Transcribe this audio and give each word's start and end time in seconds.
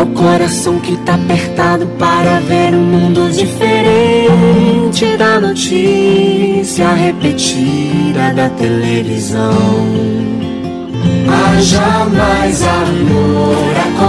É 0.00 0.02
o 0.02 0.06
coração 0.14 0.80
que 0.80 0.96
tá 1.04 1.14
apertado 1.14 1.86
para 1.98 2.40
ver 2.40 2.72
um 2.72 2.84
mundo 2.84 3.30
diferente 3.30 5.14
da 5.18 5.38
notícia 5.38 6.90
repetida 6.94 8.32
da 8.34 8.48
televisão. 8.48 9.52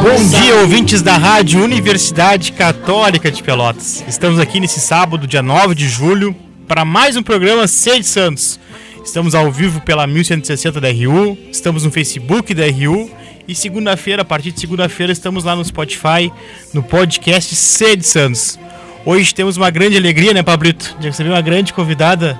Bom 0.01 0.39
dia, 0.39 0.55
ouvintes 0.61 1.01
da 1.01 1.17
Rádio 1.17 1.61
Universidade 1.61 2.53
Católica 2.53 3.29
de 3.29 3.43
Pelotas. 3.43 4.01
Estamos 4.07 4.39
aqui 4.39 4.61
nesse 4.61 4.79
sábado, 4.79 5.27
dia 5.27 5.41
9 5.41 5.75
de 5.75 5.89
julho, 5.89 6.33
para 6.69 6.85
mais 6.85 7.17
um 7.17 7.23
programa 7.23 7.67
Sede 7.67 8.05
Santos. 8.05 8.57
Estamos 9.03 9.35
ao 9.35 9.51
vivo 9.51 9.81
pela 9.81 10.07
1160 10.07 10.79
da 10.79 10.87
RU, 10.87 11.37
estamos 11.51 11.83
no 11.83 11.91
Facebook 11.91 12.53
da 12.53 12.63
RU 12.67 13.11
e 13.51 13.55
segunda-feira, 13.55 14.21
a 14.21 14.25
partir 14.25 14.53
de 14.53 14.61
segunda-feira, 14.61 15.11
estamos 15.11 15.43
lá 15.43 15.55
no 15.57 15.65
Spotify, 15.65 16.31
no 16.73 16.81
podcast 16.81 17.53
Sede 17.53 18.05
Santos. 18.05 18.57
Hoje 19.05 19.35
temos 19.35 19.57
uma 19.57 19.69
grande 19.69 19.97
alegria, 19.97 20.33
né, 20.33 20.41
Pablito? 20.41 20.95
De 21.01 21.07
receber 21.07 21.31
uma 21.31 21.41
grande 21.41 21.73
convidada, 21.73 22.39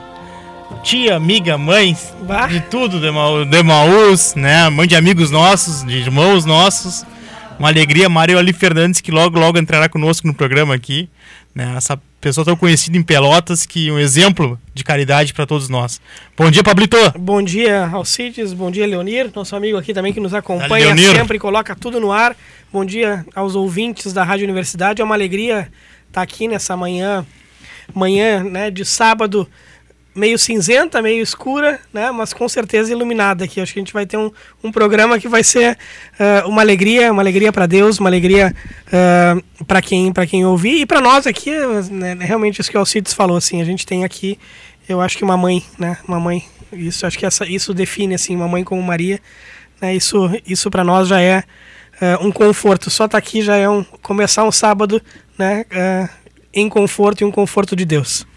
tia, 0.82 1.18
amiga, 1.18 1.58
mãe, 1.58 1.98
bah. 2.22 2.48
de 2.48 2.62
tudo, 2.62 2.98
de, 2.98 3.08
Emaús, 3.58 4.35
né? 4.35 4.70
Mãe 4.70 4.88
de 4.88 4.96
amigos 4.96 5.30
nossos, 5.30 5.84
de 5.85 5.98
irmãos 5.98 6.46
nossos. 6.46 7.05
Uma 7.62 7.70
alegria, 7.70 8.09
Maria 8.09 8.40
Ali 8.40 8.54
Fernandes, 8.54 9.01
que 9.01 9.12
logo, 9.12 9.37
logo 9.37 9.59
entrará 9.59 9.87
conosco 9.87 10.26
no 10.26 10.34
programa 10.34 10.73
aqui. 10.73 11.07
Né? 11.54 11.76
Essa 11.77 11.95
pessoa 12.20 12.43
tão 12.43 12.55
conhecida 12.55 12.98
em 12.98 13.04
Pelotas, 13.04 13.67
que 13.67 13.91
um 13.91 13.99
exemplo 13.99 14.59
de 14.73 14.84
caridade 14.84 15.31
para 15.31 15.45
todos 15.45 15.70
nós. 15.70 16.01
Bom 16.35 16.49
dia, 16.49 16.63
Pablito. 16.63 16.98
Bom 17.20 17.39
dia, 17.39 17.85
Alcides. 17.85 18.51
Bom 18.51 18.71
dia, 18.71 18.87
Leonir, 18.87 19.29
nosso 19.35 19.55
amigo 19.55 19.77
aqui 19.77 19.93
também 19.93 20.12
que 20.12 20.20
nos 20.20 20.34
acompanha 20.34 20.98
sempre 20.98 21.37
e 21.37 21.39
coloca 21.39 21.76
tudo 21.76 21.99
no 21.99 22.12
ar. 22.12 22.35
Bom 22.73 22.84
dia 22.84 23.23
aos 23.35 23.54
ouvintes 23.54 24.12
da 24.12 24.23
Rádio 24.23 24.45
Universidade. 24.45 24.99
É 24.99 25.05
uma 25.05 25.13
alegria 25.13 25.71
estar 26.07 26.23
aqui 26.23 26.48
nessa 26.48 26.76
manhã, 26.76 27.23
manhã 27.93 28.43
né, 28.43 28.71
de 28.71 28.84
sábado, 28.84 29.48
meio 30.13 30.37
cinzenta, 30.37 31.01
meio 31.01 31.23
escura, 31.23 31.79
né? 31.93 32.12
Mas 32.12 32.34
com 32.34 32.48
certeza 32.48 32.91
iluminada 32.91 33.45
aqui. 33.45 33.62
Acho 33.62 33.73
que 33.73 33.79
a 33.79 33.81
gente 33.81 33.93
vai 33.93 34.05
ter 34.05 34.17
um, 34.17 34.31
um 34.63 34.71
programa 34.71 35.20
que 35.20 35.27
vai 35.27 35.43
ser 35.43 35.77
uh, 36.20 36.48
uma 36.48 36.62
alegria, 36.62 37.12
uma 37.12 37.21
alegria 37.21 37.51
para 37.51 37.65
Deus, 37.65 37.99
uma 37.99 38.09
alegria 38.09 38.54
uh, 38.87 38.91
ah, 38.93 39.63
para 39.65 39.82
quem 39.82 40.12
para 40.12 40.27
quem 40.27 40.45
ouvir 40.45 40.82
e 40.82 40.85
para 40.85 40.99
nós 40.99 41.26
aqui, 41.26 41.51
né, 41.89 42.17
realmente 42.20 42.59
isso 42.59 42.70
que 42.70 42.77
o 42.77 42.79
Alcides 42.79 43.13
falou 43.13 43.37
assim, 43.37 43.62
a 43.62 43.65
gente 43.65 43.85
tem 43.85 44.04
aqui, 44.04 44.37
eu 44.87 44.99
acho 44.99 45.17
que 45.17 45.23
uma 45.23 45.37
mãe, 45.37 45.63
né? 45.79 45.98
Uma 46.07 46.20
mãe. 46.20 46.43
Isso 46.73 47.05
acho 47.05 47.17
que 47.17 47.26
essa 47.26 47.45
isso 47.45 47.73
define 47.73 48.15
assim, 48.15 48.35
uma 48.35 48.48
mãe 48.48 48.63
como 48.63 48.82
Maria, 48.82 49.20
né? 49.82 49.95
Isso 49.95 50.29
isso 50.45 50.70
para 50.70 50.84
nós 50.84 51.07
já 51.07 51.21
é 51.21 51.43
uh, 52.01 52.26
um 52.26 52.32
conforto. 52.32 52.89
Só 52.89 53.05
estar 53.05 53.13
tá 53.13 53.17
aqui 53.17 53.41
já 53.41 53.55
é 53.55 53.70
um 53.70 53.84
começar 54.01 54.43
um 54.43 54.51
sábado, 54.51 55.01
né? 55.37 55.65
em 56.54 56.67
conforto 56.67 57.21
e 57.21 57.26
um 57.26 57.32
conforto 57.32 57.77
de 57.77 57.85
Deus. 57.85 58.27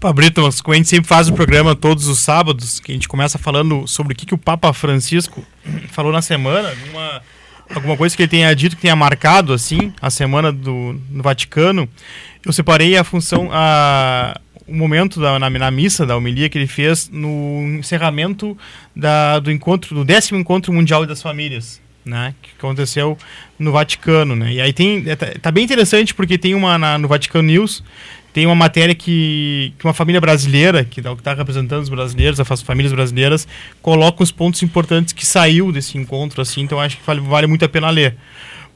Pabrito, 0.00 0.48
gente 0.74 0.88
sempre 0.88 1.08
faz 1.08 1.28
o 1.28 1.32
programa 1.32 1.74
todos 1.74 2.06
os 2.06 2.20
sábados, 2.20 2.78
que 2.78 2.92
a 2.92 2.94
gente 2.94 3.08
começa 3.08 3.36
falando 3.36 3.84
sobre 3.88 4.12
o 4.12 4.16
que, 4.16 4.26
que 4.26 4.34
o 4.34 4.38
Papa 4.38 4.72
Francisco 4.72 5.44
falou 5.88 6.12
na 6.12 6.22
semana, 6.22 6.70
alguma, 6.70 7.22
alguma 7.74 7.96
coisa 7.96 8.16
que 8.16 8.22
ele 8.22 8.30
tenha 8.30 8.54
dito, 8.54 8.76
que 8.76 8.82
tenha 8.82 8.94
marcado, 8.94 9.52
assim, 9.52 9.92
a 10.00 10.08
semana 10.08 10.52
do, 10.52 11.00
no 11.10 11.20
Vaticano. 11.20 11.88
Eu 12.46 12.52
separei 12.52 12.96
a 12.96 13.02
função, 13.02 13.48
a, 13.50 14.40
o 14.68 14.74
momento 14.74 15.20
da, 15.20 15.36
na, 15.36 15.50
na, 15.50 15.70
missa, 15.72 16.06
da 16.06 16.16
homilia 16.16 16.48
que 16.48 16.56
ele 16.56 16.68
fez 16.68 17.08
no 17.08 17.64
encerramento 17.80 18.56
da, 18.94 19.40
do 19.40 19.50
encontro, 19.50 19.96
do 19.96 20.04
décimo 20.04 20.38
encontro 20.38 20.72
mundial 20.72 21.04
das 21.06 21.20
famílias. 21.20 21.80
Né, 22.04 22.34
que 22.40 22.52
aconteceu 22.56 23.18
no 23.58 23.70
Vaticano, 23.70 24.34
né? 24.34 24.50
E 24.54 24.60
aí 24.62 24.72
tem 24.72 25.04
é, 25.06 25.14
tá, 25.14 25.26
tá 25.42 25.50
bem 25.50 25.62
interessante 25.62 26.14
porque 26.14 26.38
tem 26.38 26.54
uma 26.54 26.78
na, 26.78 26.96
no 26.96 27.06
Vaticano 27.06 27.46
News 27.46 27.84
tem 28.32 28.46
uma 28.46 28.54
matéria 28.54 28.94
que, 28.94 29.72
que 29.78 29.84
uma 29.84 29.94
família 29.94 30.20
brasileira, 30.20 30.84
que 30.84 31.00
está 31.00 31.34
representando 31.34 31.82
os 31.82 31.88
brasileiros, 31.88 32.38
as 32.38 32.62
famílias 32.62 32.92
brasileiras, 32.92 33.48
coloca 33.80 34.22
os 34.22 34.30
pontos 34.30 34.62
importantes 34.62 35.12
que 35.12 35.24
saiu 35.24 35.72
desse 35.72 35.96
encontro, 35.96 36.42
assim, 36.42 36.62
então 36.62 36.78
acho 36.78 36.98
que 36.98 37.06
vale, 37.06 37.20
vale 37.20 37.46
muito 37.46 37.64
a 37.64 37.68
pena 37.68 37.90
ler. 37.90 38.16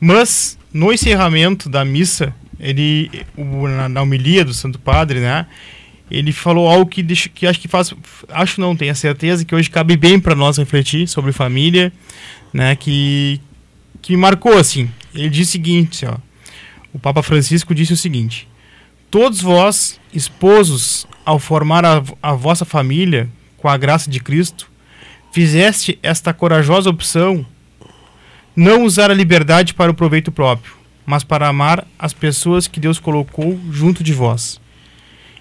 Mas, 0.01 0.59
no 0.73 0.93
encerramento 0.93 1.69
da 1.69 1.85
missa, 1.85 2.35
ele, 2.59 3.11
o, 3.37 3.69
na, 3.69 3.89
na 3.89 4.03
homilia 4.03 4.45
do 4.45 4.55
Santo 4.55 4.79
Padre, 4.79 5.21
né, 5.21 5.47
ele 6.11 6.33
falou 6.33 6.69
algo 6.69 6.87
que, 6.87 7.03
que 7.03 7.47
acho 7.47 7.61
que 7.61 7.69
faz, 7.69 7.95
acho 8.29 8.61
não, 8.61 8.75
tenho 8.75 8.93
a 8.93 8.95
certeza 8.95 9.45
que 9.45 9.55
hoje 9.55 9.71
cabe 9.71 9.97
bem 9.97 10.19
para 10.19 10.35
nós 10.35 10.59
refletir 10.59 11.07
sobre 11.09 11.33
família, 11.33 11.93
né, 12.53 12.75
que, 12.75 13.41
que 14.01 14.13
me 14.13 14.19
marcou, 14.19 14.57
assim. 14.57 14.91
Ele 15.15 15.31
disse 15.31 15.51
o 15.51 15.53
seguinte, 15.53 16.07
ó, 16.07 16.17
o 16.93 16.99
Papa 16.99 17.23
Francisco 17.23 17.75
disse 17.75 17.93
o 17.93 17.97
seguinte, 17.97 18.49
Todos 19.13 19.43
vós, 19.43 20.01
esposos, 20.15 21.07
ao 21.23 21.39
formar 21.39 21.85
a, 21.85 22.03
a 22.23 22.33
vossa 22.33 22.65
família 22.65 23.29
com 23.59 23.69
a 23.69 23.77
graça 23.77 24.11
de 24.11 24.19
Cristo, 24.19 24.71
fizeste 25.31 25.99
esta 26.03 26.33
corajosa 26.33 26.89
opção 26.89 27.45
não 28.57 28.85
usar 28.85 29.11
a 29.11 29.15
liberdade 29.15 29.75
para 29.75 29.91
o 29.91 29.95
proveito 29.95 30.33
próprio, 30.33 30.73
mas 31.05 31.23
para 31.23 31.47
amar 31.47 31.87
as 31.99 32.15
pessoas 32.15 32.67
que 32.67 32.81
Deus 32.81 32.99
colocou 32.99 33.61
junto 33.71 34.03
de 34.03 34.15
vós. 34.15 34.59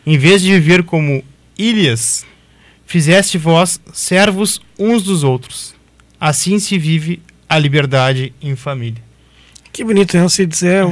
Em 0.06 0.18
vez 0.18 0.42
de 0.42 0.52
viver 0.52 0.84
como 0.84 1.24
ilhas, 1.58 2.26
fizeste 2.86 3.38
vós 3.38 3.80
servos 3.94 4.62
uns 4.78 5.02
dos 5.02 5.24
outros. 5.24 5.74
Assim 6.20 6.60
se 6.60 6.78
vive 6.78 7.22
a 7.48 7.58
liberdade 7.58 8.34
em 8.42 8.54
família. 8.54 9.02
Que 9.72 9.86
bonito, 9.86 10.18
não 10.18 10.28
se 10.28 10.46
dizer. 10.46 10.86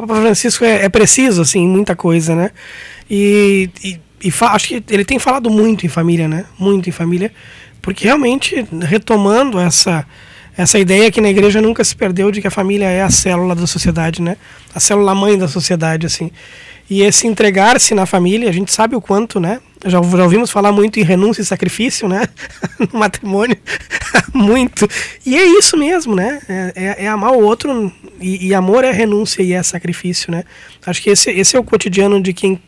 Papa 0.00 0.20
Francisco 0.20 0.64
é, 0.64 0.84
é 0.84 0.88
preciso, 0.88 1.42
assim, 1.42 1.66
muita 1.66 1.96
coisa, 1.96 2.34
né? 2.34 2.50
E, 3.10 3.70
e, 3.82 4.00
e 4.22 4.32
acho 4.40 4.68
que 4.68 4.84
ele 4.90 5.04
tem 5.04 5.18
falado 5.18 5.50
muito 5.50 5.84
em 5.84 5.88
família, 5.88 6.28
né? 6.28 6.44
Muito 6.58 6.88
em 6.88 6.92
família, 6.92 7.32
porque 7.82 8.04
realmente, 8.04 8.66
retomando 8.82 9.58
essa, 9.58 10.06
essa 10.56 10.78
ideia 10.78 11.10
que 11.10 11.20
na 11.20 11.30
igreja 11.30 11.60
nunca 11.60 11.82
se 11.82 11.94
perdeu 11.96 12.30
de 12.30 12.40
que 12.40 12.46
a 12.46 12.50
família 12.50 12.86
é 12.86 13.02
a 13.02 13.10
célula 13.10 13.54
da 13.54 13.66
sociedade, 13.66 14.20
né? 14.20 14.36
A 14.74 14.80
célula 14.80 15.14
mãe 15.14 15.38
da 15.38 15.48
sociedade, 15.48 16.06
assim. 16.06 16.30
E 16.90 17.02
esse 17.02 17.28
entregar-se 17.28 17.94
na 17.94 18.04
família, 18.04 18.48
a 18.48 18.52
gente 18.52 18.72
sabe 18.72 18.96
o 18.96 19.00
quanto, 19.00 19.38
né? 19.38 19.60
Já, 19.86 20.02
já 20.02 20.24
ouvimos 20.24 20.50
falar 20.50 20.72
muito 20.72 20.98
em 20.98 21.04
renúncia 21.04 21.40
e 21.40 21.44
sacrifício, 21.44 22.08
né? 22.08 22.26
no 22.92 22.98
matrimônio, 22.98 23.56
muito. 24.34 24.88
E 25.24 25.38
é 25.38 25.46
isso 25.56 25.76
mesmo, 25.76 26.16
né? 26.16 26.40
É, 26.48 26.72
é, 26.74 27.04
é 27.04 27.08
amar 27.08 27.30
o 27.30 27.44
outro, 27.44 27.92
e, 28.20 28.48
e, 28.48 28.54
amor 28.54 28.82
é 28.82 28.90
renúncia 28.90 29.40
e 29.40 29.52
é 29.52 29.62
sacrifício, 29.62 30.32
né? 30.32 30.42
Acho 30.84 31.00
que 31.00 31.10
esse, 31.10 31.30
esse 31.30 31.56
é 31.56 31.60
o 31.60 31.64
cotidiano 31.64 32.20
de 32.20 32.32
quem 32.32 32.60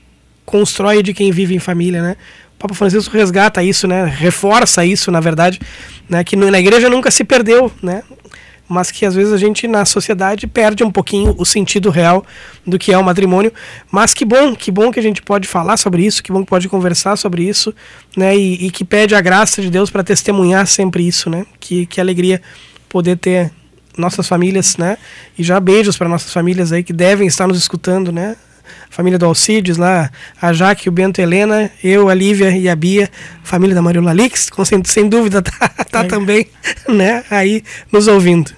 constrói 0.47 1.01
e 1.01 1.03
de 1.03 1.13
quem 1.13 1.33
vive 1.33 1.57
em 1.57 1.59
família, 1.59 2.01
né? 2.01 2.17
O 2.55 2.59
Papa 2.61 2.75
Francisco 2.75 3.17
resgata 3.17 3.61
isso, 3.61 3.89
né? 3.89 4.05
Reforça 4.05 4.87
isso, 4.87 5.11
na 5.11 5.19
verdade, 5.19 5.61
né? 6.09 6.23
Que 6.23 6.37
na 6.37 6.61
igreja 6.61 6.89
nunca 6.89 7.11
se 7.11 7.25
perdeu, 7.25 7.73
né? 7.83 8.05
Mas 8.73 8.91
que 8.91 9.05
às 9.05 9.15
vezes 9.15 9.33
a 9.33 9.37
gente 9.37 9.69
na 9.69 9.85
sociedade 9.85 10.47
perde 10.47 10.83
um 10.83 10.91
pouquinho 10.91 11.35
o 11.39 11.45
sentido 11.45 11.91
real 11.91 12.25
do 12.67 12.79
que 12.79 12.93
é 12.93 12.99
o 12.99 13.05
matrimônio. 13.05 13.53
Mas 13.91 14.15
que 14.15 14.25
bom, 14.25 14.55
que 14.57 14.71
bom 14.71 14.91
que 14.91 14.99
a 14.99 15.03
gente 15.03 15.23
pode 15.23 15.47
falar 15.47 15.77
sobre 15.77 16.05
isso, 16.05 16.23
que 16.23 16.33
bom 16.33 16.43
que 16.43 16.51
pode 16.51 16.69
conversar 16.69 17.17
sobre 17.17 17.45
isso, 17.45 17.75
né? 18.17 18.37
E, 18.37 18.67
e 18.67 18.71
que 18.71 18.85
pede 18.85 19.15
a 19.15 19.21
graça 19.21 19.61
de 19.61 19.71
Deus 19.71 19.91
para 19.91 20.03
testemunhar 20.03 20.67
sempre 20.67 21.07
isso, 21.07 21.29
né? 21.29 21.47
Que, 21.61 21.87
que 21.87 22.01
alegria 22.01 22.41
poder 22.89 23.17
ter 23.19 23.53
nossas 23.97 24.27
famílias, 24.27 24.77
né? 24.77 24.97
E 25.39 25.43
já 25.43 25.61
beijos 25.61 25.97
para 25.97 26.09
nossas 26.09 26.33
famílias 26.33 26.73
aí 26.73 26.83
que 26.83 26.93
devem 26.93 27.27
estar 27.27 27.47
nos 27.47 27.59
escutando, 27.59 28.11
né? 28.11 28.37
família 28.93 29.19
do 29.19 29.25
Alcides 29.25 29.77
lá, 29.77 30.11
a 30.41 30.53
Jaque, 30.53 30.89
o 30.89 30.93
Bento, 30.93 31.21
a 31.21 31.25
Helena, 31.25 31.71
eu, 31.83 32.09
a 32.09 32.15
Lívia 32.15 32.51
e 32.51 32.69
a 32.69 32.77
Bia, 32.77 33.11
família 33.43 33.75
da 33.75 33.83
Mariola 33.83 34.13
Lix, 34.13 34.51
sem, 34.65 34.85
sem 34.85 35.09
dúvida 35.09 35.43
tá, 35.43 35.69
tá 35.91 36.05
também, 36.05 36.47
né, 36.89 37.25
aí 37.31 37.63
nos 37.91 38.07
ouvindo. 38.07 38.53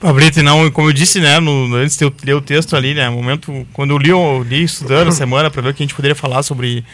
Pablito, 0.00 0.42
não, 0.42 0.70
como 0.70 0.88
eu 0.88 0.92
disse, 0.92 1.20
né, 1.20 1.38
no, 1.40 1.74
antes 1.74 1.96
de 1.96 2.04
eu 2.04 2.12
ler 2.24 2.34
o 2.34 2.40
texto 2.40 2.76
ali, 2.76 2.94
né, 2.94 3.08
momento, 3.08 3.66
quando 3.72 3.90
eu 3.90 3.98
li, 3.98 4.10
eu 4.10 4.44
li 4.48 4.64
estudando 4.64 5.08
a 5.08 5.12
semana 5.12 5.50
para 5.50 5.62
ver 5.62 5.70
o 5.70 5.74
que 5.74 5.82
a 5.82 5.86
gente 5.86 5.94
poderia 5.94 6.14
falar 6.14 6.42
sobre, 6.42 6.84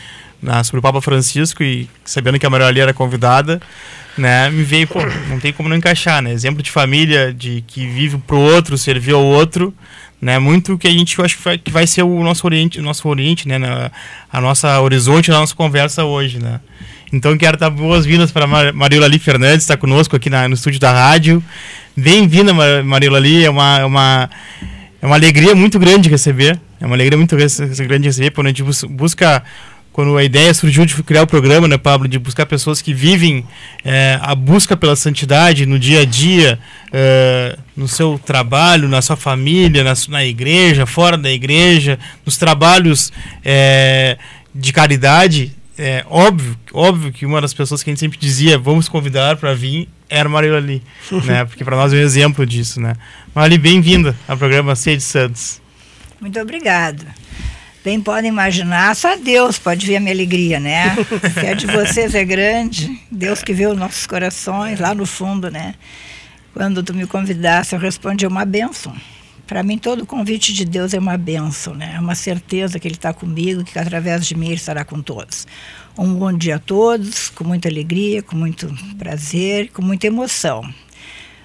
na, 0.43 0.63
sobre 0.63 0.81
o 0.81 0.83
Papa 0.83 1.01
Francisco 1.01 1.63
e 1.63 1.89
sabendo 2.05 2.39
que 2.39 2.47
a 2.47 2.51
Maria 2.51 2.83
era 2.83 2.95
convidada, 2.95 3.61
né, 4.17 4.51
me 4.51 4.63
veio, 4.63 4.87
pô, 4.87 5.01
não 5.29 5.39
tem 5.39 5.53
como 5.53 5.69
não 5.69 5.77
encaixar, 5.77 6.21
né, 6.21 6.33
exemplo 6.33 6.63
de 6.63 6.71
família, 6.71 7.33
de 7.33 7.63
que 7.67 7.87
vive 7.87 8.19
pro 8.19 8.39
outro, 8.39 8.77
servir 8.77 9.15
ao 9.15 9.25
outro, 9.25 9.75
né? 10.21 10.39
Muito 10.39 10.77
que 10.77 10.89
a 10.89 10.91
gente 10.91 11.19
eu 11.19 11.25
acho 11.25 11.39
que 11.63 11.71
vai, 11.71 11.87
ser 11.87 12.03
o 12.03 12.23
nosso 12.23 12.47
oriente, 12.47 12.81
o 12.81 12.83
nosso 12.83 13.09
oriente, 13.09 13.47
né? 13.47 13.57
Na, 13.57 13.91
a 14.31 14.41
nossa 14.41 14.81
horizonte 14.81 15.31
da 15.31 15.39
nossa 15.39 15.55
conversa 15.55 16.05
hoje, 16.05 16.39
né? 16.39 16.61
Então 17.13 17.37
quero 17.39 17.57
dar 17.57 17.71
boas-vindas 17.71 18.31
para 18.31 18.47
Mar 18.47 18.73
Mariola 18.73 19.07
Ali 19.07 19.19
Fernandes, 19.19 19.63
está 19.63 19.77
conosco 19.77 20.15
aqui 20.15 20.29
na, 20.29 20.47
no 20.47 20.55
estúdio 20.55 20.79
da 20.79 20.93
rádio. 20.93 21.43
Bem-vinda, 21.97 22.53
Mar 22.53 22.85
Mariola 22.85 23.17
Ali, 23.17 23.45
é 23.45 23.51
uma, 23.51 23.79
é 23.79 23.85
uma 23.85 24.31
é 25.01 25.07
uma 25.07 25.15
alegria 25.15 25.55
muito 25.55 25.79
grande 25.79 26.09
receber, 26.09 26.61
é 26.81 26.85
uma 26.85 26.95
alegria 26.95 27.17
muito 27.17 27.35
grande 27.35 28.09
receber 28.09 28.31
quando 28.31 28.49
a 28.49 28.51
gente 28.51 28.63
busca 28.63 29.43
quando 29.91 30.17
a 30.17 30.23
ideia 30.23 30.55
surgiu 30.55 30.85
de 30.85 30.95
criar 31.03 31.23
o 31.23 31.27
programa, 31.27 31.67
né, 31.67 31.77
Pablo, 31.77 32.07
de 32.07 32.21
buscar 32.21 32.47
pessoas 32.47 32.81
que 32.81 32.95
vivem 32.95 33.45
é, 33.85 34.17
a 34.23 34.33
busca 34.33 34.77
pela 34.77 34.95
santidade 34.95 35.67
no 35.67 35.77
dia 35.77 36.03
a 36.03 36.05
dia, 36.05 36.57
é, 36.93 37.59
no 37.77 37.89
seu 37.89 38.17
trabalho, 38.25 38.89
na 38.89 39.03
sua 39.03 39.17
família, 39.17 39.83
na, 39.83 39.95
na, 40.09 40.25
igreja, 40.25 40.87
fora 40.87 41.19
da 41.19 41.33
igreja, 41.33 41.99
nos 42.25 42.37
trabalhos 42.37 43.13
é, 43.45 44.17
de 44.55 44.73
caridade, 44.73 45.58
é 45.79 46.05
óbvio, 46.09 46.59
óbvio 46.73 47.13
que 47.13 47.25
uma 47.25 47.41
das 47.41 47.55
pessoas 47.55 47.83
que 47.83 47.91
a 47.91 47.93
gente 47.93 48.01
sempre 48.01 48.19
dizia, 48.19 48.59
vamos 48.59 48.89
convidar 48.89 49.37
para 49.37 49.55
vir, 49.55 49.89
era 50.09 50.29
Maria 50.29 50.57
Ali, 50.57 50.83
né? 51.25 51.45
Porque 51.45 51.65
para 51.65 51.77
nós 51.77 51.93
é 51.93 51.97
um 51.97 52.01
exemplo 52.01 52.45
disso, 52.45 52.81
né? 52.81 52.95
Maria 53.35 53.59
bem-vinda 53.59 54.17
ao 54.27 54.37
programa 54.37 54.75
Sede 54.75 55.03
Santos. 55.03 55.61
Muito 56.21 56.39
obrigada. 56.41 57.07
Bem 57.85 58.01
podem 58.01 58.29
imaginar, 58.29 58.95
só 58.97 59.17
Deus 59.17 59.59
pode 59.59 59.87
ver 59.87 59.97
a 59.97 60.01
minha 60.01 60.13
alegria, 60.13 60.59
né? 60.59 60.97
que 61.39 61.47
é 61.47 61.55
de 61.55 61.67
vocês 61.67 62.15
é 62.15 62.25
grande, 62.25 63.01
Deus 63.11 63.43
que 63.43 63.55
vê 63.55 63.67
os 63.67 63.79
nossos 63.79 64.05
corações 64.07 64.81
lá 64.81 64.95
no 64.95 65.07
fundo, 65.07 65.51
né? 65.51 65.75
Quando 66.53 66.83
tu 66.83 66.93
me 66.93 67.07
convidasse, 67.07 67.75
eu 67.75 67.79
respondi 67.79 68.27
uma 68.27 68.45
benção. 68.45 68.95
Para 69.49 69.63
mim, 69.63 69.79
todo 69.79 70.05
convite 70.05 70.53
de 70.53 70.67
Deus 70.67 70.93
é 70.93 70.99
uma 70.99 71.17
benção, 71.17 71.75
né? 71.75 71.95
É 71.97 72.01
uma 72.01 72.15
certeza 72.15 72.79
que 72.79 72.87
Ele 72.87 72.97
está 72.97 73.15
comigo, 73.15 73.65
que 73.65 73.79
através 73.79 74.27
de 74.27 74.35
mim 74.37 74.49
Ele 74.49 74.57
estará 74.57 74.85
com 74.85 75.01
todos. 75.01 75.47
Um 75.97 76.15
bom 76.15 76.31
dia 76.31 76.57
a 76.57 76.59
todos, 76.59 77.31
com 77.31 77.45
muita 77.45 77.67
alegria, 77.67 78.23
com 78.23 78.37
muito 78.37 78.71
prazer, 78.99 79.71
com 79.73 79.81
muita 79.81 80.07
emoção. 80.07 80.63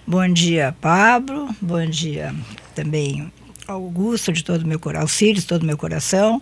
Bom 0.05 0.27
dia, 0.27 0.75
Pablo. 0.81 1.55
Bom 1.61 1.85
dia 1.85 2.35
também 2.75 3.31
Augusto, 3.65 4.33
de 4.33 4.43
todo 4.43 4.63
o 4.63 4.67
meu 4.67 4.79
coração, 4.79 5.07
Círio, 5.07 5.35
de 5.35 5.47
todo 5.47 5.63
o 5.63 5.65
meu 5.65 5.77
coração, 5.77 6.41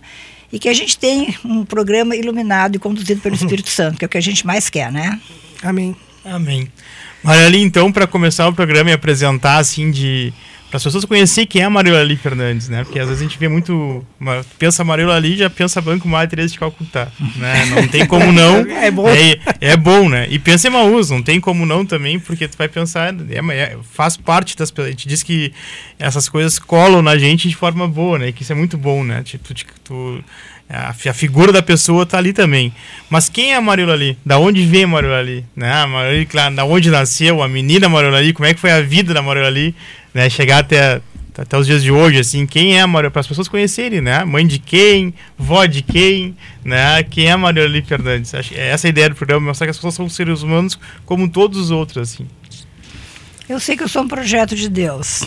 e 0.52 0.57
que 0.57 0.68
a 0.68 0.74
gente 0.74 0.98
tenha 0.98 1.31
um 1.46 1.64
programa 1.64 2.16
iluminado 2.16 2.75
e 2.75 2.80
conduzido 2.80 3.22
pelo 3.22 3.36
Espírito 3.36 3.69
Santo, 3.69 4.00
que 4.00 4.04
é 4.06 4.07
o 4.07 4.10
que 4.10 4.18
a 4.18 4.22
gente 4.22 4.48
mais 4.48 4.68
quer, 4.68 4.92
né? 4.92 5.22
Amém. 5.62 5.96
Amém. 6.25 6.68
Marali, 7.24 7.62
então, 7.62 7.92
para 7.92 8.07
começar 8.07 8.48
o 8.48 8.54
programa 8.54 8.90
e 8.90 8.94
apresentar, 8.94 9.57
assim, 9.57 9.92
de 9.92 10.34
para 10.71 10.77
as 10.77 10.83
pessoas 10.85 11.03
conhecerem 11.03 11.45
quem 11.45 11.62
é 11.62 11.65
a 11.65 11.69
Mariola 11.69 12.00
Ali 12.00 12.15
Fernandes, 12.15 12.69
né? 12.69 12.85
Porque 12.85 12.97
às 12.97 13.07
vezes 13.09 13.21
a 13.21 13.25
gente 13.25 13.38
vê 13.38 13.50
muito. 13.50 14.06
Uma, 14.18 14.41
pensa 14.57 14.85
Mariola 14.85 15.15
Ali 15.15 15.35
já 15.35 15.50
pensa 15.50 15.81
Banco 15.81 16.07
Madre 16.07 16.29
Teresa 16.29 16.53
de 16.53 16.59
Calcutá. 16.59 17.09
Né? 17.35 17.65
Não 17.65 17.88
tem 17.89 18.06
como 18.06 18.31
não. 18.31 18.59
é 18.71 18.89
bom. 18.89 19.09
É, 19.09 19.38
é, 19.59 19.75
bom, 19.75 20.07
né? 20.07 20.27
E 20.29 20.39
pensa 20.39 20.69
em 20.69 20.71
Maús, 20.71 21.09
não 21.09 21.21
tem 21.21 21.41
como 21.41 21.65
não 21.65 21.85
também, 21.85 22.18
porque 22.18 22.47
tu 22.47 22.57
vai 22.57 22.69
pensar. 22.69 23.13
É, 23.13 23.53
é, 23.53 23.77
faz 23.91 24.15
parte 24.15 24.56
das 24.56 24.71
pessoas. 24.71 24.88
A 24.88 24.91
gente 24.91 25.09
diz 25.09 25.21
que 25.21 25.51
essas 26.00 26.29
coisas 26.29 26.57
colam 26.57 27.01
na 27.01 27.18
gente 27.18 27.50
de 27.50 27.56
forma 27.56 27.85
boa, 27.85 28.18
né? 28.18 28.29
E 28.29 28.33
que 28.33 28.44
isso 28.44 28.53
é 28.53 28.56
muito 28.56 28.77
bom, 28.77 29.03
né? 29.03 29.23
Tipo, 29.23 29.53
tu, 29.53 29.65
tu 29.83 30.23
a, 30.69 30.91
a, 30.91 31.13
figura 31.13 31.51
da 31.51 31.62
pessoa 31.62 32.06
tá 32.06 32.18
ali 32.18 32.31
também. 32.31 32.73
Mas 33.09 33.27
quem 33.27 33.51
é 33.51 33.57
a 33.57 33.62
Mariola 33.62 33.91
ali? 33.91 34.18
Da 34.25 34.39
onde 34.39 34.65
vem 34.65 34.85
a 34.85 34.88
Mariola 34.88 35.19
ali? 35.19 35.45
Né? 35.53 35.69
A 35.69 35.85
Mariola 35.85 36.15
ali, 36.15 36.25
claro, 36.25 36.56
da 36.56 36.63
onde 36.63 36.89
nasceu, 36.89 37.44
a 37.44 37.47
menina 37.50 37.89
Mariola 37.89 38.18
ali, 38.18 38.31
como 38.31 38.45
é 38.45 38.53
que 38.53 38.59
foi 38.59 38.71
a 38.71 38.79
vida 38.79 39.13
da 39.13 39.21
Mariola 39.21 39.50
ali? 39.50 39.75
Né, 40.13 40.30
chegar 40.30 40.60
até, 40.60 41.02
até 41.38 41.58
os 41.58 41.66
dias 41.66 41.84
de 41.84 41.92
hoje, 41.92 42.19
assim, 42.19 42.46
quem 42.46 42.78
é 42.78 42.81
a 42.81 42.88
Maria, 42.88 43.10
para 43.10 43.22
as 43.22 43.28
pessoas 43.28 43.48
conhecerem, 43.48 44.02
né? 44.02 44.24
Mãe 44.24 44.46
de 44.46 44.60
quem, 44.60 45.13
vó 45.38 45.66
de 45.66 45.81
quem, 45.81 46.36
né? 46.63 47.04
Quem 47.04 47.28
é 47.28 47.31
a 47.31 47.38
Maria 47.38 47.68
Lee 47.68 47.81
Fernandes? 47.81 48.34
Acho, 48.34 48.54
é 48.54 48.69
essa 48.69 48.88
a 48.88 48.90
ideia 48.90 49.10
do 49.10 49.16
programa, 49.16 49.48
mostrar 49.48 49.68
que 49.68 49.72
as 49.72 49.78
pessoas 49.78 49.96
são 49.96 50.10
seres 50.10 50.42
humanos 50.42 50.78
como 51.06 51.30
todos 51.30 51.58
os 51.58 51.72
outros, 51.72 52.10
assim. 52.10 52.28
Eu 53.48 53.60
sei 53.60 53.75
que 53.75 53.84
eu 53.84 53.90
sou 53.90 54.04
um 54.04 54.08
projeto 54.08 54.56
de 54.56 54.69
Deus. 54.69 55.24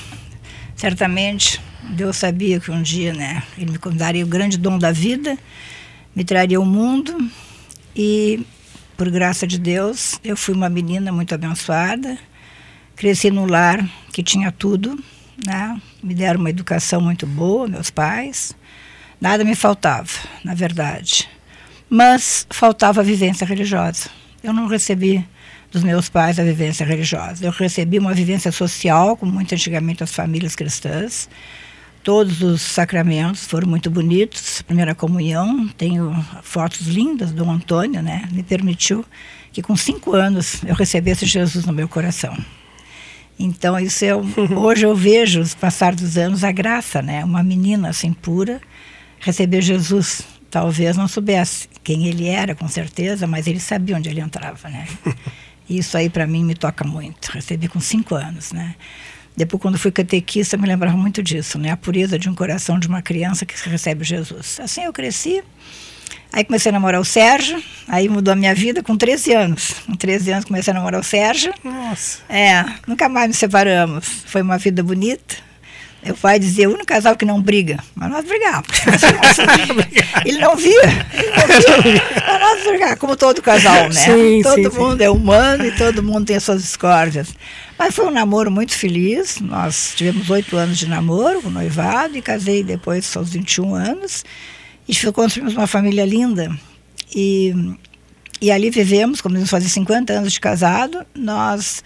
Certamente, 0.76 1.60
Deus 1.90 2.16
sabia 2.16 2.58
que 2.58 2.70
um 2.70 2.82
dia, 2.82 3.12
né, 3.12 3.42
Ele 3.56 3.72
me 3.72 3.96
daria 3.96 4.24
o 4.24 4.28
grande 4.28 4.56
dom 4.56 4.78
da 4.78 4.90
vida, 4.90 5.38
me 6.14 6.24
traria 6.24 6.60
o 6.60 6.64
mundo 6.64 7.16
e, 7.94 8.44
por 8.96 9.10
graça 9.10 9.46
de 9.46 9.58
Deus, 9.58 10.18
eu 10.24 10.36
fui 10.36 10.54
uma 10.54 10.68
menina 10.68 11.12
muito 11.12 11.34
abençoada, 11.34 12.18
Cresci 12.96 13.30
no 13.30 13.46
lar 13.46 13.88
que 14.12 14.22
tinha 14.22 14.52
tudo, 14.52 14.98
né? 15.44 15.80
Me 16.02 16.14
deram 16.14 16.40
uma 16.40 16.50
educação 16.50 17.00
muito 17.00 17.26
boa, 17.26 17.66
meus 17.66 17.90
pais. 17.90 18.54
Nada 19.20 19.44
me 19.44 19.54
faltava, 19.54 20.10
na 20.44 20.54
verdade. 20.54 21.28
Mas 21.88 22.46
faltava 22.50 23.00
a 23.00 23.04
vivência 23.04 23.46
religiosa. 23.46 24.08
Eu 24.42 24.52
não 24.52 24.66
recebi 24.66 25.26
dos 25.70 25.82
meus 25.82 26.08
pais 26.08 26.38
a 26.38 26.44
vivência 26.44 26.86
religiosa. 26.86 27.44
Eu 27.44 27.50
recebi 27.50 27.98
uma 27.98 28.14
vivência 28.14 28.52
social, 28.52 29.16
como 29.16 29.32
muito 29.32 29.54
antigamente 29.54 30.04
as 30.04 30.14
famílias 30.14 30.54
cristãs. 30.54 31.28
Todos 32.02 32.42
os 32.42 32.60
sacramentos 32.62 33.44
foram 33.44 33.66
muito 33.66 33.90
bonitos. 33.90 34.62
Primeira 34.62 34.94
comunhão, 34.94 35.66
tenho 35.76 36.14
fotos 36.42 36.86
lindas 36.86 37.32
do 37.32 37.48
Antônio, 37.48 38.02
né? 38.02 38.28
Me 38.30 38.42
permitiu 38.42 39.04
que 39.52 39.62
com 39.62 39.74
cinco 39.74 40.14
anos 40.14 40.62
eu 40.64 40.74
recebesse 40.74 41.26
Jesus 41.26 41.64
no 41.64 41.72
meu 41.72 41.88
coração. 41.88 42.36
Então, 43.38 43.78
isso 43.78 44.04
é. 44.04 44.14
Hoje 44.56 44.86
eu 44.86 44.94
vejo, 44.94 45.40
os 45.40 45.54
passar 45.54 45.94
dos 45.94 46.16
anos, 46.16 46.44
a 46.44 46.52
graça, 46.52 47.02
né? 47.02 47.24
Uma 47.24 47.42
menina 47.42 47.88
assim 47.90 48.12
pura 48.12 48.60
receber 49.20 49.62
Jesus. 49.62 50.22
Talvez 50.50 50.96
não 50.96 51.08
soubesse 51.08 51.68
quem 51.82 52.06
ele 52.06 52.28
era, 52.28 52.54
com 52.54 52.68
certeza, 52.68 53.26
mas 53.26 53.46
ele 53.46 53.58
sabia 53.58 53.96
onde 53.96 54.08
ele 54.08 54.20
entrava, 54.20 54.68
né? 54.68 54.86
Isso 55.68 55.96
aí 55.96 56.10
para 56.10 56.26
mim 56.26 56.44
me 56.44 56.54
toca 56.54 56.86
muito. 56.86 57.28
Recebi 57.28 57.68
com 57.68 57.80
cinco 57.80 58.14
anos, 58.14 58.52
né? 58.52 58.76
Depois, 59.36 59.60
quando 59.60 59.76
fui 59.76 59.90
catequista, 59.90 60.56
me 60.56 60.68
lembrava 60.68 60.96
muito 60.96 61.22
disso, 61.22 61.58
né? 61.58 61.70
A 61.70 61.76
pureza 61.76 62.18
de 62.18 62.28
um 62.28 62.34
coração 62.34 62.78
de 62.78 62.86
uma 62.86 63.02
criança 63.02 63.44
que 63.44 63.68
recebe 63.68 64.04
Jesus. 64.04 64.60
Assim 64.60 64.84
eu 64.84 64.92
cresci. 64.92 65.42
Aí 66.34 66.42
comecei 66.42 66.70
a 66.70 66.72
namorar 66.72 67.00
o 67.00 67.04
Sérgio, 67.04 67.62
aí 67.86 68.08
mudou 68.08 68.32
a 68.32 68.34
minha 68.34 68.52
vida 68.52 68.82
com 68.82 68.96
13 68.96 69.32
anos. 69.34 69.74
Com 69.86 69.94
13 69.94 70.32
anos 70.32 70.44
comecei 70.44 70.72
a 70.72 70.74
namorar 70.74 71.00
o 71.00 71.04
Sérgio. 71.04 71.54
Nossa. 71.62 72.18
É, 72.28 72.64
nunca 72.88 73.08
mais 73.08 73.28
nos 73.28 73.36
separamos. 73.36 74.04
Foi 74.26 74.42
uma 74.42 74.58
vida 74.58 74.82
bonita. 74.82 75.36
Meu 76.04 76.16
pai 76.16 76.40
dizia, 76.40 76.68
o 76.68 76.72
único 76.72 76.86
casal 76.86 77.14
que 77.14 77.24
não 77.24 77.40
briga, 77.40 77.78
mas 77.94 78.10
nós 78.10 78.24
brigávamos. 78.24 78.66
ele 80.26 80.38
não 80.38 80.56
via, 80.56 80.82
ele 81.14 81.30
não 81.30 81.82
via. 81.82 82.02
Mas 82.26 82.40
nós 82.40 82.62
brigávamos, 82.64 82.98
como 82.98 83.16
todo 83.16 83.40
casal, 83.40 83.84
né? 83.84 83.92
Sim, 83.92 84.42
todo 84.42 84.72
sim, 84.72 84.78
mundo 84.78 84.98
sim. 84.98 85.04
é 85.04 85.10
humano 85.10 85.64
e 85.64 85.70
todo 85.70 86.02
mundo 86.02 86.26
tem 86.26 86.36
as 86.36 86.42
suas 86.42 86.62
discórdias. 86.62 87.28
Mas 87.78 87.94
foi 87.94 88.06
um 88.06 88.10
namoro 88.10 88.50
muito 88.50 88.76
feliz. 88.76 89.40
Nós 89.40 89.94
tivemos 89.96 90.28
oito 90.28 90.56
anos 90.56 90.78
de 90.78 90.88
namoro, 90.88 91.40
com 91.40 91.48
noivado, 91.48 92.18
e 92.18 92.20
casei 92.20 92.64
depois 92.64 93.16
aos 93.16 93.30
21 93.30 93.74
anos. 93.74 94.24
E 94.88 95.12
construímos 95.12 95.54
uma 95.54 95.66
família 95.66 96.04
linda. 96.04 96.54
E, 97.14 97.54
e 98.40 98.50
ali 98.50 98.70
vivemos, 98.70 99.20
como 99.20 99.44
fazer 99.46 99.68
50 99.68 100.12
anos 100.12 100.32
de 100.32 100.40
casado, 100.40 101.04
nós. 101.14 101.82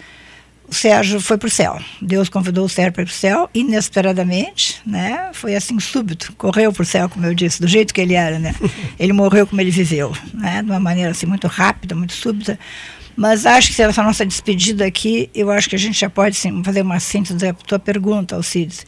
O 0.67 0.75
Sérgio 0.75 1.19
foi 1.19 1.35
para 1.35 1.47
o 1.47 1.49
céu. 1.49 1.79
Deus 1.99 2.29
convidou 2.29 2.65
o 2.65 2.69
Sérgio 2.69 2.93
para 2.93 3.01
ir 3.01 3.05
para 3.07 3.11
o 3.11 3.15
céu, 3.15 3.49
inesperadamente, 3.55 4.79
né? 4.85 5.31
Foi 5.33 5.55
assim, 5.55 5.79
súbito. 5.79 6.31
Correu 6.37 6.71
para 6.71 6.83
o 6.83 6.85
céu, 6.85 7.09
como 7.09 7.25
eu 7.25 7.33
disse, 7.33 7.59
do 7.59 7.67
jeito 7.67 7.91
que 7.91 7.99
ele 7.99 8.13
era, 8.13 8.37
né? 8.37 8.53
Ele 8.99 9.11
morreu 9.11 9.47
como 9.47 9.59
ele 9.59 9.71
viveu, 9.71 10.15
né? 10.31 10.61
De 10.61 10.69
uma 10.69 10.79
maneira 10.79 11.09
assim, 11.09 11.25
muito 11.25 11.47
rápida, 11.47 11.95
muito 11.95 12.13
súbita. 12.13 12.59
Mas 13.15 13.45
acho 13.45 13.73
que 13.73 13.81
essa 13.81 14.03
nossa 14.03 14.25
despedida 14.25 14.85
aqui, 14.85 15.29
eu 15.33 15.49
acho 15.49 15.69
que 15.69 15.75
a 15.75 15.79
gente 15.79 15.99
já 15.99 16.09
pode 16.09 16.37
sim, 16.37 16.63
fazer 16.63 16.83
uma 16.83 16.99
síntese 16.99 17.37
da 17.37 17.51
tua 17.51 17.79
pergunta, 17.79 18.35
Alcides. 18.35 18.85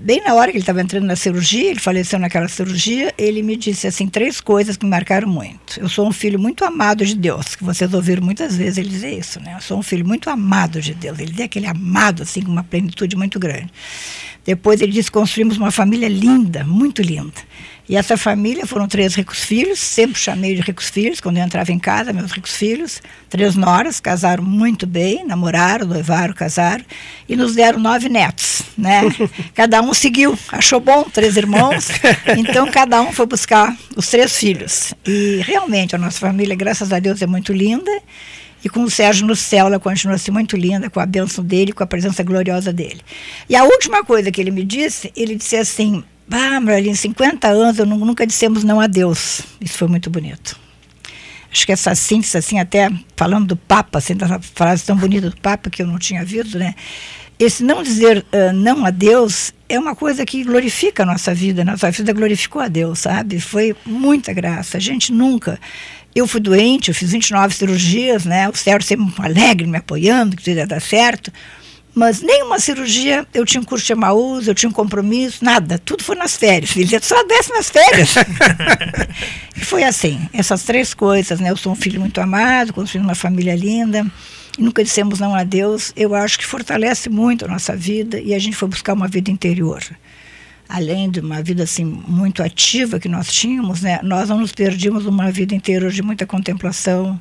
Bem 0.00 0.20
na 0.20 0.34
hora 0.34 0.50
que 0.50 0.56
ele 0.56 0.62
estava 0.62 0.80
entrando 0.82 1.06
na 1.06 1.14
cirurgia, 1.14 1.70
ele 1.70 1.78
faleceu 1.78 2.18
naquela 2.18 2.48
cirurgia, 2.48 3.14
ele 3.16 3.40
me 3.40 3.54
disse 3.54 3.86
assim 3.86 4.08
três 4.08 4.40
coisas 4.40 4.76
que 4.76 4.84
me 4.84 4.90
marcaram 4.90 5.28
muito. 5.28 5.78
Eu 5.78 5.88
sou 5.88 6.08
um 6.08 6.12
filho 6.12 6.40
muito 6.40 6.64
amado 6.64 7.06
de 7.06 7.14
Deus, 7.14 7.54
que 7.54 7.62
vocês 7.62 7.94
ouviram 7.94 8.20
muitas 8.20 8.56
vezes 8.56 8.78
ele 8.78 8.88
dizer 8.88 9.16
isso, 9.16 9.38
né? 9.40 9.54
Eu 9.56 9.60
sou 9.60 9.78
um 9.78 9.82
filho 9.82 10.04
muito 10.04 10.28
amado 10.28 10.80
de 10.80 10.92
Deus. 10.92 11.20
Ele 11.20 11.30
deu 11.30 11.44
aquele 11.44 11.66
amado 11.66 12.24
assim 12.24 12.42
com 12.42 12.50
uma 12.50 12.64
plenitude 12.64 13.14
muito 13.14 13.38
grande. 13.38 13.70
Depois 14.44 14.80
ele 14.80 14.90
disse 14.90 15.10
construímos 15.10 15.56
uma 15.56 15.70
família 15.70 16.08
linda, 16.08 16.64
muito 16.64 17.00
linda. 17.00 17.40
E 17.86 17.96
essa 17.96 18.16
família 18.16 18.66
foram 18.66 18.88
três 18.88 19.14
ricos 19.14 19.44
filhos, 19.44 19.78
sempre 19.78 20.18
chamei 20.18 20.54
de 20.54 20.62
ricos 20.62 20.88
filhos, 20.88 21.20
quando 21.20 21.36
eu 21.36 21.44
entrava 21.44 21.70
em 21.70 21.78
casa, 21.78 22.14
meus 22.14 22.32
ricos 22.32 22.56
filhos, 22.56 23.02
três 23.28 23.54
noras, 23.54 24.00
casaram 24.00 24.42
muito 24.42 24.86
bem, 24.86 25.22
namoraram, 25.26 25.86
noivaram, 25.86 26.32
casaram, 26.32 26.82
e 27.28 27.36
nos 27.36 27.54
deram 27.54 27.78
nove 27.78 28.08
netos, 28.08 28.62
né? 28.78 29.02
Cada 29.54 29.82
um 29.82 29.92
seguiu, 29.92 30.38
achou 30.50 30.80
bom, 30.80 31.04
três 31.04 31.36
irmãos, 31.36 31.88
então 32.38 32.70
cada 32.70 33.02
um 33.02 33.12
foi 33.12 33.26
buscar 33.26 33.76
os 33.94 34.08
três 34.08 34.34
filhos. 34.34 34.94
E 35.06 35.42
realmente 35.44 35.94
a 35.94 35.98
nossa 35.98 36.18
família, 36.18 36.56
graças 36.56 36.90
a 36.90 36.98
Deus, 36.98 37.20
é 37.20 37.26
muito 37.26 37.52
linda, 37.52 37.90
E 38.64 38.68
com 38.68 38.82
o 38.82 38.90
Sérgio 38.90 39.26
no 39.26 39.36
céu, 39.36 39.66
ela 39.66 39.78
continua 39.78 40.14
assim 40.14 40.30
muito 40.30 40.56
linda, 40.56 40.88
com 40.88 40.98
a 40.98 41.04
bênção 41.04 41.44
dele, 41.44 41.70
com 41.70 41.84
a 41.84 41.86
presença 41.86 42.22
gloriosa 42.22 42.72
dele. 42.72 43.02
E 43.46 43.54
a 43.54 43.62
última 43.62 44.02
coisa 44.02 44.30
que 44.32 44.40
ele 44.40 44.50
me 44.50 44.64
disse, 44.64 45.12
ele 45.14 45.36
disse 45.36 45.54
assim: 45.54 46.02
Ah, 46.30 46.60
Marlene, 46.60 46.96
50 46.96 47.48
anos, 47.48 47.78
eu 47.78 47.86
nunca 47.86 48.26
dissemos 48.26 48.64
não 48.64 48.80
a 48.80 48.86
Deus. 48.86 49.42
Isso 49.60 49.78
foi 49.78 49.88
muito 49.88 50.10
bonito. 50.10 50.58
Acho 51.50 51.66
que 51.66 51.72
essa 51.72 51.94
síntese, 51.94 52.36
assim, 52.36 52.58
até 52.58 52.90
falando 53.16 53.48
do 53.48 53.56
Papa, 53.56 53.98
assim, 53.98 54.14
dessa 54.14 54.40
frase 54.40 54.84
tão 54.84 54.96
bonita 54.96 55.30
do 55.30 55.36
Papa 55.36 55.70
que 55.70 55.82
eu 55.82 55.86
não 55.86 55.98
tinha 55.98 56.24
visto, 56.24 56.58
né? 56.58 56.74
Esse 57.38 57.62
não 57.62 57.82
dizer 57.82 58.24
uh, 58.32 58.52
não 58.52 58.84
a 58.84 58.90
Deus 58.90 59.52
é 59.68 59.78
uma 59.78 59.94
coisa 59.94 60.24
que 60.24 60.42
glorifica 60.44 61.02
a 61.02 61.06
nossa 61.06 61.34
vida. 61.34 61.64
Nossa 61.64 61.90
vida 61.90 62.12
glorificou 62.12 62.62
a 62.62 62.68
Deus, 62.68 63.00
sabe? 63.00 63.40
Foi 63.40 63.74
muita 63.84 64.32
graça. 64.32 64.78
A 64.78 64.80
gente 64.80 65.12
nunca. 65.12 65.58
Eu 66.14 66.26
fui 66.26 66.40
doente, 66.40 66.88
eu 66.88 66.94
fiz 66.94 67.10
29 67.10 67.54
cirurgias, 67.54 68.24
né? 68.24 68.48
O 68.48 68.54
Sérgio 68.54 68.86
sempre 68.86 69.12
alegre, 69.18 69.66
me 69.66 69.76
apoiando, 69.76 70.36
que 70.36 70.44
tudo 70.44 70.56
ia 70.56 70.66
dar 70.66 70.80
certo. 70.80 71.32
Mas 71.94 72.20
nenhuma 72.20 72.58
cirurgia, 72.58 73.24
eu 73.32 73.44
tinha 73.44 73.60
um 73.60 73.64
curso 73.64 73.86
de 73.86 73.92
Emaús, 73.92 74.48
eu 74.48 74.54
tinha 74.54 74.68
um 74.68 74.72
compromisso, 74.72 75.44
nada. 75.44 75.78
Tudo 75.78 76.02
foi 76.02 76.16
nas 76.16 76.36
férias. 76.36 76.76
Ele 76.76 77.00
só 77.00 77.22
desce 77.24 77.50
nas 77.50 77.70
férias. 77.70 78.14
e 79.56 79.64
foi 79.64 79.84
assim, 79.84 80.28
essas 80.32 80.64
três 80.64 80.92
coisas, 80.92 81.38
né? 81.38 81.50
Eu 81.50 81.56
sou 81.56 81.72
um 81.72 81.76
filho 81.76 82.00
muito 82.00 82.20
amado, 82.20 82.72
construí 82.72 83.00
uma 83.00 83.14
família 83.14 83.54
linda 83.54 84.04
nunca 84.58 84.84
dissemos 84.84 85.18
não 85.18 85.34
a 85.34 85.44
Deus, 85.44 85.92
eu 85.96 86.14
acho 86.14 86.38
que 86.38 86.46
fortalece 86.46 87.08
muito 87.08 87.44
a 87.44 87.48
nossa 87.48 87.76
vida 87.76 88.20
e 88.20 88.34
a 88.34 88.38
gente 88.38 88.56
foi 88.56 88.68
buscar 88.68 88.92
uma 88.92 89.08
vida 89.08 89.30
interior. 89.30 89.82
Além 90.68 91.10
de 91.10 91.20
uma 91.20 91.42
vida 91.42 91.64
assim 91.64 91.84
muito 91.84 92.42
ativa 92.42 92.98
que 92.98 93.08
nós 93.08 93.30
tínhamos, 93.32 93.82
né, 93.82 94.00
nós 94.02 94.28
não 94.28 94.40
nos 94.40 94.52
perdíamos 94.52 95.06
uma 95.06 95.30
vida 95.30 95.54
interior 95.54 95.90
de 95.90 96.02
muita 96.02 96.26
contemplação, 96.26 97.20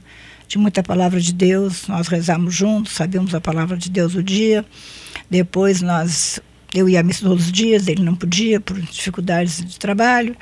de 0.53 0.59
muita 0.59 0.83
palavra 0.83 1.19
de 1.19 1.33
Deus. 1.33 1.87
Nós 1.87 2.07
rezamos 2.07 2.53
juntos, 2.53 2.93
sabíamos 2.93 3.33
a 3.33 3.41
palavra 3.41 3.75
de 3.75 3.89
Deus 3.89 4.13
o 4.13 4.21
dia. 4.21 4.63
Depois 5.29 5.81
nós 5.81 6.39
eu 6.75 6.87
ia 6.87 6.99
a 6.99 7.03
missa 7.03 7.25
todos 7.25 7.45
os 7.45 7.51
dias, 7.51 7.87
ele 7.87 8.03
não 8.03 8.15
podia 8.15 8.59
por 8.59 8.79
dificuldades 8.79 9.65
de 9.65 9.79
trabalho. 9.79 10.35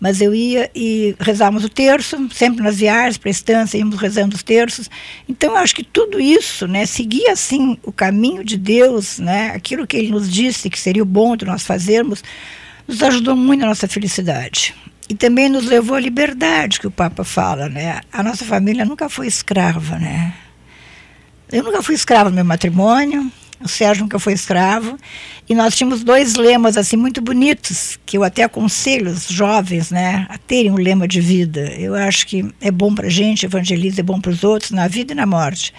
Mas 0.00 0.22
eu 0.22 0.34
ia 0.34 0.70
e 0.74 1.14
rezávamos 1.18 1.64
o 1.64 1.68
terço, 1.68 2.16
sempre 2.32 2.62
nas 2.62 2.76
viagens 2.76 3.18
para 3.18 3.28
a 3.28 3.32
estância, 3.32 3.76
íamos 3.76 3.96
rezando 3.96 4.36
os 4.36 4.42
terços. 4.42 4.88
Então, 5.28 5.50
eu 5.50 5.56
acho 5.56 5.74
que 5.74 5.82
tudo 5.82 6.20
isso, 6.20 6.68
né, 6.68 6.86
seguir 6.86 7.26
assim 7.28 7.76
o 7.82 7.90
caminho 7.90 8.44
de 8.44 8.56
Deus, 8.56 9.18
né, 9.18 9.50
aquilo 9.50 9.86
que 9.86 9.96
ele 9.96 10.10
nos 10.10 10.30
disse 10.30 10.70
que 10.70 10.78
seria 10.78 11.02
o 11.02 11.06
bom 11.06 11.36
de 11.36 11.44
nós 11.44 11.64
fazermos, 11.64 12.22
nos 12.86 13.02
ajudou 13.02 13.34
muito 13.34 13.60
na 13.60 13.66
nossa 13.66 13.88
felicidade. 13.88 14.72
E 15.08 15.14
também 15.14 15.48
nos 15.48 15.64
levou 15.64 15.96
à 15.96 16.00
liberdade 16.00 16.78
que 16.78 16.86
o 16.86 16.90
Papa 16.90 17.24
fala, 17.24 17.68
né? 17.68 18.00
A 18.12 18.22
nossa 18.22 18.44
família 18.44 18.84
nunca 18.84 19.08
foi 19.08 19.26
escrava, 19.26 19.98
né? 19.98 20.34
Eu 21.50 21.64
nunca 21.64 21.82
fui 21.82 21.94
escrava 21.94 22.28
no 22.28 22.36
meu 22.36 22.44
matrimônio, 22.44 23.32
o 23.58 23.66
Sérgio 23.66 24.04
nunca 24.04 24.18
foi 24.18 24.34
escravo. 24.34 24.98
E 25.48 25.54
nós 25.54 25.74
tínhamos 25.74 26.04
dois 26.04 26.34
lemas 26.34 26.76
assim 26.76 26.96
muito 26.96 27.22
bonitos, 27.22 27.98
que 28.04 28.18
eu 28.18 28.22
até 28.22 28.42
aconselho 28.42 29.10
os 29.10 29.26
jovens 29.28 29.90
né, 29.90 30.26
a 30.28 30.36
terem 30.36 30.70
um 30.70 30.76
lema 30.76 31.08
de 31.08 31.22
vida. 31.22 31.72
Eu 31.78 31.94
acho 31.94 32.26
que 32.26 32.44
é 32.60 32.70
bom 32.70 32.94
para 32.94 33.06
a 33.06 33.10
gente, 33.10 33.46
evangeliza, 33.46 34.00
é 34.00 34.04
bom 34.04 34.20
para 34.20 34.30
os 34.30 34.44
outros, 34.44 34.72
na 34.72 34.86
vida 34.86 35.14
e 35.14 35.16
na 35.16 35.24
morte. 35.24 35.72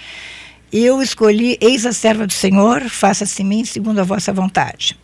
Eu 0.74 1.04
escolhi 1.04 1.56
Eis 1.62 1.86
a 1.86 1.94
serva 1.94 2.26
do 2.26 2.34
Senhor, 2.34 2.90
faça-se 2.90 3.44
em 3.44 3.46
mim 3.46 3.64
segundo 3.64 4.00
a 4.00 4.04
vossa 4.04 4.34
vontade 4.34 4.98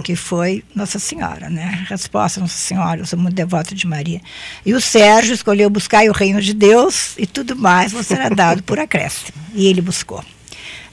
que 0.00 0.16
foi 0.16 0.64
Nossa 0.74 0.98
Senhora, 0.98 1.50
né? 1.50 1.84
Resposta 1.88 2.40
Nossa 2.40 2.56
Senhora, 2.56 3.00
eu 3.00 3.06
sou 3.06 3.18
muito 3.18 3.34
devota 3.34 3.74
de 3.74 3.86
Maria. 3.86 4.20
E 4.64 4.72
o 4.72 4.80
Sérgio 4.80 5.34
escolheu 5.34 5.68
buscar 5.68 6.04
o 6.08 6.12
reino 6.12 6.40
de 6.40 6.54
Deus 6.54 7.14
e 7.18 7.26
tudo 7.26 7.56
mais 7.56 7.92
você 7.92 8.14
será 8.14 8.28
dado 8.28 8.62
por 8.62 8.78
acréscimo. 8.78 9.36
E 9.54 9.66
ele 9.66 9.80
buscou. 9.80 10.24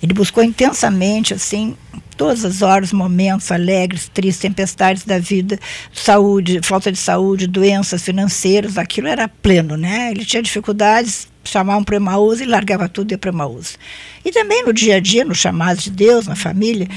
Ele 0.01 0.13
buscou 0.13 0.43
intensamente, 0.43 1.33
assim, 1.33 1.75
todas 2.19 2.43
as 2.43 2.61
horas, 2.61 2.91
momentos 2.91 3.49
alegres, 3.49 4.09
tristes, 4.13 4.41
tempestades 4.41 5.05
da 5.05 5.17
vida, 5.19 5.57
saúde, 5.93 6.59
falta 6.61 6.91
de 6.91 6.97
saúde, 6.97 7.47
doenças 7.47 8.03
financeiras, 8.03 8.77
aquilo 8.77 9.07
era 9.07 9.29
pleno, 9.29 9.77
né? 9.77 10.11
Ele 10.11 10.25
tinha 10.25 10.43
dificuldades, 10.43 11.28
chamavam 11.43 11.83
para 11.83 11.95
Emaús 11.95 12.41
e 12.41 12.45
largava 12.45 12.87
tudo 12.89 13.11
e 13.11 13.13
ia 13.13 13.17
para 13.17 13.31
Emaús. 13.31 13.77
E 14.23 14.31
também 14.31 14.63
no 14.63 14.73
dia 14.73 14.97
a 14.97 14.99
dia, 14.99 15.25
no 15.25 15.33
chamado 15.33 15.79
de 15.79 15.89
Deus, 15.89 16.27
na 16.27 16.35
família, 16.35 16.87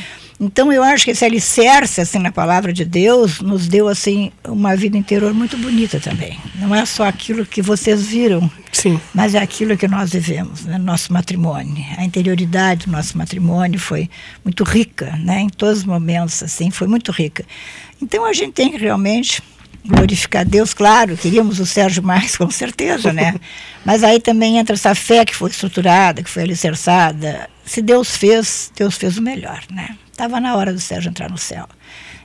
então 0.45 0.73
eu 0.73 0.83
acho 0.83 1.05
que 1.05 1.13
esse 1.13 1.25
alicerce 1.25 2.01
assim 2.01 2.19
na 2.19 2.33
palavra 2.33 2.73
de 2.73 2.85
Deus 2.85 3.41
nos 3.41 3.69
deu 3.69 3.87
assim 3.87 4.33
uma 4.45 4.75
vida 4.75 4.99
interior 4.99 5.33
muito 5.33 5.57
bonita 5.57 6.01
também. 6.01 6.37
Não 6.57 6.75
é 6.75 6.85
só 6.85 7.05
aquilo 7.05 7.47
que 7.47 7.63
vocês 7.63 8.07
viram, 8.07 8.51
Sim. 8.73 9.01
mas 9.15 9.37
é 9.37 9.39
aquilo 9.39 9.77
que 9.77 9.87
nós 9.87 10.11
vivemos, 10.11 10.65
né, 10.65 10.79
nosso 10.79 11.13
matrimônio. 11.13 11.85
A 11.97 12.05
interioridade 12.05 12.87
do 12.87 12.93
nosso 12.93 13.17
matrimônio 13.17 13.79
foi 13.79 14.11
muito 14.45 14.65
rica, 14.65 15.17
né, 15.19 15.43
em 15.43 15.49
todos 15.49 15.79
os 15.79 15.85
momentos 15.85 16.43
assim, 16.43 16.73
foi 16.73 16.89
muito 16.89 17.13
rica. 17.13 17.45
Então 18.03 18.25
a 18.25 18.33
gente 18.33 18.53
tem 18.53 18.73
que 18.73 18.79
realmente 18.79 19.41
glorificar 19.85 20.45
Deus, 20.45 20.73
claro, 20.73 21.17
queríamos 21.17 21.59
o 21.59 21.67
Sérgio 21.67 22.03
mais, 22.03 22.37
com 22.39 22.51
certeza, 22.51 23.13
né? 23.13 23.35
Mas 23.85 24.05
aí 24.05 24.21
também 24.21 24.59
entra 24.59 24.75
essa 24.75 24.95
fé 24.95 25.25
que 25.25 25.35
foi 25.35 25.51
estruturada, 25.51 26.23
que 26.23 26.31
foi 26.31 26.45
alicerçada. 26.45 27.49
Se 27.65 27.83
Deus 27.83 28.17
fez, 28.17 28.73
Deus 28.77 28.97
fez 28.97 29.19
o 29.19 29.23
melhor, 29.23 29.61
né? 29.71 29.97
Estava 30.11 30.41
na 30.41 30.57
hora 30.57 30.73
do 30.73 30.81
Sérgio 30.81 31.11
entrar 31.11 31.31
no 31.31 31.39
céu. 31.39 31.67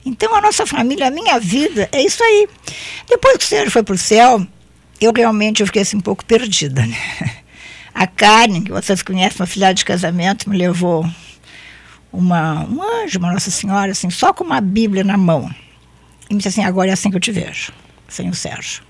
Então, 0.05 0.33
a 0.35 0.41
nossa 0.41 0.65
família, 0.65 1.07
a 1.07 1.11
minha 1.11 1.39
vida, 1.39 1.89
é 1.91 2.01
isso 2.01 2.23
aí. 2.23 2.47
Depois 3.09 3.37
que 3.37 3.43
o 3.43 3.47
Sérgio 3.47 3.71
foi 3.71 3.83
para 3.83 3.95
o 3.95 3.97
céu, 3.97 4.45
eu 5.01 5.11
realmente 5.13 5.61
eu 5.61 5.67
fiquei 5.67 5.81
assim, 5.81 5.97
um 5.97 6.01
pouco 6.01 6.23
perdida. 6.23 6.85
Né? 6.85 6.95
A 7.93 8.07
Karen, 8.07 8.63
que 8.63 8.71
vocês 8.71 9.01
conhecem, 9.01 9.41
uma 9.41 9.47
filha 9.47 9.73
de 9.73 9.83
casamento, 9.83 10.49
me 10.49 10.57
levou 10.57 11.05
uma, 12.11 12.65
um 12.65 12.81
anjo, 12.81 13.19
uma 13.19 13.33
Nossa 13.33 13.51
Senhora, 13.51 13.91
assim, 13.91 14.09
só 14.09 14.31
com 14.31 14.43
uma 14.43 14.61
Bíblia 14.61 15.03
na 15.03 15.17
mão. 15.17 15.49
E 16.29 16.34
me 16.34 16.38
disse 16.38 16.50
assim: 16.50 16.63
agora 16.63 16.89
é 16.89 16.93
assim 16.93 17.10
que 17.10 17.17
eu 17.17 17.22
te 17.22 17.31
vejo, 17.31 17.72
sem 18.07 18.29
o 18.29 18.34
Sérgio. 18.34 18.84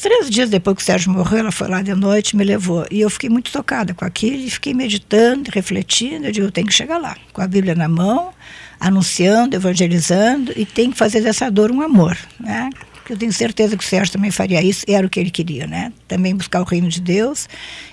Três 0.00 0.28
dias 0.28 0.50
depois 0.50 0.76
que 0.76 0.82
o 0.82 0.84
Sérgio 0.84 1.12
morreu, 1.12 1.38
ela 1.40 1.52
foi 1.52 1.68
lá 1.68 1.80
de 1.80 1.94
noite 1.94 2.34
me 2.34 2.42
levou. 2.42 2.84
E 2.90 3.00
eu 3.00 3.08
fiquei 3.08 3.30
muito 3.30 3.52
tocada 3.52 3.94
com 3.94 4.04
aquilo 4.04 4.36
e 4.36 4.50
fiquei 4.50 4.74
meditando, 4.74 5.48
refletindo. 5.52 6.26
Eu 6.26 6.32
digo, 6.32 6.46
eu 6.46 6.50
tenho 6.50 6.66
que 6.66 6.72
chegar 6.72 6.98
lá, 6.98 7.16
com 7.32 7.40
a 7.40 7.46
Bíblia 7.46 7.74
na 7.74 7.88
mão, 7.88 8.32
anunciando, 8.80 9.54
evangelizando, 9.54 10.52
e 10.56 10.66
tenho 10.66 10.90
que 10.90 10.98
fazer 10.98 11.20
dessa 11.20 11.48
dor 11.50 11.70
um 11.70 11.80
amor, 11.80 12.18
né? 12.40 12.68
Eu 13.08 13.16
tenho 13.16 13.32
certeza 13.32 13.76
que 13.76 13.84
o 13.84 13.86
Sérgio 13.86 14.14
também 14.14 14.30
faria 14.30 14.60
isso, 14.62 14.84
era 14.88 15.06
o 15.06 15.10
que 15.10 15.20
ele 15.20 15.30
queria, 15.30 15.66
né? 15.66 15.92
Também 16.08 16.34
buscar 16.34 16.62
o 16.62 16.64
reino 16.64 16.88
de 16.88 17.00
Deus 17.00 17.48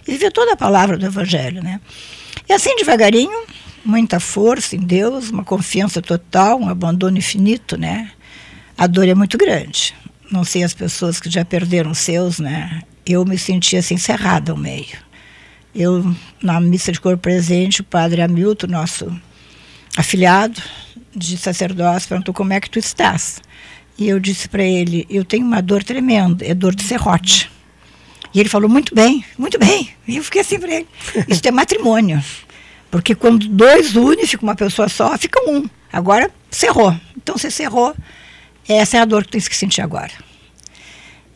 e 0.08 0.12
viver 0.12 0.32
toda 0.32 0.54
a 0.54 0.58
palavra 0.58 0.98
do 0.98 1.06
Evangelho, 1.06 1.62
né? 1.62 1.80
E 2.48 2.54
assim, 2.54 2.76
devagarinho, 2.76 3.44
muita 3.86 4.20
força 4.20 4.76
em 4.76 4.80
Deus, 4.80 5.30
uma 5.30 5.44
confiança 5.44 6.02
total, 6.02 6.60
um 6.60 6.70
abandono 6.70 7.18
infinito, 7.18 7.78
né? 7.78 8.10
A 8.80 8.88
dor 8.88 9.08
é 9.08 9.14
muito 9.14 9.38
grande 9.38 9.94
não 10.32 10.44
sei 10.44 10.64
as 10.64 10.74
pessoas 10.74 11.20
que 11.20 11.30
já 11.30 11.44
perderam 11.44 11.94
seus, 11.94 12.40
né? 12.40 12.82
Eu 13.06 13.26
me 13.26 13.38
sentia 13.38 13.80
assim 13.80 13.96
encerrada 13.96 14.52
ao 14.52 14.58
meio. 14.58 14.98
Eu 15.74 16.16
na 16.42 16.60
missa 16.60 16.92
de 16.92 17.00
corpo 17.00 17.22
presente, 17.22 17.82
o 17.82 17.84
padre 17.84 18.22
Hamilton, 18.22 18.68
nosso 18.68 19.22
afiliado 19.98 20.62
de 21.16 21.38
sacerdócio, 21.38 22.08
perguntou 22.08 22.34
como 22.34 22.54
é 22.54 22.60
que 22.60 22.70
tu 22.70 22.80
estás. 22.80 23.42
E 23.98 24.08
eu 24.08 24.20
disse 24.20 24.48
para 24.48 24.64
ele, 24.64 25.06
eu 25.10 25.26
tenho 25.26 25.46
uma 25.46 25.62
dor 25.62 25.84
tremenda, 25.84 26.46
é 26.46 26.54
dor 26.54 26.76
de 26.76 26.84
serrote. 26.84 27.52
E 28.34 28.40
ele 28.40 28.50
falou, 28.50 28.70
muito 28.70 28.94
bem, 28.94 29.26
muito 29.38 29.58
bem. 29.58 29.90
E 30.08 30.18
eu 30.18 30.24
fiquei 30.24 30.42
assim 30.42 30.60
para 30.60 30.72
ele, 30.72 30.88
isso 31.28 31.42
é 31.46 31.52
matrimônio. 31.52 32.24
Porque 32.92 33.14
quando 33.14 33.48
dois 33.48 33.96
unem, 33.96 34.26
fica 34.26 34.44
uma 34.44 34.56
pessoa 34.56 34.88
só, 34.88 35.18
fica 35.18 35.40
um. 35.50 35.68
Agora, 35.92 36.32
cerrou. 36.50 36.96
Então, 37.18 37.38
você 37.38 37.52
cerrou, 37.52 37.96
essa 38.74 38.98
é 38.98 39.00
a 39.00 39.06
dor 39.06 39.26
que 39.26 39.32
tens 39.32 39.48
que 39.48 39.56
sentir 39.56 39.82
agora. 39.82 40.12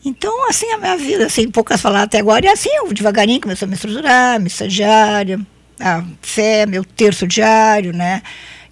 Então, 0.04 0.48
assim, 0.48 0.70
a 0.70 0.78
minha 0.78 0.96
vida, 0.96 1.26
assim, 1.26 1.50
poucas 1.50 1.80
palavras 1.80 2.04
até 2.04 2.18
agora, 2.18 2.44
e 2.44 2.48
assim, 2.48 2.68
eu 2.76 2.92
devagarinho 2.92 3.40
comecei 3.40 3.64
a 3.64 3.68
me 3.68 3.74
estruturar, 3.74 4.38
missa 4.38 4.68
diária, 4.68 5.40
a 5.80 6.04
fé, 6.20 6.66
meu 6.66 6.84
terço 6.84 7.26
diário, 7.26 7.92
né? 7.92 8.22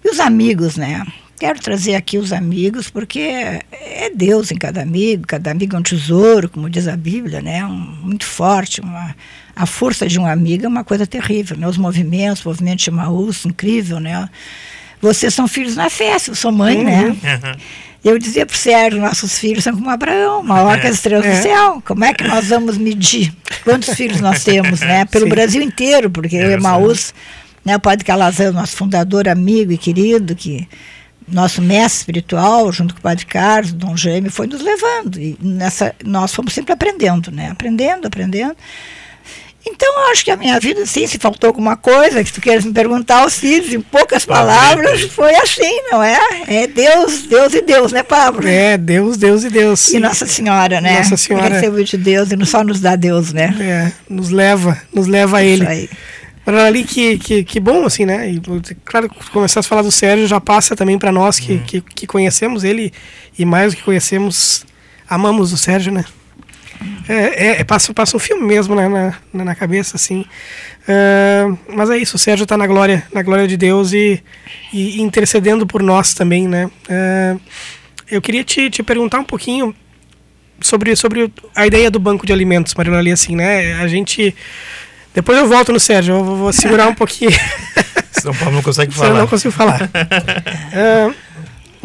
E 0.03 0.09
os 0.09 0.19
amigos, 0.19 0.77
né? 0.77 1.03
Quero 1.39 1.59
trazer 1.59 1.95
aqui 1.95 2.17
os 2.17 2.31
amigos, 2.31 2.89
porque 2.89 3.19
é 3.19 4.11
Deus 4.13 4.51
em 4.51 4.55
cada 4.55 4.81
amigo, 4.81 5.25
cada 5.27 5.49
amigo 5.49 5.75
é 5.75 5.79
um 5.79 5.83
tesouro, 5.83 6.47
como 6.47 6.69
diz 6.69 6.87
a 6.87 6.95
Bíblia, 6.95 7.41
né? 7.41 7.65
Um, 7.65 7.97
muito 8.03 8.25
forte, 8.25 8.79
uma, 8.79 9.15
a 9.55 9.65
força 9.65 10.07
de 10.07 10.19
um 10.19 10.25
amigo 10.27 10.65
é 10.65 10.67
uma 10.67 10.83
coisa 10.83 11.07
terrível, 11.07 11.57
né? 11.57 11.67
Os 11.67 11.77
movimentos, 11.77 12.45
o 12.45 12.49
movimento 12.49 12.83
de 12.83 12.91
Maús, 12.91 13.45
incrível, 13.45 13.99
né? 13.99 14.29
Vocês 15.01 15.33
são 15.33 15.47
filhos 15.47 15.75
na 15.75 15.89
fé, 15.89 16.15
eu 16.27 16.35
sou 16.35 16.51
mãe, 16.51 16.83
né? 16.83 17.07
uhum. 17.07 17.57
Eu 18.03 18.19
dizia 18.19 18.45
para 18.45 18.53
o 18.53 18.57
Sérgio, 18.57 18.99
nossos 18.99 19.39
filhos 19.39 19.63
são 19.63 19.73
como 19.73 19.89
Abraão, 19.89 20.43
que 20.81 20.87
as 20.87 20.95
estrelas 20.95 21.25
é. 21.25 21.37
do 21.37 21.41
céu. 21.41 21.83
Como 21.85 22.03
é 22.03 22.13
que 22.13 22.25
nós 22.25 22.49
vamos 22.49 22.77
medir 22.77 23.33
quantos 23.63 23.93
filhos 23.93 24.19
nós 24.19 24.43
temos, 24.43 24.81
né? 24.81 25.05
Pelo 25.09 25.23
Sim. 25.23 25.29
Brasil 25.29 25.61
inteiro, 25.61 26.09
porque 26.09 26.35
é, 26.35 26.47
o 26.47 26.51
Emaús, 26.51 27.13
né, 27.63 27.77
o 27.77 27.79
padre 27.79 28.03
Calazan, 28.03 28.51
nosso 28.51 28.75
fundador, 28.75 29.29
amigo 29.29 29.71
e 29.71 29.77
querido, 29.77 30.35
que 30.35 30.67
nosso 31.25 31.61
mestre 31.61 31.99
espiritual, 31.99 32.69
junto 32.73 32.93
com 32.93 32.99
o 32.99 33.03
padre 33.03 33.25
Carlos, 33.25 33.71
Dom 33.71 33.95
Jaime, 33.95 34.29
foi 34.29 34.47
nos 34.47 34.61
levando. 34.61 35.17
E 35.17 35.37
nessa, 35.41 35.95
nós 36.03 36.33
fomos 36.33 36.53
sempre 36.53 36.73
aprendendo, 36.73 37.31
né? 37.31 37.51
Aprendendo, 37.51 38.05
aprendendo. 38.05 38.57
Então, 39.65 39.87
eu 40.01 40.11
acho 40.11 40.25
que 40.25 40.31
a 40.31 40.35
minha 40.35 40.59
vida, 40.59 40.85
sim, 40.85 41.07
se 41.07 41.17
faltou 41.17 41.47
alguma 41.47 41.77
coisa 41.77 42.23
que 42.23 42.33
tu 42.33 42.41
queiras 42.41 42.65
me 42.65 42.73
perguntar, 42.73 43.29
Cid, 43.29 43.75
em 43.75 43.81
poucas 43.81 44.25
palavras, 44.25 45.03
foi 45.03 45.33
assim, 45.35 45.81
não 45.89 46.03
é? 46.03 46.19
É 46.47 46.67
Deus, 46.67 47.23
Deus 47.23 47.53
e 47.53 47.61
Deus, 47.61 47.91
né, 47.93 48.03
Pablo? 48.03 48.45
É, 48.47 48.77
Deus, 48.77 49.15
Deus 49.15 49.43
e 49.45 49.49
Deus. 49.49 49.89
E 49.89 49.99
Nossa 49.99 50.25
Senhora, 50.25 50.81
né? 50.81 50.97
Nossa 50.97 51.15
Senhora. 51.15 51.55
Recebeu 51.55 51.83
de 51.83 51.97
Deus 51.97 52.31
e 52.31 52.35
não 52.35 52.45
só 52.45 52.63
nos 52.63 52.81
dá 52.81 52.95
Deus, 52.97 53.31
né? 53.31 53.55
É, 53.59 53.91
nos 54.09 54.29
leva, 54.29 54.81
nos 54.93 55.07
leva 55.07 55.37
a 55.37 55.43
Ele. 55.43 55.63
Isso 55.63 55.71
aí. 55.71 55.89
Mas 56.45 56.55
ali 56.55 56.83
que, 56.83 57.17
que, 57.17 57.43
que 57.43 57.59
bom, 57.59 57.85
assim, 57.85 58.05
né? 58.05 58.29
E, 58.29 58.41
claro, 58.83 59.09
começar 59.31 59.61
a 59.61 59.63
falar 59.63 59.81
do 59.81 59.91
Sérgio 59.91 60.27
já 60.27 60.41
passa 60.41 60.75
também 60.75 60.99
para 60.99 61.11
nós 61.11 61.39
que, 61.39 61.59
que, 61.59 61.79
que 61.79 62.05
conhecemos 62.05 62.65
ele 62.65 62.91
e 63.39 63.45
mais 63.45 63.71
do 63.71 63.77
que 63.77 63.83
conhecemos, 63.83 64.65
amamos 65.09 65.53
o 65.53 65.57
Sérgio, 65.57 65.91
né? 65.93 66.03
É, 67.07 67.47
é, 67.47 67.61
é, 67.61 67.63
passa, 67.63 67.93
passa 67.93 68.15
um 68.15 68.19
filme 68.19 68.43
mesmo 68.45 68.75
né, 68.75 68.87
na, 69.33 69.43
na, 69.43 69.55
cabeça, 69.55 69.95
assim. 69.95 70.25
Uh, 70.87 71.57
mas 71.75 71.89
é 71.89 71.97
isso, 71.97 72.15
o 72.15 72.19
Sérgio 72.19 72.43
está 72.43 72.57
na 72.57 72.67
glória, 72.67 73.03
na 73.13 73.21
glória 73.21 73.47
de 73.47 73.57
Deus 73.57 73.93
e, 73.93 74.21
e 74.71 75.01
intercedendo 75.01 75.65
por 75.67 75.83
nós 75.83 76.13
também, 76.13 76.47
né? 76.47 76.69
Uh, 76.89 77.39
eu 78.09 78.21
queria 78.21 78.43
te, 78.43 78.69
te 78.69 78.83
perguntar 78.83 79.19
um 79.19 79.23
pouquinho 79.23 79.75
sobre, 80.61 80.95
sobre 80.95 81.31
a 81.55 81.67
ideia 81.67 81.89
do 81.91 81.99
banco 81.99 82.25
de 82.25 82.33
alimentos, 82.33 82.73
Marina, 82.73 82.97
ali 82.99 83.11
assim, 83.11 83.35
né? 83.35 83.73
A 83.81 83.87
gente... 83.87 84.35
Depois 85.13 85.37
eu 85.37 85.47
volto 85.47 85.71
no 85.71 85.79
Sérgio, 85.79 86.15
eu 86.15 86.23
vou, 86.23 86.35
vou 86.35 86.53
segurar 86.53 86.87
um 86.87 86.95
pouquinho. 86.95 87.31
Senão 88.11 88.33
o 88.33 88.37
Paulo 88.37 88.55
não 88.55 88.63
consegue 88.63 88.91
Senão 88.93 89.05
falar. 89.05 89.17
eu 89.17 89.21
não 89.21 89.27
consigo 89.27 89.53
falar. 89.53 89.81
Uh, 89.83 91.13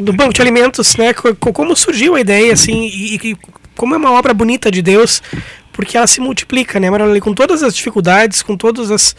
do 0.03 0.13
banco 0.13 0.33
de 0.33 0.41
alimentos, 0.41 0.97
né? 0.97 1.13
co- 1.13 1.35
co- 1.35 1.53
Como 1.53 1.77
surgiu 1.77 2.15
a 2.15 2.21
ideia, 2.21 2.53
assim, 2.53 2.87
e, 2.87 3.17
e 3.17 3.37
como 3.79 3.95
é 3.95 3.97
uma 3.99 4.11
obra 4.13 4.35
bonita 4.35 4.71
de 4.71 4.83
Deus, 4.83 5.23
porque 5.73 5.97
ela 5.97 6.07
se 6.09 6.21
multiplica, 6.21 6.81
né, 6.81 6.91
Marlene? 6.91 7.21
Com 7.21 7.33
todas 7.33 7.63
as 7.63 7.75
dificuldades, 7.75 8.43
com 8.43 8.57
todas 8.57 8.91
as, 8.91 9.15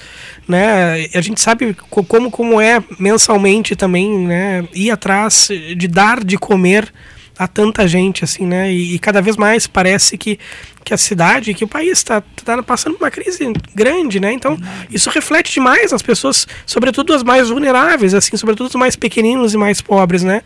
né? 0.48 1.08
A 1.16 1.22
gente 1.22 1.40
sabe 1.40 1.74
co- 1.90 2.04
como 2.04 2.30
como 2.30 2.60
é 2.60 2.84
mensalmente 3.00 3.76
também, 3.76 4.28
né? 4.28 4.68
Ir 4.74 4.92
atrás 4.92 5.48
de 5.78 5.88
dar 5.88 6.24
de 6.24 6.38
comer 6.38 6.92
a 7.38 7.48
tanta 7.48 7.88
gente, 7.88 8.26
assim, 8.26 8.46
né? 8.46 8.70
E, 8.70 8.96
e 8.96 9.00
cada 9.00 9.22
vez 9.22 9.38
mais 9.38 9.66
parece 9.66 10.18
que, 10.18 10.38
que 10.84 10.94
a 10.94 10.98
cidade, 10.98 11.54
que 11.54 11.64
o 11.64 11.68
país 11.70 12.00
está 12.00 12.22
tá 12.44 12.62
passando 12.62 12.96
por 12.98 13.06
uma 13.06 13.10
crise 13.12 13.54
grande, 13.74 14.20
né? 14.20 14.34
Então, 14.34 14.58
isso 14.92 15.10
reflete 15.10 15.54
demais 15.54 15.94
nas 15.94 16.02
pessoas, 16.02 16.46
sobretudo 16.66 17.14
as 17.14 17.24
mais 17.24 17.48
vulneráveis, 17.48 18.14
assim, 18.14 18.36
sobretudo 18.36 18.68
os 18.68 18.76
mais 18.76 18.98
pequeninos 18.98 19.54
e 19.54 19.58
mais 19.58 19.80
pobres, 19.80 20.22
né? 20.24 20.42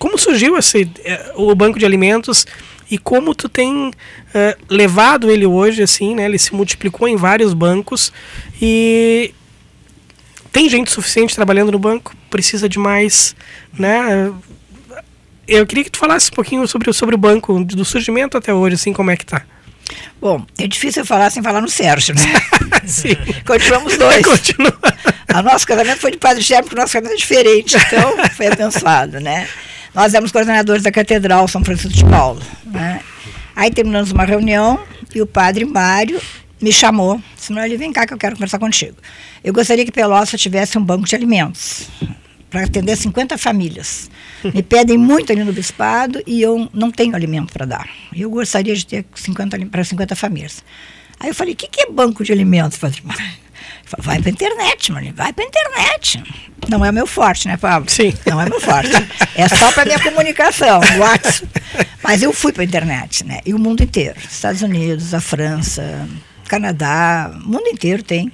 Como 0.00 0.18
surgiu 0.18 0.58
esse, 0.58 0.90
eh, 1.04 1.30
o 1.36 1.54
banco 1.54 1.78
de 1.78 1.86
alimentos 1.86 2.44
e 2.92 2.98
como 2.98 3.34
tu 3.34 3.48
tem 3.48 3.90
eh, 4.34 4.56
levado 4.68 5.30
ele 5.30 5.46
hoje, 5.46 5.82
assim, 5.82 6.14
né? 6.14 6.26
Ele 6.26 6.38
se 6.38 6.54
multiplicou 6.54 7.08
em 7.08 7.16
vários 7.16 7.54
bancos 7.54 8.12
e 8.60 9.32
tem 10.52 10.68
gente 10.68 10.90
suficiente 10.90 11.34
trabalhando 11.34 11.72
no 11.72 11.78
banco, 11.78 12.14
precisa 12.30 12.68
de 12.68 12.78
mais, 12.78 13.34
né? 13.78 14.30
Eu 15.48 15.66
queria 15.66 15.84
que 15.84 15.90
tu 15.90 15.98
falasse 15.98 16.30
um 16.30 16.34
pouquinho 16.34 16.66
sobre, 16.68 16.90
o- 16.90 16.94
sobre 16.94 17.14
o 17.14 17.18
banco, 17.18 17.64
do 17.64 17.84
surgimento 17.84 18.36
até 18.36 18.52
hoje, 18.52 18.74
assim, 18.74 18.92
como 18.92 19.10
é 19.10 19.16
que 19.16 19.24
tá. 19.26 19.42
Bom, 20.20 20.46
é 20.58 20.66
difícil 20.68 21.02
eu 21.02 21.06
falar 21.06 21.30
sem 21.30 21.42
falar 21.42 21.60
no 21.60 21.68
Sérgio, 21.68 22.14
né? 22.14 22.22
Sim. 22.86 23.16
Continuamos 23.46 23.96
dois. 23.98 24.24
Continua. 24.26 24.78
O 25.34 25.40
nosso 25.40 25.66
casamento 25.66 25.98
foi 25.98 26.10
de 26.10 26.18
padre 26.18 26.42
Sérgio, 26.44 26.64
porque 26.64 26.76
o 26.76 26.80
nosso 26.82 26.92
casamento 26.92 27.14
é 27.14 27.16
diferente, 27.16 27.74
então 27.74 28.28
foi 28.36 28.48
abençoado, 28.48 29.18
né? 29.18 29.48
Nós 29.94 30.14
éramos 30.14 30.32
coordenadores 30.32 30.82
da 30.82 30.90
Catedral 30.90 31.46
São 31.46 31.62
Francisco 31.62 31.92
de 31.92 32.04
Paulo, 32.04 32.40
né? 32.64 33.00
Aí 33.54 33.70
terminamos 33.70 34.10
uma 34.10 34.24
reunião 34.24 34.82
e 35.14 35.20
o 35.20 35.26
padre 35.26 35.64
Mário 35.64 36.20
me 36.60 36.72
chamou, 36.72 37.20
disse, 37.36 37.52
ele 37.52 37.76
vem 37.76 37.92
cá 37.92 38.06
que 38.06 38.14
eu 38.14 38.18
quero 38.18 38.36
conversar 38.36 38.58
contigo. 38.58 38.96
Eu 39.44 39.52
gostaria 39.52 39.84
que 39.84 39.92
Pelosa 39.92 40.38
tivesse 40.38 40.78
um 40.78 40.82
banco 40.82 41.06
de 41.06 41.14
alimentos 41.14 41.88
para 42.48 42.64
atender 42.64 42.96
50 42.96 43.36
famílias. 43.36 44.10
Me 44.44 44.62
pedem 44.64 44.96
muito 44.96 45.32
ali 45.32 45.44
no 45.44 45.52
bispado 45.52 46.22
e 46.26 46.40
eu 46.40 46.68
não 46.72 46.90
tenho 46.90 47.14
alimento 47.14 47.52
para 47.52 47.66
dar. 47.66 47.88
Eu 48.14 48.30
gostaria 48.30 48.74
de 48.74 48.86
ter 48.86 49.04
50 49.14 49.66
para 49.66 49.84
50 49.84 50.14
famílias. 50.14 50.62
Aí 51.18 51.28
eu 51.28 51.34
falei, 51.34 51.52
o 51.54 51.56
que, 51.56 51.68
que 51.68 51.82
é 51.82 51.90
banco 51.90 52.24
de 52.24 52.32
alimentos, 52.32 52.78
padre 52.78 53.00
Mário? 53.04 53.42
Vai 53.98 54.20
para 54.20 54.30
internet, 54.30 54.92
mano, 54.92 55.12
vai 55.14 55.32
para 55.32 55.44
internet. 55.44 56.22
Não 56.68 56.84
é 56.84 56.90
o 56.90 56.92
meu 56.92 57.06
forte, 57.06 57.48
né, 57.48 57.56
Pablo? 57.56 57.90
Sim. 57.90 58.14
Não 58.26 58.40
é 58.40 58.48
meu 58.48 58.60
forte. 58.60 58.90
É 59.34 59.48
só 59.48 59.72
para 59.72 59.84
minha 59.84 60.00
comunicação, 60.00 60.80
WhatsApp. 60.98 61.48
Mas 62.02 62.22
eu 62.22 62.32
fui 62.32 62.52
para 62.52 62.64
internet, 62.64 63.24
né? 63.24 63.40
E 63.44 63.52
o 63.52 63.58
mundo 63.58 63.82
inteiro. 63.82 64.18
Estados 64.18 64.62
Unidos, 64.62 65.12
a 65.14 65.20
França, 65.20 66.08
Canadá, 66.48 67.32
o 67.34 67.48
mundo 67.48 67.68
inteiro 67.68 68.02
tem. 68.02 68.32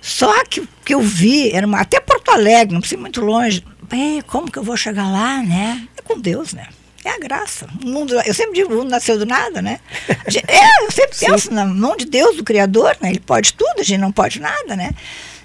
Só 0.00 0.44
que 0.44 0.60
o 0.60 0.68
que 0.84 0.94
eu 0.94 1.00
vi 1.00 1.52
era 1.52 1.66
uma, 1.66 1.80
até 1.80 2.00
Porto 2.00 2.30
Alegre, 2.30 2.74
não 2.74 2.80
precisa 2.80 2.98
ir 2.98 3.02
muito 3.02 3.20
longe. 3.20 3.64
É, 3.90 4.22
como 4.22 4.50
que 4.50 4.58
eu 4.58 4.64
vou 4.64 4.76
chegar 4.76 5.10
lá, 5.10 5.42
né? 5.42 5.86
É 5.96 6.02
com 6.02 6.20
Deus, 6.20 6.52
né? 6.52 6.66
É 7.04 7.10
a 7.10 7.18
graça. 7.18 7.66
O 7.84 7.88
mundo, 7.88 8.14
eu 8.24 8.34
sempre 8.34 8.54
digo, 8.54 8.72
o 8.72 8.76
mundo 8.78 8.90
nasceu 8.90 9.18
do 9.18 9.26
nada, 9.26 9.60
né? 9.60 9.80
É, 10.48 10.84
eu 10.84 10.90
sempre 10.90 11.18
penso 11.18 11.52
na 11.52 11.64
mão 11.64 11.96
de 11.96 12.04
Deus, 12.04 12.36
do 12.36 12.44
Criador, 12.44 12.96
né? 13.00 13.10
Ele 13.10 13.20
pode 13.20 13.54
tudo, 13.54 13.80
a 13.80 13.82
gente 13.82 14.00
não 14.00 14.12
pode 14.12 14.40
nada, 14.40 14.76
né? 14.76 14.92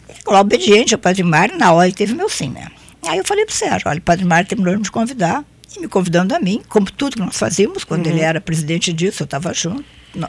E, 0.10 0.32
lá, 0.32 0.42
obediente 0.42 0.94
ao 0.94 1.00
Padre 1.00 1.24
Mário, 1.24 1.58
na 1.58 1.72
hora 1.72 1.88
ele 1.88 1.96
teve 1.96 2.14
meu 2.14 2.30
sim, 2.30 2.50
né? 2.50 2.68
Aí 3.08 3.18
eu 3.18 3.26
falei 3.26 3.46
pro 3.46 3.56
Sérgio, 3.56 3.90
olha, 3.90 4.00
o 4.00 4.02
Padre 4.02 4.26
Mário 4.26 4.48
terminou 4.48 4.74
de 4.76 4.82
me 4.82 4.90
convidar, 4.90 5.44
e 5.76 5.80
me 5.80 5.88
convidando 5.88 6.36
a 6.36 6.40
mim, 6.40 6.62
como 6.68 6.92
tudo 6.92 7.16
que 7.16 7.22
nós 7.22 7.38
fazíamos, 7.38 7.84
quando 7.84 8.08
ele 8.08 8.22
era 8.22 8.40
presidente 8.40 8.94
disso, 8.94 9.24
eu 9.24 9.26
estava 9.26 9.54
junto, 9.54 9.84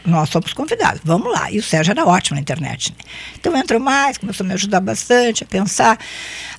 nós 0.05 0.29
somos 0.29 0.53
convidados, 0.53 1.01
vamos 1.05 1.33
lá. 1.33 1.51
E 1.51 1.59
o 1.59 1.63
Sérgio 1.63 1.93
era 1.93 2.05
ótimo 2.05 2.35
na 2.35 2.41
internet. 2.41 2.91
Né? 2.91 3.05
Então 3.39 3.57
entrou 3.57 3.81
mais, 3.81 4.19
começou 4.19 4.45
a 4.45 4.49
me 4.49 4.55
ajudar 4.55 4.81
bastante 4.81 5.45
a 5.45 5.47
pensar. 5.47 5.99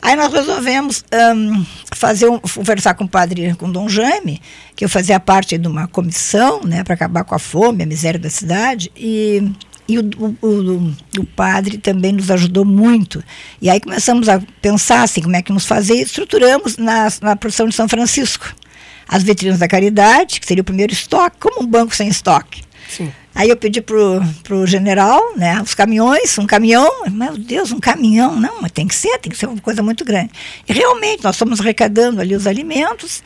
Aí 0.02 0.16
nós 0.16 0.32
resolvemos 0.34 1.04
hum, 1.36 1.66
fazer 1.94 2.30
um, 2.30 2.40
conversar 2.40 2.94
com 2.96 3.04
o 3.04 3.10
padre, 3.10 3.54
com 3.56 3.68
o 3.68 3.72
Dom 3.72 3.88
Jaime, 3.88 4.42
que 4.76 4.84
eu 4.84 4.90
fazia 4.90 5.20
parte 5.20 5.58
de 5.58 5.68
uma 5.68 5.88
comissão 5.88 6.62
né, 6.64 6.84
para 6.84 6.94
acabar 6.94 7.24
com 7.24 7.36
a 7.36 7.40
fome, 7.40 7.84
a 7.84 7.86
miséria 7.86 8.20
da 8.20 8.30
cidade, 8.30 8.92
e 8.96 9.52
e 9.90 9.98
o, 9.98 10.08
o, 10.20 10.48
o, 10.48 10.96
o 11.18 11.26
padre 11.26 11.80
também 11.80 12.12
nos 12.12 12.30
ajudou 12.30 12.64
muito. 12.64 13.24
E 13.60 13.72
aí 13.72 13.80
começamos 13.80 14.30
a 14.30 14.40
pensar 14.62 15.02
assim, 15.02 15.20
como 15.20 15.36
é 15.36 15.42
que 15.42 15.50
vamos 15.50 15.66
fazer, 15.66 15.96
e 15.96 16.02
estruturamos 16.04 16.78
na, 16.78 17.08
na 17.24 17.36
produção 17.36 17.68
de 17.68 17.74
São 17.74 17.90
Francisco. 17.90 18.54
As 19.08 19.24
vitrinas 19.24 19.58
da 19.58 19.68
caridade, 19.68 20.40
que 20.40 20.46
seria 20.46 20.62
o 20.62 20.64
primeiro 20.64 20.94
estoque, 20.94 21.38
como 21.40 21.64
um 21.64 21.66
banco 21.66 21.96
sem 21.96 22.08
estoque. 22.08 22.62
Sim. 22.90 23.12
Aí 23.36 23.48
eu 23.50 23.56
pedi 23.56 23.80
pro, 23.80 24.22
pro 24.44 24.66
general, 24.66 25.22
né, 25.38 25.62
os 25.62 25.74
caminhões, 25.74 26.38
um 26.38 26.46
caminhão, 26.46 27.06
meu 27.10 27.38
Deus, 27.38 27.72
um 27.72 27.80
caminhão, 27.80 28.36
não, 28.36 28.62
mas 28.62 28.72
tem 28.72 28.88
que 28.88 28.96
ser, 28.96 29.18
tem 29.20 29.32
que 29.32 29.38
ser 29.38 29.46
uma 29.46 29.62
coisa 29.62 29.82
muito 29.84 30.04
grande. 30.04 30.32
E 30.68 30.74
realmente 30.74 31.24
nós 31.24 31.38
fomos 31.38 31.62
arrecadando 31.62 32.20
ali 32.20 32.36
os 32.36 32.48
alimentos 32.48 33.24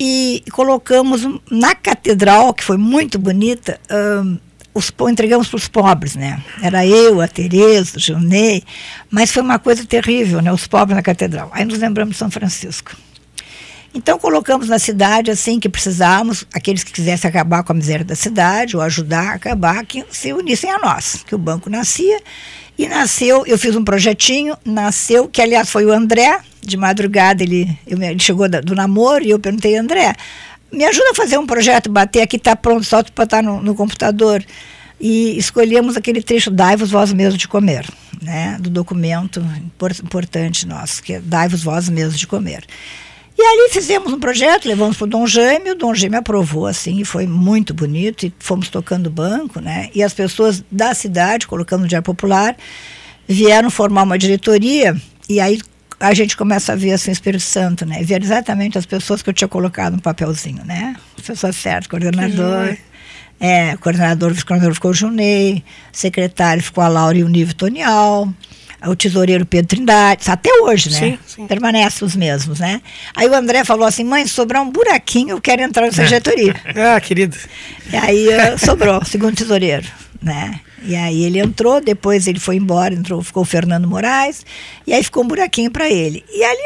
e 0.00 0.42
colocamos 0.50 1.24
um- 1.24 1.38
na 1.50 1.74
catedral, 1.74 2.52
que 2.54 2.64
foi 2.64 2.76
muito 2.76 3.18
bonita, 3.18 3.78
hum, 4.24 4.38
os, 4.74 4.90
entregamos 5.10 5.48
para 5.48 5.56
os 5.58 5.68
pobres, 5.68 6.16
né? 6.16 6.42
Era 6.62 6.84
eu, 6.86 7.20
a 7.20 7.28
Tereza, 7.28 7.98
o 7.98 8.00
Gilney, 8.00 8.64
mas 9.10 9.30
foi 9.30 9.42
uma 9.42 9.58
coisa 9.58 9.84
terrível, 9.84 10.40
né? 10.40 10.50
Os 10.50 10.66
pobres 10.66 10.96
na 10.96 11.02
catedral. 11.02 11.50
Aí 11.52 11.64
nos 11.64 11.78
lembramos 11.78 12.14
de 12.14 12.18
São 12.18 12.30
Francisco. 12.30 12.96
Então 13.94 14.18
colocamos 14.18 14.68
na 14.68 14.78
cidade 14.78 15.30
assim 15.30 15.60
que 15.60 15.68
precisávamos, 15.68 16.46
aqueles 16.52 16.82
que 16.82 16.92
quisessem 16.92 17.28
acabar 17.28 17.62
com 17.62 17.72
a 17.72 17.76
miséria 17.76 18.04
da 18.04 18.14
cidade 18.14 18.76
ou 18.76 18.82
ajudar 18.82 19.32
a 19.32 19.34
acabar, 19.34 19.84
que 19.84 20.04
se 20.10 20.32
unissem 20.32 20.70
a 20.70 20.78
nós, 20.78 21.22
que 21.26 21.34
o 21.34 21.38
banco 21.38 21.68
nascia 21.68 22.20
e 22.78 22.88
nasceu, 22.88 23.44
eu 23.46 23.58
fiz 23.58 23.76
um 23.76 23.84
projetinho, 23.84 24.56
nasceu, 24.64 25.28
que 25.28 25.42
aliás 25.42 25.68
foi 25.68 25.84
o 25.84 25.92
André, 25.92 26.40
de 26.62 26.76
madrugada 26.76 27.42
ele, 27.42 27.78
ele 27.86 28.18
chegou 28.18 28.48
do 28.48 28.74
namoro 28.74 29.22
e 29.22 29.30
eu 29.30 29.38
perguntei, 29.38 29.76
André, 29.76 30.14
me 30.72 30.84
ajuda 30.84 31.10
a 31.10 31.14
fazer 31.14 31.36
um 31.36 31.46
projeto, 31.46 31.90
bater 31.90 32.22
aqui, 32.22 32.36
está 32.36 32.56
pronto, 32.56 32.84
só 32.84 33.02
tu 33.02 33.12
botar 33.14 33.42
no, 33.42 33.60
no 33.60 33.74
computador. 33.74 34.42
E 34.98 35.36
escolhemos 35.36 35.96
aquele 35.96 36.22
trecho, 36.22 36.48
dai-vos 36.48 36.90
vós 36.90 37.12
mesmos 37.12 37.36
de 37.36 37.48
comer, 37.48 37.84
né, 38.22 38.56
do 38.60 38.70
documento 38.70 39.40
impor- 39.58 39.96
importante 40.02 40.64
nosso, 40.66 41.02
que 41.02 41.14
é 41.14 41.20
dai-vos 41.20 41.62
vós 41.62 41.88
mesmos 41.88 42.18
de 42.18 42.26
comer. 42.26 42.64
E 43.36 43.42
ali 43.42 43.70
fizemos 43.70 44.12
um 44.12 44.20
projeto, 44.20 44.66
levamos 44.66 44.96
para 44.96 45.04
o 45.04 45.08
Dom 45.08 45.26
Jaime, 45.26 45.70
o 45.70 45.74
Dom 45.74 45.94
Jaime 45.94 46.16
aprovou, 46.16 46.66
assim, 46.66 47.02
foi 47.02 47.26
muito 47.26 47.72
bonito, 47.72 48.26
e 48.26 48.32
fomos 48.38 48.68
tocando 48.68 49.06
o 49.06 49.10
banco, 49.10 49.58
né? 49.60 49.90
E 49.94 50.02
as 50.02 50.12
pessoas 50.12 50.62
da 50.70 50.94
cidade, 50.94 51.46
colocando 51.46 51.82
no 51.82 51.88
Diário 51.88 52.04
Popular, 52.04 52.56
vieram 53.26 53.70
formar 53.70 54.02
uma 54.02 54.18
diretoria, 54.18 54.94
e 55.28 55.40
aí 55.40 55.60
a 55.98 56.12
gente 56.14 56.36
começa 56.36 56.72
a 56.72 56.76
ver 56.76 56.92
assim, 56.92 57.10
o 57.10 57.12
Espírito 57.12 57.42
Santo, 57.42 57.86
né? 57.86 58.02
Ver 58.02 58.22
exatamente 58.22 58.76
as 58.76 58.84
pessoas 58.84 59.22
que 59.22 59.30
eu 59.30 59.34
tinha 59.34 59.48
colocado 59.48 59.94
no 59.94 60.02
papelzinho, 60.02 60.64
né? 60.64 60.94
As 61.16 61.24
pessoas 61.24 61.56
certas, 61.56 61.86
coordenador. 61.86 62.76
É, 63.40 63.76
coordenador, 63.78 64.32
vice-coordenador 64.32 64.74
ficou 64.74 64.92
o 64.92 64.94
Junei, 64.94 65.64
secretário 65.90 66.62
ficou 66.62 66.84
a 66.84 66.86
Laura 66.86 67.18
e 67.18 67.24
o 67.24 67.28
Nível 67.28 67.54
Tonial, 67.54 68.32
o 68.86 68.96
tesoureiro 68.96 69.46
Pedro 69.46 69.68
Trindade, 69.68 70.30
até 70.30 70.50
hoje, 70.62 70.90
né? 70.90 70.98
Sim, 70.98 71.18
sim. 71.26 71.46
Permanece 71.46 72.04
os 72.04 72.16
mesmos, 72.16 72.58
né? 72.60 72.80
Aí 73.14 73.28
o 73.28 73.34
André 73.34 73.64
falou 73.64 73.86
assim, 73.86 74.04
mãe, 74.04 74.26
sobrar 74.26 74.62
um 74.62 74.70
buraquinho, 74.70 75.30
eu 75.30 75.40
quero 75.40 75.62
entrar 75.62 75.86
nessa 75.86 76.04
diretoria. 76.04 76.54
Ah, 76.74 77.00
querido. 77.00 77.36
e 77.92 77.96
aí 77.96 78.28
eh, 78.28 78.56
sobrou, 78.58 79.02
segundo 79.06 79.36
tesoureiro. 79.36 79.86
né? 80.20 80.60
E 80.84 80.96
aí 80.96 81.24
ele 81.24 81.38
entrou, 81.38 81.80
depois 81.80 82.26
ele 82.26 82.40
foi 82.40 82.56
embora, 82.56 82.92
entrou, 82.92 83.22
ficou 83.22 83.42
o 83.44 83.46
Fernando 83.46 83.86
Moraes, 83.86 84.44
e 84.86 84.92
aí 84.92 85.02
ficou 85.02 85.22
um 85.22 85.28
buraquinho 85.28 85.70
para 85.70 85.88
ele. 85.88 86.24
E 86.28 86.42
ali, 86.42 86.62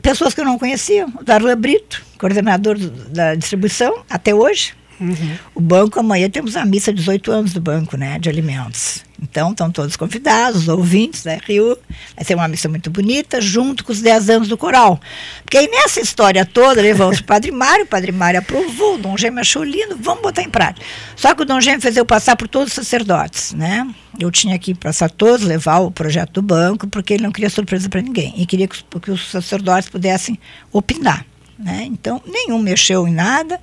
pessoas 0.00 0.32
que 0.32 0.40
eu 0.40 0.44
não 0.44 0.58
conhecia, 0.58 1.06
o 1.06 1.24
Darlan 1.24 1.56
Brito, 1.56 2.00
coordenador 2.18 2.78
do, 2.78 2.88
da 3.10 3.34
distribuição, 3.34 4.04
até 4.08 4.32
hoje, 4.32 4.74
Uhum. 5.00 5.38
O 5.54 5.60
banco, 5.60 5.98
amanhã 6.00 6.28
temos 6.28 6.56
a 6.56 6.64
missa 6.64 6.92
18 6.92 7.30
anos 7.30 7.52
do 7.52 7.60
banco, 7.60 7.96
né, 7.96 8.18
de 8.18 8.28
alimentos. 8.28 9.04
Então, 9.20 9.50
estão 9.50 9.70
todos 9.70 9.96
convidados, 9.96 10.62
os 10.62 10.68
ouvintes 10.68 11.24
né, 11.24 11.40
Rio. 11.44 11.76
Vai 12.14 12.24
ser 12.24 12.34
uma 12.34 12.46
missa 12.46 12.68
muito 12.68 12.88
bonita, 12.88 13.40
junto 13.40 13.84
com 13.84 13.90
os 13.90 14.00
10 14.00 14.30
anos 14.30 14.48
do 14.48 14.56
coral. 14.56 15.00
Porque 15.42 15.58
aí 15.58 15.68
nessa 15.68 16.00
história 16.00 16.46
toda, 16.46 16.80
levamos 16.80 17.18
o 17.18 17.24
Padre 17.24 17.50
Mário, 17.50 17.84
o 17.84 17.88
Padre 17.88 18.12
Mário 18.12 18.38
aprovou, 18.38 18.94
o 18.94 18.98
Dom 18.98 19.16
Gêmeo 19.16 19.40
achou 19.40 19.64
lindo, 19.64 19.96
vamos 20.00 20.22
botar 20.22 20.42
em 20.42 20.50
prática. 20.50 20.86
Só 21.16 21.34
que 21.34 21.42
o 21.42 21.44
Dom 21.44 21.60
Gêmeo 21.60 21.80
fez 21.80 21.96
eu 21.96 22.06
passar 22.06 22.36
por 22.36 22.46
todos 22.46 22.68
os 22.68 22.74
sacerdotes, 22.74 23.52
né? 23.54 23.88
Eu 24.18 24.30
tinha 24.30 24.58
que 24.58 24.74
passar 24.74 25.10
todos, 25.10 25.44
levar 25.44 25.78
o 25.78 25.90
projeto 25.90 26.34
do 26.34 26.42
banco, 26.42 26.86
porque 26.86 27.14
ele 27.14 27.22
não 27.22 27.32
queria 27.32 27.50
surpresa 27.50 27.88
para 27.88 28.00
ninguém. 28.00 28.34
E 28.36 28.46
queria 28.46 28.68
que, 28.68 28.82
que 29.00 29.10
os 29.10 29.30
sacerdotes 29.30 29.88
pudessem 29.88 30.38
opinar. 30.72 31.24
Né? 31.58 31.84
Então, 31.86 32.22
nenhum 32.24 32.60
mexeu 32.60 33.06
em 33.06 33.12
nada. 33.12 33.60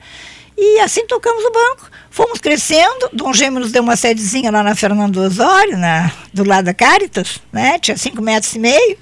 E 0.58 0.80
assim 0.80 1.06
tocamos 1.06 1.44
o 1.44 1.52
banco. 1.52 1.91
Fomos 2.10 2.39
crescendo. 2.39 3.10
Dom 3.12 3.34
Gêmeo 3.34 3.60
nos 3.60 3.72
deu 3.72 3.84
uma 3.84 3.96
sedezinha 3.96 4.50
lá 4.52 4.63
na 4.63 4.76
Fernando 4.76 5.18
Osório, 5.18 5.78
na, 5.78 6.12
do 6.34 6.44
lado 6.44 6.65
da 6.65 6.74
Caritas, 6.74 7.39
né? 7.52 7.78
Tinha 7.80 7.98
cinco 7.98 8.22
metros 8.22 8.54
e 8.56 8.60
meio. 8.60 8.98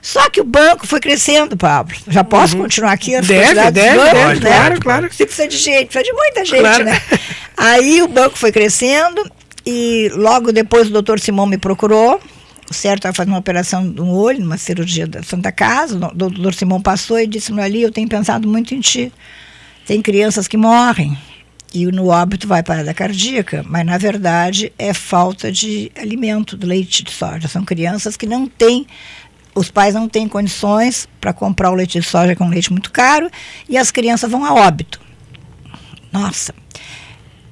Só 0.00 0.30
que 0.30 0.40
o 0.40 0.44
banco 0.44 0.86
foi 0.86 1.00
crescendo, 1.00 1.56
Pablo. 1.56 1.96
Já 2.06 2.22
posso 2.22 2.54
uhum. 2.54 2.62
continuar 2.62 2.92
aqui? 2.92 3.16
As 3.16 3.26
deve, 3.26 3.54
deve, 3.54 3.70
deve, 3.72 4.40
né? 4.40 4.40
claro, 4.40 4.80
claro. 4.80 5.12
Se 5.12 5.26
precisa 5.26 5.48
de 5.48 5.56
gente, 5.56 5.86
precisa 5.86 6.04
de 6.04 6.12
muita 6.12 6.44
gente, 6.44 6.60
claro. 6.60 6.84
né? 6.84 7.02
Aí 7.56 8.00
o 8.02 8.06
banco 8.06 8.38
foi 8.38 8.52
crescendo 8.52 9.28
e 9.66 10.08
logo 10.14 10.52
depois 10.52 10.86
o 10.86 10.92
doutor 10.92 11.18
Simão 11.18 11.44
me 11.44 11.58
procurou. 11.58 12.20
O 12.70 12.74
certo 12.74 12.98
estava 12.98 13.14
fazendo 13.14 13.32
uma 13.32 13.40
operação 13.40 13.82
no 13.82 14.14
olho, 14.14 14.44
uma 14.44 14.56
cirurgia 14.56 15.08
da 15.08 15.24
Santa 15.24 15.50
Casa. 15.50 15.96
O 15.96 16.14
doutor 16.14 16.54
Simão 16.54 16.80
passou 16.80 17.18
e 17.18 17.26
disse-me 17.26 17.60
ali, 17.60 17.82
eu 17.82 17.90
tenho 17.90 18.08
pensado 18.08 18.46
muito 18.46 18.76
em 18.76 18.80
ti. 18.80 19.12
Tem 19.86 20.02
crianças 20.02 20.48
que 20.48 20.56
morrem 20.56 21.16
e 21.72 21.86
no 21.86 22.08
óbito 22.08 22.48
vai 22.48 22.60
para 22.60 22.90
a 22.90 22.94
cardíaca, 22.94 23.64
mas 23.68 23.86
na 23.86 23.96
verdade 23.96 24.72
é 24.76 24.92
falta 24.92 25.52
de 25.52 25.92
alimento, 25.96 26.56
de 26.56 26.66
leite 26.66 27.04
de 27.04 27.12
soja. 27.12 27.46
São 27.46 27.64
crianças 27.64 28.16
que 28.16 28.26
não 28.26 28.48
têm, 28.48 28.84
os 29.54 29.70
pais 29.70 29.94
não 29.94 30.08
têm 30.08 30.26
condições 30.26 31.08
para 31.20 31.32
comprar 31.32 31.70
o 31.70 31.74
leite 31.74 32.00
de 32.00 32.04
soja 32.04 32.34
com 32.34 32.48
leite 32.48 32.72
muito 32.72 32.90
caro 32.90 33.30
e 33.68 33.78
as 33.78 33.92
crianças 33.92 34.28
vão 34.28 34.44
a 34.44 34.54
óbito. 34.54 35.00
Nossa, 36.12 36.52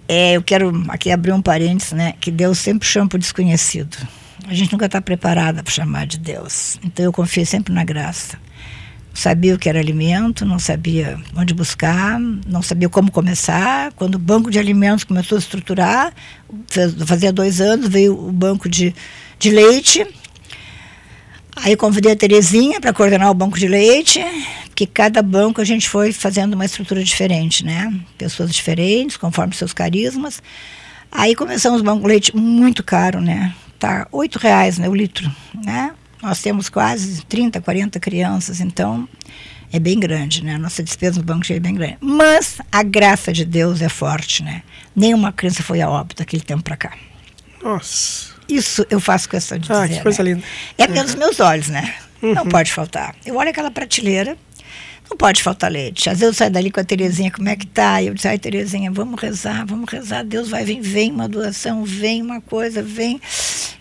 é, 0.08 0.32
eu 0.32 0.42
quero 0.42 0.84
aqui 0.88 1.12
abrir 1.12 1.32
um 1.32 1.40
parênteses, 1.40 1.92
né? 1.92 2.14
Que 2.18 2.32
Deus 2.32 2.58
sempre 2.58 2.88
chama 2.88 3.10
o 3.14 3.18
desconhecido. 3.18 3.96
A 4.48 4.54
gente 4.54 4.72
nunca 4.72 4.86
está 4.86 5.00
preparada 5.00 5.62
para 5.62 5.72
chamar 5.72 6.06
de 6.06 6.18
Deus. 6.18 6.80
Então 6.82 7.04
eu 7.04 7.12
confio 7.12 7.46
sempre 7.46 7.72
na 7.72 7.84
graça 7.84 8.38
sabia 9.14 9.54
o 9.54 9.58
que 9.58 9.68
era 9.68 9.78
alimento, 9.78 10.44
não 10.44 10.58
sabia 10.58 11.18
onde 11.36 11.54
buscar, 11.54 12.18
não 12.18 12.60
sabia 12.60 12.88
como 12.88 13.12
começar. 13.12 13.92
Quando 13.92 14.16
o 14.16 14.18
banco 14.18 14.50
de 14.50 14.58
alimentos 14.58 15.04
começou 15.04 15.36
a 15.36 15.38
estruturar, 15.38 16.12
fazia 17.06 17.32
dois 17.32 17.60
anos, 17.60 17.88
veio 17.88 18.18
o 18.18 18.32
banco 18.32 18.68
de, 18.68 18.92
de 19.38 19.50
leite. 19.50 20.04
Aí 21.56 21.76
convidei 21.76 22.12
a 22.12 22.16
Terezinha 22.16 22.80
para 22.80 22.92
coordenar 22.92 23.30
o 23.30 23.34
banco 23.34 23.56
de 23.56 23.68
leite, 23.68 24.20
que 24.74 24.84
cada 24.84 25.22
banco 25.22 25.60
a 25.60 25.64
gente 25.64 25.88
foi 25.88 26.12
fazendo 26.12 26.54
uma 26.54 26.64
estrutura 26.64 27.02
diferente, 27.04 27.64
né? 27.64 27.94
Pessoas 28.18 28.52
diferentes, 28.52 29.16
conforme 29.16 29.54
seus 29.54 29.72
carismas. 29.72 30.42
Aí 31.12 31.36
começamos 31.36 31.80
o 31.80 31.84
banco 31.84 32.02
de 32.02 32.08
leite 32.08 32.36
muito 32.36 32.82
caro, 32.82 33.20
né? 33.20 33.54
Tá 33.78 34.08
oito 34.10 34.40
reais 34.40 34.78
né, 34.78 34.88
o 34.88 34.94
litro, 34.94 35.30
né? 35.64 35.92
Nós 36.24 36.40
temos 36.40 36.70
quase 36.70 37.22
30, 37.26 37.60
40 37.60 38.00
crianças, 38.00 38.58
então 38.58 39.06
é 39.70 39.78
bem 39.78 40.00
grande, 40.00 40.42
né? 40.42 40.54
A 40.54 40.58
nossa 40.58 40.82
despesa 40.82 41.18
no 41.18 41.24
banco 41.24 41.44
é 41.52 41.60
bem 41.60 41.74
grande. 41.74 41.98
Mas 42.00 42.58
a 42.72 42.82
graça 42.82 43.30
de 43.30 43.44
Deus 43.44 43.82
é 43.82 43.90
forte, 43.90 44.42
né? 44.42 44.62
Nenhuma 44.96 45.32
criança 45.32 45.62
foi 45.62 45.82
a 45.82 45.90
óbito 45.90 46.22
daquele 46.22 46.42
tempo 46.42 46.62
para 46.62 46.78
cá. 46.78 46.92
Nossa. 47.62 48.32
Isso 48.48 48.86
eu 48.88 49.00
faço 49.00 49.28
questão 49.28 49.58
de 49.58 49.70
ah, 49.70 49.82
dizer. 49.82 49.96
Que 49.98 50.02
coisa 50.02 50.22
né? 50.22 50.30
linda. 50.30 50.44
É 50.78 50.86
pelos 50.86 51.12
uhum. 51.12 51.18
meus 51.18 51.40
olhos, 51.40 51.68
né? 51.68 51.94
Uhum. 52.22 52.32
Não 52.32 52.46
pode 52.46 52.72
faltar. 52.72 53.14
Eu 53.26 53.36
olho 53.36 53.50
aquela 53.50 53.70
prateleira, 53.70 54.34
não 55.10 55.18
pode 55.18 55.42
faltar 55.42 55.70
leite. 55.70 56.08
Às 56.08 56.20
vezes 56.20 56.32
eu 56.32 56.34
saio 56.34 56.50
dali 56.50 56.70
com 56.70 56.80
a 56.80 56.84
Terezinha, 56.84 57.30
como 57.30 57.50
é 57.50 57.56
que 57.56 57.66
tá? 57.66 58.00
E 58.00 58.06
eu 58.06 58.14
disse, 58.14 58.28
ai, 58.28 58.38
Terezinha, 58.38 58.90
vamos 58.90 59.20
rezar, 59.20 59.66
vamos 59.66 59.90
rezar. 59.90 60.24
Deus 60.24 60.48
vai 60.48 60.64
vir, 60.64 60.80
vem 60.80 61.10
uma 61.10 61.28
doação, 61.28 61.84
vem 61.84 62.22
uma 62.22 62.40
coisa, 62.40 62.82
vem. 62.82 63.20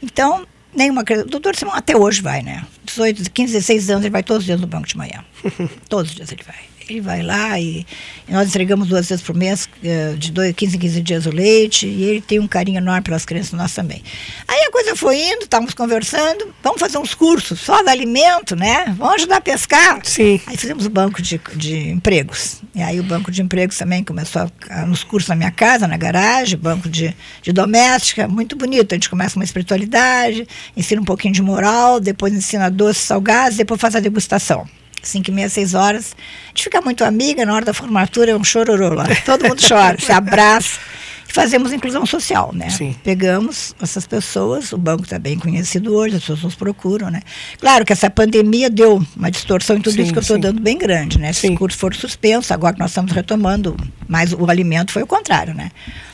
Então, 0.01 0.45
Nenhuma 0.76 1.04
criança. 1.04 1.26
O 1.26 1.30
doutor 1.30 1.56
Simão 1.56 1.76
até 1.76 1.96
hoje 1.96 2.22
vai, 2.22 2.42
né? 2.42 2.66
18, 2.86 3.32
15, 3.32 3.54
16 3.54 3.90
anos, 3.90 4.04
ele 4.04 4.12
vai 4.12 4.24
todos 4.24 4.42
os 4.42 4.46
dias 4.46 4.60
no 4.60 4.68
banco 4.68 4.88
de 4.88 4.98
manhã. 4.98 5.24
todos 5.88 6.12
os 6.12 6.16
dias 6.16 6.32
ele 6.32 6.44
vai. 6.44 6.73
Ele 6.89 7.02
vai 7.02 7.22
lá 7.22 7.60
e, 7.60 7.86
e 8.28 8.32
nós 8.32 8.50
entregamos 8.50 8.88
duas 8.88 9.08
vezes 9.08 9.24
por 9.24 9.36
mês, 9.36 9.69
uh, 9.84 10.17
de 10.17 10.32
dois, 10.32 10.54
15 10.54 10.76
em 10.76 10.80
15 10.80 11.02
dias 11.02 11.26
o 11.26 11.32
leite, 11.32 11.88
e 11.88 12.04
ele 12.04 12.22
tem 12.22 12.39
um 12.39 12.48
carinho 12.48 12.78
enorme 12.78 13.02
pelas 13.02 13.26
crianças, 13.26 13.54
nós 13.54 13.74
também. 13.74 14.04
Aí 14.48 14.65
a 14.67 14.72
coisa 14.72 14.96
foi 14.96 15.17
indo, 15.17 15.43
estávamos 15.43 15.74
conversando, 15.74 16.54
vamos 16.62 16.80
fazer 16.80 16.98
uns 16.98 17.13
cursos 17.13 17.60
só 17.60 17.82
de 17.82 17.89
alimento, 17.89 18.56
né? 18.56 18.93
Vamos 18.98 19.15
ajudar 19.15 19.38
a 19.38 19.41
pescar. 19.41 20.00
Sim. 20.04 20.39
Aí 20.46 20.58
fizemos 20.58 20.86
o 20.86 20.89
banco 20.89 21.22
de, 21.22 21.39
de 21.56 21.89
empregos. 21.89 22.62
E 22.76 22.82
aí 22.82 23.00
o 23.00 23.04
banco 23.04 23.32
de 23.32 23.41
empregos 23.41 23.78
também 23.78 24.04
começou 24.04 24.41
a, 24.41 24.82
a, 24.82 24.86
nos 24.86 25.04
cursos 25.04 25.30
na 25.30 25.36
minha 25.36 25.52
casa, 25.52 25.88
na 25.88 25.98
garagem, 25.98 26.58
banco 26.58 26.89
de, 26.89 27.15
de 27.41 27.52
doméstica, 27.52 28.28
muito 28.28 28.56
bonito. 28.56 28.93
A 28.93 28.96
gente 28.96 29.10
começa 29.10 29.34
com 29.34 29.39
uma 29.39 29.46
espiritualidade, 29.46 30.48
ensina 30.76 31.02
um 31.02 31.06
pouquinho 31.06 31.34
de 31.34 31.41
moral, 31.41 32.00
depois 32.00 32.34
ensina 32.34 32.69
doces 32.69 33.04
salgados, 33.04 33.58
depois 33.58 33.80
faz 33.80 33.96
a 33.96 34.00
degustação. 34.00 34.67
5 35.04 35.30
e 35.30 35.34
meia, 35.34 35.50
6 35.50 35.74
horas. 35.74 36.16
A 36.46 36.48
gente 36.50 36.63
fica 36.63 36.82
muito 36.82 37.04
amiga, 37.04 37.46
na 37.46 37.54
hora 37.54 37.66
da 37.66 37.74
formatura 37.74 38.32
é 38.32 38.36
um 38.36 38.44
chororô 38.44 38.94
lá. 38.94 39.06
Todo 39.26 39.48
mundo 39.48 39.62
chora, 39.68 40.00
se 40.00 40.12
abraça. 40.12 40.80
E 41.28 41.34
fazemos 41.34 41.72
inclusão 41.74 42.06
social, 42.06 42.52
né? 42.54 42.70
Sim. 42.70 42.96
Pegamos 43.04 43.76
essas 43.82 44.06
pessoas, 44.06 44.72
o 44.72 44.78
banco 44.78 45.04
está 45.04 45.18
bem 45.18 45.38
conhecido 45.38 45.96
hoje, 45.96 46.16
as 46.16 46.22
pessoas 46.22 46.44
nos 46.44 46.56
procuram, 46.56 47.10
né? 47.10 47.22
Claro 47.60 47.86
que 47.86 47.94
essa 47.94 48.10
pandemia 48.10 48.70
deu 48.70 49.02
uma 49.16 49.32
distorção 49.32 49.78
em 49.78 49.82
tudo 49.82 49.96
sim, 49.96 50.04
isso 50.04 50.12
que 50.12 50.20
eu 50.20 50.22
estou 50.22 50.38
dando 50.38 50.62
bem 50.62 50.78
grande, 50.78 51.20
né? 51.20 51.30
Esses 51.30 51.42
sim. 51.42 51.56
cursos 51.56 51.80
foram 51.80 51.96
suspensos, 51.96 52.52
agora 52.52 52.74
que 52.74 52.80
nós 52.80 52.92
estamos 52.92 53.12
retomando, 53.12 53.76
mas 54.08 54.34
o 54.34 54.50
alimento 54.50 54.92
foi 54.92 55.04
o 55.04 55.08
contrário, 55.08 55.54
né? 55.54 55.72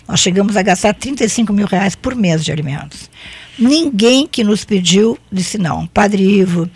Nós 0.08 0.20
chegamos 0.20 0.58
a 0.58 0.64
gastar 0.64 0.94
35 0.94 1.54
mil 1.54 1.68
reais 1.68 1.96
por 1.96 2.16
mês 2.16 2.44
de 2.44 2.52
alimentos. 2.52 3.10
Ninguém 3.60 4.26
que 4.26 4.44
nos 4.44 4.64
pediu 4.64 5.20
disse 5.32 5.58
não. 5.58 5.86
Padre 5.86 6.24
Ivo, 6.24 6.70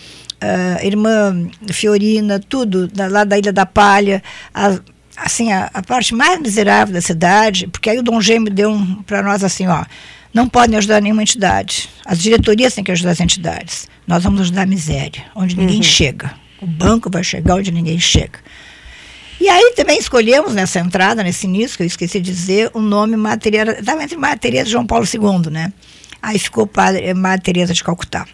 uh, 0.43 0.85
irmã 0.85 1.47
Fiorina, 1.71 2.39
tudo, 2.39 2.87
da, 2.87 3.07
lá 3.07 3.23
da 3.23 3.37
Ilha 3.37 3.53
da 3.53 3.65
Palha, 3.65 4.21
a, 4.53 4.77
assim, 5.15 5.51
a, 5.51 5.69
a, 5.73 5.81
parte 5.81 6.13
mais 6.13 6.39
miserável 6.39 6.93
da 6.93 7.01
cidade, 7.01 7.67
porque 7.67 7.89
aí 7.89 7.99
o 7.99 8.03
Dom 8.03 8.19
Gêmeo 8.19 8.53
deu 8.53 8.69
um, 8.69 9.01
para 9.03 9.21
nós 9.21 9.43
assim, 9.43 9.67
ó, 9.67 9.83
não 10.33 10.47
podem 10.49 10.77
ajudar 10.77 11.01
nenhuma 11.01 11.21
entidade. 11.21 11.89
As 12.05 12.19
diretorias 12.19 12.73
têm 12.73 12.83
que 12.83 12.91
ajudar 12.91 13.11
as 13.11 13.19
entidades. 13.19 13.87
Nós 14.07 14.23
vamos 14.23 14.41
ajudar 14.41 14.63
a 14.63 14.65
miséria, 14.65 15.25
onde 15.35 15.55
ninguém 15.55 15.77
uhum. 15.77 15.83
chega. 15.83 16.33
O 16.59 16.65
banco 16.65 17.09
vai 17.09 17.23
chegar 17.23 17.55
onde 17.55 17.71
ninguém 17.71 17.99
chega. 17.99 18.39
E 19.39 19.49
aí 19.49 19.73
também 19.75 19.99
escolhemos 19.99 20.53
nessa 20.53 20.79
entrada, 20.79 21.23
nesse 21.23 21.45
início, 21.45 21.77
que 21.77 21.83
eu 21.83 21.87
esqueci 21.87 22.19
de 22.19 22.31
dizer, 22.31 22.71
o 22.73 22.79
nome 22.79 23.15
Maria 23.17 23.79
estava 23.79 24.03
entre 24.03 24.17
Maria 24.17 24.37
Teresa 24.37 24.69
e 24.69 24.71
João 24.71 24.85
Paulo 24.85 25.05
II, 25.05 25.51
né? 25.51 25.71
Aí 26.21 26.39
ficou 26.39 26.65
Padre, 26.65 27.13
Maria 27.13 27.41
Teresa 27.41 27.73
de 27.73 27.83
Calcutá 27.83 28.25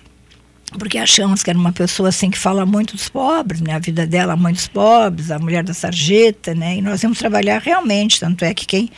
porque 0.77 0.97
achamos 0.97 1.41
que 1.41 1.49
era 1.49 1.58
uma 1.58 1.71
pessoa 1.71 2.10
assim 2.10 2.29
que 2.29 2.38
fala 2.38 2.65
muito 2.65 2.95
dos 2.95 3.10
pobres, 3.10 3.62
né? 3.62 3.73
A 3.73 3.79
vida 3.79 4.05
dela 4.05 4.36
muitos 4.36 4.67
pobres, 4.67 5.32
a 5.32 5.39
mulher 5.39 5.63
da 5.63 5.73
sarjeta, 5.73 6.53
né? 6.53 6.77
E 6.77 6.82
nós 6.82 7.01
vamos 7.01 7.17
trabalhar 7.17 7.60
realmente, 7.60 8.19
tanto 8.19 8.45
é 8.45 8.53
que 8.53 8.65
quem 8.65 8.89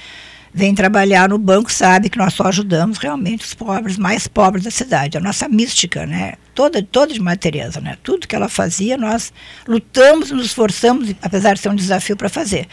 vem 0.54 0.76
trabalhar 0.76 1.30
no 1.30 1.38
banco 1.38 1.72
sabe 1.72 2.10
que 2.10 2.18
nós 2.18 2.34
só 2.34 2.44
ajudamos 2.44 2.98
realmente 2.98 3.46
os 3.46 3.54
pobres, 3.54 3.98
mais 3.98 4.28
pobres 4.28 4.66
da 4.66 4.72
cidade. 4.72 5.18
A 5.18 5.22
nossa 5.22 5.48
mística, 5.48 6.06
né? 6.06 6.34
Toda, 6.54 6.84
toda 6.84 7.14
de 7.14 7.20
Maria 7.22 7.38
Teresa, 7.38 7.80
né? 7.80 7.98
Tudo 8.04 8.28
que 8.28 8.36
ela 8.36 8.50
fazia, 8.50 8.98
nós 8.98 9.32
lutamos, 9.68 10.32
nos 10.32 10.48
esforçamos, 10.48 11.16
apesar 11.22 11.54
de 11.54 11.62
ser 11.62 11.70
um 11.70 11.76
desafio 11.76 12.18
para 12.18 12.28
fazer. 12.28 12.68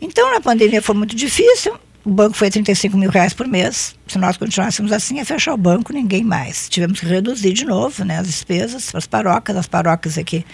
Então, 0.00 0.32
na 0.32 0.40
pandemia 0.40 0.82
foi 0.82 0.94
muito 0.94 1.16
difícil, 1.16 1.78
o 2.04 2.10
banco 2.10 2.36
foi 2.36 2.50
35 2.50 2.96
mil 2.98 3.10
reais 3.10 3.32
por 3.32 3.48
mês. 3.48 3.96
Se 4.06 4.18
nós 4.18 4.36
continuássemos 4.36 4.92
assim, 4.92 5.16
ia 5.16 5.24
fechar 5.24 5.54
o 5.54 5.56
banco, 5.56 5.92
ninguém 5.92 6.22
mais. 6.22 6.68
Tivemos 6.68 7.00
que 7.00 7.06
reduzir 7.06 7.52
de 7.54 7.64
novo 7.64 8.04
né, 8.04 8.18
as 8.18 8.26
despesas 8.26 8.90
para 8.90 8.98
as 8.98 9.06
paróquias, 9.06 9.56
as 9.56 9.66
paróquias 9.66 10.18
aqui 10.18 10.44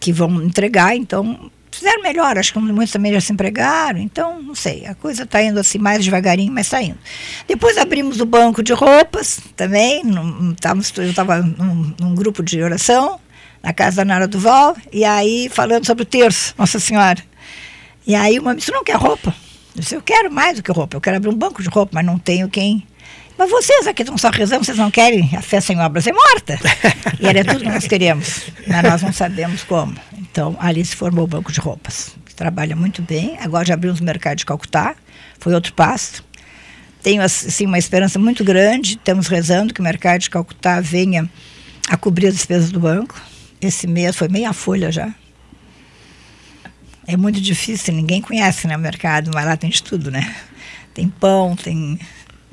que 0.00 0.12
vão 0.12 0.42
entregar, 0.42 0.96
então 0.96 1.50
fizeram 1.70 2.02
melhor, 2.02 2.38
acho 2.38 2.52
que 2.52 2.58
muitos 2.58 2.92
também 2.92 3.12
já 3.12 3.20
se 3.20 3.32
empregaram, 3.32 3.98
então 3.98 4.42
não 4.42 4.54
sei, 4.54 4.86
a 4.86 4.94
coisa 4.94 5.24
está 5.24 5.42
indo 5.42 5.58
assim 5.58 5.78
mais 5.78 6.04
devagarinho, 6.04 6.52
mas 6.52 6.66
está 6.66 6.80
indo. 6.82 6.98
Depois 7.46 7.76
abrimos 7.76 8.20
o 8.20 8.26
banco 8.26 8.62
de 8.62 8.72
roupas 8.72 9.40
também, 9.54 10.04
num, 10.04 10.54
távamos, 10.54 10.92
eu 10.96 11.10
estava 11.10 11.38
num, 11.38 11.94
num, 12.00 12.14
grupo 12.14 12.42
de 12.42 12.62
oração 12.62 13.20
na 13.62 13.72
casa 13.72 13.96
da 13.96 14.04
Nara 14.04 14.28
Duval, 14.28 14.76
e 14.92 15.04
aí 15.04 15.48
falando 15.50 15.84
sobre 15.84 16.02
o 16.02 16.06
terço, 16.06 16.54
Nossa 16.56 16.78
Senhora. 16.78 17.22
E 18.06 18.14
aí 18.14 18.38
uma 18.38 18.54
disse, 18.54 18.70
não 18.70 18.84
quer 18.84 18.96
roupa? 18.96 19.34
Eu 19.76 19.80
disse, 19.80 19.94
eu 19.94 20.02
quero 20.02 20.32
mais 20.32 20.56
do 20.56 20.62
que 20.62 20.72
roupa, 20.72 20.96
eu 20.96 21.00
quero 21.00 21.18
abrir 21.18 21.28
um 21.28 21.36
banco 21.36 21.62
de 21.62 21.68
roupa, 21.68 21.92
mas 21.94 22.04
não 22.04 22.18
tenho 22.18 22.48
quem 22.48 22.84
mas 23.38 23.50
vocês 23.50 23.86
aqui 23.86 24.02
estão 24.02 24.16
só 24.16 24.30
rezando, 24.30 24.64
vocês 24.64 24.78
não 24.78 24.90
querem 24.90 25.30
a 25.36 25.42
fé 25.42 25.60
sem 25.60 25.78
obras 25.78 26.06
é 26.06 26.12
morta. 26.12 26.58
E 27.20 27.26
era 27.26 27.42
tudo 27.44 27.60
que 27.60 27.70
nós 27.70 27.86
queremos, 27.86 28.42
mas 28.66 28.82
nós 28.82 29.02
não 29.02 29.12
sabemos 29.12 29.62
como. 29.62 29.94
Então, 30.18 30.54
ali 30.60 30.84
se 30.84 30.94
formou 30.94 31.24
o 31.24 31.26
Banco 31.26 31.50
de 31.50 31.60
Roupas, 31.60 32.14
que 32.26 32.34
trabalha 32.34 32.76
muito 32.76 33.00
bem. 33.00 33.38
Agora 33.40 33.64
já 33.64 33.72
abrimos 33.72 34.00
o 34.00 34.04
mercado 34.04 34.36
de 34.36 34.44
Calcutá, 34.44 34.94
foi 35.38 35.54
outro 35.54 35.72
passo. 35.72 36.22
Tenho 37.02 37.22
assim, 37.22 37.64
uma 37.64 37.78
esperança 37.78 38.18
muito 38.18 38.44
grande, 38.44 38.92
estamos 38.92 39.28
rezando 39.28 39.72
que 39.72 39.80
o 39.80 39.82
mercado 39.82 40.20
de 40.20 40.30
Calcutá 40.30 40.80
venha 40.80 41.28
a 41.88 41.96
cobrir 41.96 42.26
as 42.26 42.34
despesas 42.34 42.70
do 42.70 42.80
banco. 42.80 43.18
Esse 43.62 43.86
mês 43.86 44.14
foi 44.14 44.28
meia 44.28 44.52
folha 44.52 44.92
já. 44.92 45.14
É 47.06 47.16
muito 47.16 47.40
difícil, 47.40 47.94
ninguém 47.94 48.20
conhece 48.20 48.66
né, 48.66 48.76
o 48.76 48.80
mercado, 48.80 49.30
mas 49.32 49.44
lá 49.44 49.56
tem 49.56 49.70
de 49.70 49.82
tudo, 49.82 50.10
né? 50.10 50.34
Tem 50.92 51.08
pão, 51.08 51.54
tem 51.54 51.98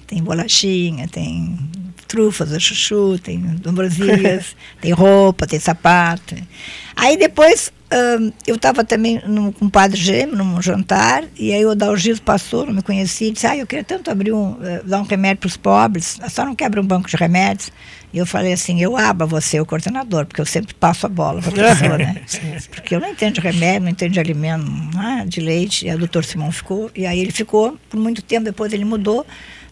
tem 0.05 0.21
bolachinha, 0.21 1.07
tem 1.07 1.57
trufas, 2.07 2.61
chuchu, 2.61 3.17
tem 3.17 3.39
dombrosias, 3.57 4.55
tem 4.79 4.91
roupa, 4.91 5.47
tem 5.47 5.59
sapato. 5.59 6.35
Aí 6.95 7.17
depois 7.17 7.71
eu 8.47 8.55
estava 8.55 8.83
também 8.83 9.21
no, 9.27 9.51
com 9.51 9.65
o 9.65 9.69
padre 9.69 9.99
Gêmeo 9.99 10.35
num 10.35 10.61
jantar, 10.61 11.23
e 11.37 11.53
aí 11.53 11.65
o 11.65 11.75
Dalgis 11.75 12.19
passou, 12.19 12.65
não 12.65 12.73
me 12.73 12.81
conhecia, 12.81 13.27
e 13.27 13.31
disse, 13.31 13.45
ah, 13.45 13.57
eu 13.57 13.67
queria 13.67 13.83
tanto 13.83 14.09
abrir 14.09 14.33
um, 14.33 14.51
uh, 14.51 14.59
dar 14.85 14.99
um 14.99 15.03
remédio 15.03 15.41
para 15.41 15.47
os 15.47 15.57
pobres, 15.57 16.19
só 16.29 16.45
não 16.45 16.55
quebra 16.55 16.81
um 16.81 16.85
banco 16.85 17.09
de 17.09 17.15
remédios. 17.15 17.71
E 18.13 18.17
eu 18.19 18.25
falei 18.27 18.53
assim, 18.53 18.79
eu 18.79 18.95
aba 18.95 19.25
você, 19.25 19.59
o 19.59 19.65
coordenador, 19.65 20.25
porque 20.27 20.39
eu 20.39 20.45
sempre 20.45 20.73
passo 20.75 21.07
a 21.07 21.09
bola 21.09 21.41
para 21.41 21.71
a 21.71 21.75
pessoa, 21.75 21.97
né? 21.97 22.21
Porque 22.69 22.95
eu 22.95 22.99
não 22.99 23.09
entendo 23.09 23.33
de 23.33 23.41
remédio, 23.41 23.81
não 23.81 23.89
entendo 23.89 24.11
de 24.11 24.19
alimento, 24.19 24.65
é? 24.99 25.25
de 25.25 25.41
leite, 25.41 25.87
e 25.87 25.93
o 25.93 25.97
doutor 25.97 26.23
Simão 26.23 26.51
ficou, 26.51 26.91
e 26.95 27.07
aí 27.07 27.19
ele 27.19 27.31
ficou 27.31 27.75
por 27.89 27.99
muito 27.99 28.21
tempo, 28.21 28.45
depois 28.45 28.71
ele 28.71 28.85
mudou, 28.85 29.25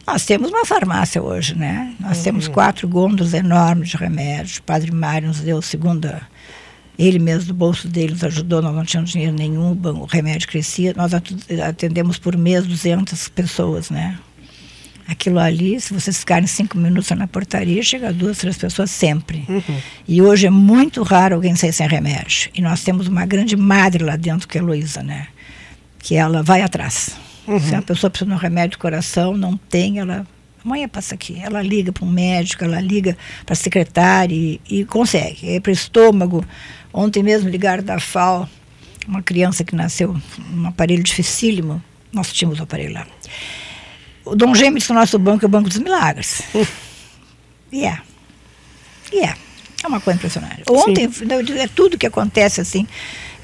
nós 0.08 0.26
temos 0.26 0.50
uma 0.50 0.66
farmácia 0.66 1.22
hoje, 1.22 1.56
né? 1.56 1.94
Nós 2.00 2.18
uhum. 2.18 2.24
temos 2.24 2.48
quatro 2.48 2.88
gôndolas 2.88 3.34
enormes 3.34 3.90
de 3.90 3.98
remédios. 3.98 4.58
O 4.58 4.64
padre 4.64 4.92
Mário 4.92 5.28
nos 5.28 5.40
deu 5.40 5.62
segunda. 5.62 6.28
Ele 7.02 7.18
mesmo, 7.18 7.48
do 7.48 7.54
bolso 7.56 7.88
dele, 7.88 8.12
nos 8.12 8.24
ajudou. 8.24 8.62
Nós 8.62 8.76
não 8.76 8.86
tínhamos 8.86 9.10
dinheiro 9.10 9.34
nenhum, 9.34 9.72
o 9.72 10.06
remédio 10.06 10.48
crescia. 10.48 10.94
Nós 10.96 11.12
atendemos 11.68 12.20
por 12.20 12.38
mês 12.38 12.64
200 12.68 13.28
pessoas, 13.30 13.90
né? 13.90 14.20
Aquilo 15.08 15.40
ali, 15.40 15.82
se 15.82 15.96
vocês 15.96 16.20
ficarem 16.20 16.46
cinco 16.46 16.78
minutos 16.78 17.10
na 17.10 17.28
portaria, 17.28 17.82
chega 17.82 18.10
a 18.10 18.12
duas, 18.12 18.38
três 18.38 18.56
pessoas 18.56 18.92
sempre. 18.92 19.44
Uhum. 19.50 19.78
E 20.08 20.22
hoje 20.22 20.46
é 20.46 20.52
muito 20.52 21.02
raro 21.02 21.36
alguém 21.36 21.56
sair 21.56 21.74
sem 21.74 21.88
remédio. 21.88 22.52
E 22.54 22.62
nós 22.62 22.84
temos 22.84 23.08
uma 23.08 23.26
grande 23.26 23.58
madre 23.58 24.04
lá 24.04 24.16
dentro, 24.16 24.48
que 24.48 24.60
é 24.60 24.62
a 24.62 24.64
Heloísa, 24.64 25.02
né? 25.02 25.28
Que 25.98 26.16
ela 26.16 26.44
vai 26.44 26.62
atrás. 26.62 27.18
Uhum. 27.48 27.60
Se 27.60 27.74
a 27.74 27.82
pessoa 27.82 28.12
precisa 28.12 28.30
de 28.30 28.36
um 28.36 28.40
remédio 28.40 28.72
de 28.72 28.78
coração, 28.78 29.36
não 29.36 29.58
tem, 29.58 29.98
ela. 29.98 30.24
Amanhã 30.64 30.88
passa 30.88 31.16
aqui. 31.16 31.42
Ela 31.42 31.64
liga 31.64 31.92
para 31.92 32.06
um 32.06 32.12
médico, 32.12 32.64
ela 32.64 32.80
liga 32.80 33.18
para 33.44 33.54
a 33.54 33.56
secretária 33.58 34.36
e, 34.36 34.62
e 34.70 34.86
consegue. 34.86 35.50
É 35.50 35.60
para 35.60 35.72
o 35.72 35.74
estômago. 35.74 36.46
Ontem 36.94 37.24
mesmo 37.24 37.50
ligaram 37.50 37.84
da 37.84 38.00
FAO, 38.00 38.50
uma 39.08 39.22
criança 39.22 39.64
que 39.64 39.76
nasceu 39.76 40.16
num 40.50 40.68
aparelho 40.68 41.04
dificílimo. 41.04 41.82
Nós 42.12 42.32
tínhamos 42.32 42.60
o 42.60 42.64
aparelho 42.64 42.94
lá. 42.94 43.08
O 44.26 44.36
Dom 44.36 44.54
Gêmeos 44.54 44.88
do 44.88 44.94
nosso 44.94 45.18
banco 45.18 45.46
é 45.46 45.48
o 45.48 45.50
Banco 45.50 45.70
dos 45.70 45.80
Milagres. 45.80 46.44
E 47.72 47.86
é. 47.86 48.00
E 49.12 49.20
é. 49.20 49.34
É 49.84 49.88
uma 49.88 50.00
coisa 50.00 50.18
impressionante. 50.18 50.64
Ontem, 50.70 51.10
é 51.60 51.68
tudo 51.68 51.98
que 51.98 52.06
acontece 52.06 52.62
assim. 52.62 52.88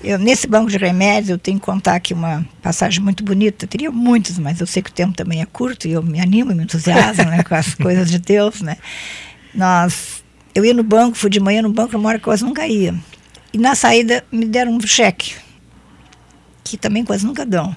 Eu, 0.04 0.20
nesse 0.20 0.46
banco 0.46 0.70
de 0.70 0.78
remédios, 0.78 1.30
eu 1.30 1.38
tenho 1.40 1.60
que 1.60 1.66
contar 1.66 1.96
aqui 1.96 2.14
uma 2.14 2.46
passagem 2.62 3.02
muito 3.02 3.24
bonita. 3.24 3.66
Eu 3.66 3.70
teria 3.70 3.92
muitas, 3.92 4.38
mas 4.38 4.60
eu 4.60 4.68
sei 4.68 4.84
que 4.84 4.92
o 4.92 4.94
tempo 4.94 5.16
também 5.16 5.42
é 5.42 5.46
curto 5.46 5.88
e 5.88 5.94
eu 5.94 6.04
me 6.04 6.20
animo, 6.20 6.54
me 6.54 6.64
entusiasmo 6.64 7.26
né, 7.26 7.42
com 7.42 7.56
as 7.56 7.74
coisas 7.76 8.10
de 8.10 8.20
Deus. 8.20 8.62
Né? 8.62 8.78
Nós, 9.54 10.24
eu 10.54 10.64
ia 10.64 10.74
no 10.74 10.84
banco, 10.84 11.18
fui 11.18 11.30
de 11.30 11.40
manhã 11.40 11.64
no 11.64 11.72
banco, 11.72 11.98
uma 11.98 12.10
hora 12.10 12.20
que 12.20 12.26
quase 12.26 12.44
nunca 12.44 12.68
ia. 12.68 12.94
E 13.54 13.58
na 13.58 13.76
saída 13.76 14.24
me 14.32 14.46
deram 14.46 14.74
um 14.74 14.82
cheque, 14.82 15.36
que 16.64 16.78
também 16.78 17.04
quase 17.04 17.26
nunca 17.26 17.46
dão. 17.46 17.76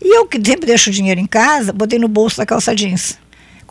E 0.00 0.16
eu, 0.16 0.26
que 0.26 0.36
sempre 0.44 0.66
deixo 0.66 0.90
o 0.90 0.92
dinheiro 0.92 1.20
em 1.20 1.26
casa, 1.26 1.72
botei 1.72 1.98
no 1.98 2.08
bolso 2.08 2.36
da 2.36 2.46
calça 2.46 2.74
jeans. 2.74 3.18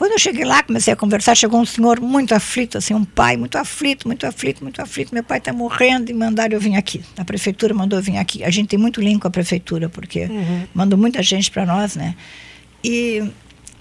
Quando 0.02 0.14
eu 0.14 0.20
cheguei 0.20 0.44
lá, 0.44 0.64
comecei 0.64 0.92
a 0.92 0.96
conversar, 0.96 1.36
chegou 1.36 1.62
um 1.62 1.66
senhor 1.66 2.00
muito 2.02 2.34
aflito, 2.34 2.78
assim, 2.78 2.94
um 2.94 3.04
pai 3.04 3.38
muito 3.38 3.56
aflito, 3.58 4.08
muito 4.08 4.26
aflito, 4.26 4.64
muito 4.64 4.82
aflito. 4.82 5.14
Meu 5.14 5.24
pai 5.24 5.38
está 5.38 5.54
morrendo 5.54 6.10
e 6.10 6.14
mandaram 6.14 6.54
eu 6.56 6.60
vir 6.60 6.76
aqui. 6.76 7.04
A 7.18 7.24
prefeitura 7.24 7.72
mandou 7.74 8.00
eu 8.00 8.04
vir 8.04 8.18
aqui. 8.18 8.44
A 8.44 8.50
gente 8.50 8.70
tem 8.70 8.80
muito 8.80 9.00
link 9.00 9.22
com 9.22 9.28
a 9.28 9.32
prefeitura, 9.32 9.90
porque 9.90 10.22
uhum. 10.24 10.64
mandou 10.74 10.98
muita 10.98 11.22
gente 11.22 11.52
para 11.52 11.68
nós, 11.68 11.96
né? 11.96 12.16
E, 12.84 13.22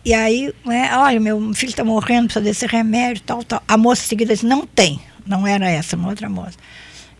e 0.04 0.12
aí, 0.12 0.52
né, 0.62 0.90
olha, 0.94 1.18
meu 1.18 1.54
filho 1.54 1.70
está 1.70 1.84
morrendo, 1.84 2.24
precisa 2.24 2.44
desse 2.44 2.66
remédio, 2.66 3.22
tal, 3.22 3.42
tal. 3.42 3.62
A 3.66 3.78
moça 3.78 4.02
seguida 4.02 4.34
disse, 4.34 4.44
não 4.44 4.66
tem. 4.66 5.00
Não 5.26 5.46
era 5.46 5.70
essa, 5.70 5.96
uma 5.96 6.10
outra 6.10 6.28
moça. 6.28 6.58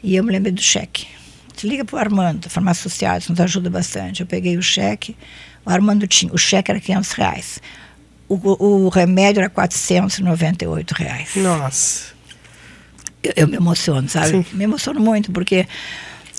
E 0.03 0.17
eu 0.17 0.25
me 0.25 0.33
lembrei 0.33 0.53
do 0.53 0.63
cheque. 0.63 1.07
Disse, 1.55 1.67
liga 1.67 1.85
para 1.85 1.97
o 1.97 1.99
Armando, 1.99 2.49
farmácia 2.49 2.83
social, 2.83 3.19
isso 3.19 3.31
nos 3.31 3.41
ajuda 3.41 3.69
bastante. 3.69 4.21
Eu 4.21 4.27
peguei 4.27 4.57
o 4.57 4.63
cheque, 4.63 5.17
o 5.65 5.71
Armando 5.71 6.07
tinha, 6.07 6.33
o 6.33 6.39
cheque 6.39 6.71
era 6.71 6.81
500 6.81 7.13
reais 7.13 7.61
o, 8.31 8.85
o 8.87 8.89
remédio 8.89 9.41
era 9.41 9.51
498 9.51 10.93
reais. 10.93 11.31
Nossa. 11.35 12.13
Eu, 13.23 13.33
eu 13.37 13.49
me 13.49 13.57
emociono, 13.57 14.09
sabe? 14.09 14.29
Sim. 14.29 14.47
Me 14.53 14.65
emociono 14.65 15.01
muito, 15.01 15.33
porque 15.33 15.67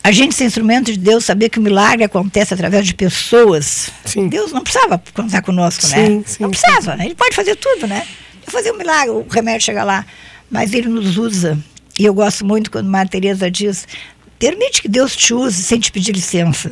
a 0.01 0.11
gente 0.11 0.33
ser 0.33 0.45
instrumento 0.45 0.85
de 0.85 0.97
Deus, 0.97 1.25
saber 1.25 1.49
que 1.49 1.59
o 1.59 1.61
milagre 1.61 2.05
acontece 2.05 2.53
através 2.53 2.87
de 2.87 2.95
pessoas. 2.95 3.91
Sim. 4.05 4.29
Deus 4.29 4.53
não 4.53 4.63
precisava 4.63 5.03
contar 5.13 5.41
conosco, 5.41 5.85
né? 5.87 6.05
sim, 6.07 6.15
né? 6.15 6.23
Sim, 6.25 6.43
não 6.43 6.49
precisava, 6.49 6.95
né? 6.95 7.05
Ele 7.05 7.15
pode 7.15 7.35
fazer 7.35 7.55
tudo, 7.57 7.85
né? 7.85 8.07
Fazer 8.47 8.71
um 8.71 8.77
milagre, 8.77 9.09
o 9.09 9.27
remédio 9.29 9.65
chega 9.65 9.83
lá. 9.83 10.05
Mas 10.49 10.73
ele 10.73 10.87
nos 10.87 11.17
usa. 11.17 11.59
E 11.97 12.05
eu 12.05 12.13
gosto 12.13 12.45
muito 12.45 12.71
quando 12.71 12.89
Maria 12.89 13.09
Teresa 13.09 13.49
diz: 13.49 13.87
permite 14.39 14.81
que 14.81 14.87
Deus 14.87 15.15
te 15.15 15.33
use 15.33 15.61
sem 15.63 15.79
te 15.79 15.91
pedir 15.91 16.13
licença. 16.13 16.71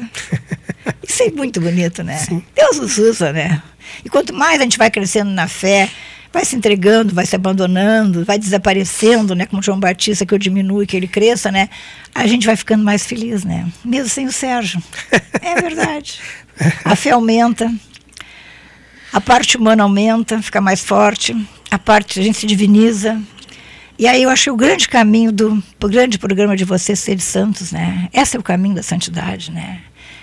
Isso 1.07 1.23
é 1.23 1.31
muito 1.31 1.59
bonito, 1.61 2.03
né? 2.03 2.17
Sim. 2.17 2.43
Deus 2.55 2.79
nos 2.79 2.97
usa, 2.97 3.31
né? 3.31 3.61
E 4.03 4.09
quanto 4.09 4.33
mais 4.33 4.59
a 4.59 4.63
gente 4.63 4.77
vai 4.77 4.89
crescendo 4.89 5.31
na 5.31 5.47
fé, 5.47 5.89
vai 6.31 6.45
se 6.45 6.55
entregando, 6.55 7.13
vai 7.13 7.25
se 7.25 7.35
abandonando, 7.35 8.23
vai 8.23 8.37
desaparecendo, 8.37 9.35
né? 9.35 9.45
Como 9.45 9.61
João 9.61 9.79
Batista, 9.79 10.25
que 10.25 10.33
eu 10.33 10.37
diminui, 10.37 10.85
que 10.85 10.95
ele 10.95 11.07
cresça, 11.07 11.51
né? 11.51 11.69
A 12.13 12.27
gente 12.27 12.45
vai 12.45 12.55
ficando 12.55 12.83
mais 12.83 13.05
feliz, 13.05 13.43
né? 13.43 13.67
Mesmo 13.83 14.09
sem 14.09 14.25
o 14.25 14.31
Sérgio. 14.31 14.81
É 15.41 15.61
verdade. 15.61 16.19
A 16.83 16.95
fé 16.95 17.11
aumenta, 17.11 17.71
a 19.11 19.19
parte 19.19 19.57
humana 19.57 19.83
aumenta, 19.83 20.41
fica 20.41 20.61
mais 20.61 20.83
forte, 20.83 21.35
a 21.71 21.79
parte 21.79 22.19
a 22.19 22.23
gente 22.23 22.37
se 22.37 22.45
diviniza. 22.45 23.19
E 23.99 24.07
aí 24.07 24.23
eu 24.23 24.29
acho 24.29 24.49
o 24.49 24.55
grande 24.55 24.87
caminho 24.87 25.29
do 25.29 25.61
o 25.83 25.87
grande 25.89 26.17
programa 26.17 26.55
de 26.55 26.63
vocês 26.63 26.97
ser 26.99 27.19
santos, 27.19 27.73
né? 27.73 28.07
Esse 28.13 28.37
é 28.37 28.39
o 28.39 28.43
caminho 28.43 28.75
da 28.75 28.81
santidade, 28.81 29.51
né? 29.51 29.81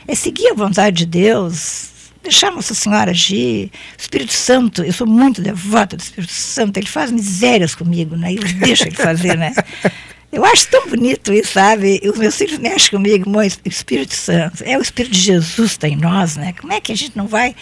É 0.08 0.14
seguir 0.14 0.48
a 0.48 0.54
vontade 0.54 0.96
de 0.96 1.04
Deus, 1.04 1.90
deixar 2.22 2.50
Nossa 2.50 2.72
Senhora 2.72 3.10
agir. 3.10 3.70
O 3.98 4.00
Espírito 4.00 4.32
Santo, 4.32 4.82
eu 4.82 4.94
sou 4.94 5.06
muito 5.06 5.42
devota 5.42 5.94
do 5.94 6.00
Espírito 6.00 6.32
Santo, 6.32 6.78
ele 6.78 6.86
faz 6.86 7.10
misérias 7.10 7.74
comigo, 7.74 8.16
né? 8.16 8.32
Eu 8.32 8.42
deixo 8.60 8.84
ele 8.84 8.96
fazer, 8.96 9.36
né? 9.36 9.52
Eu 10.32 10.44
acho 10.44 10.68
tão 10.68 10.88
bonito 10.88 11.32
isso, 11.32 11.52
sabe? 11.52 12.00
Os 12.04 12.18
meus 12.18 12.36
filhos 12.36 12.58
mexem 12.58 12.90
comigo, 12.90 13.30
mãe, 13.30 13.50
Espírito 13.64 14.14
Santo. 14.14 14.62
É 14.64 14.76
o 14.76 14.82
Espírito 14.82 15.12
de 15.12 15.20
Jesus 15.20 15.72
está 15.72 15.88
em 15.88 15.96
nós, 15.96 16.36
né? 16.36 16.52
Como 16.60 16.72
é 16.72 16.80
que 16.80 16.92
a 16.92 16.96
gente 16.96 17.16
não 17.16 17.26
vai. 17.26 17.54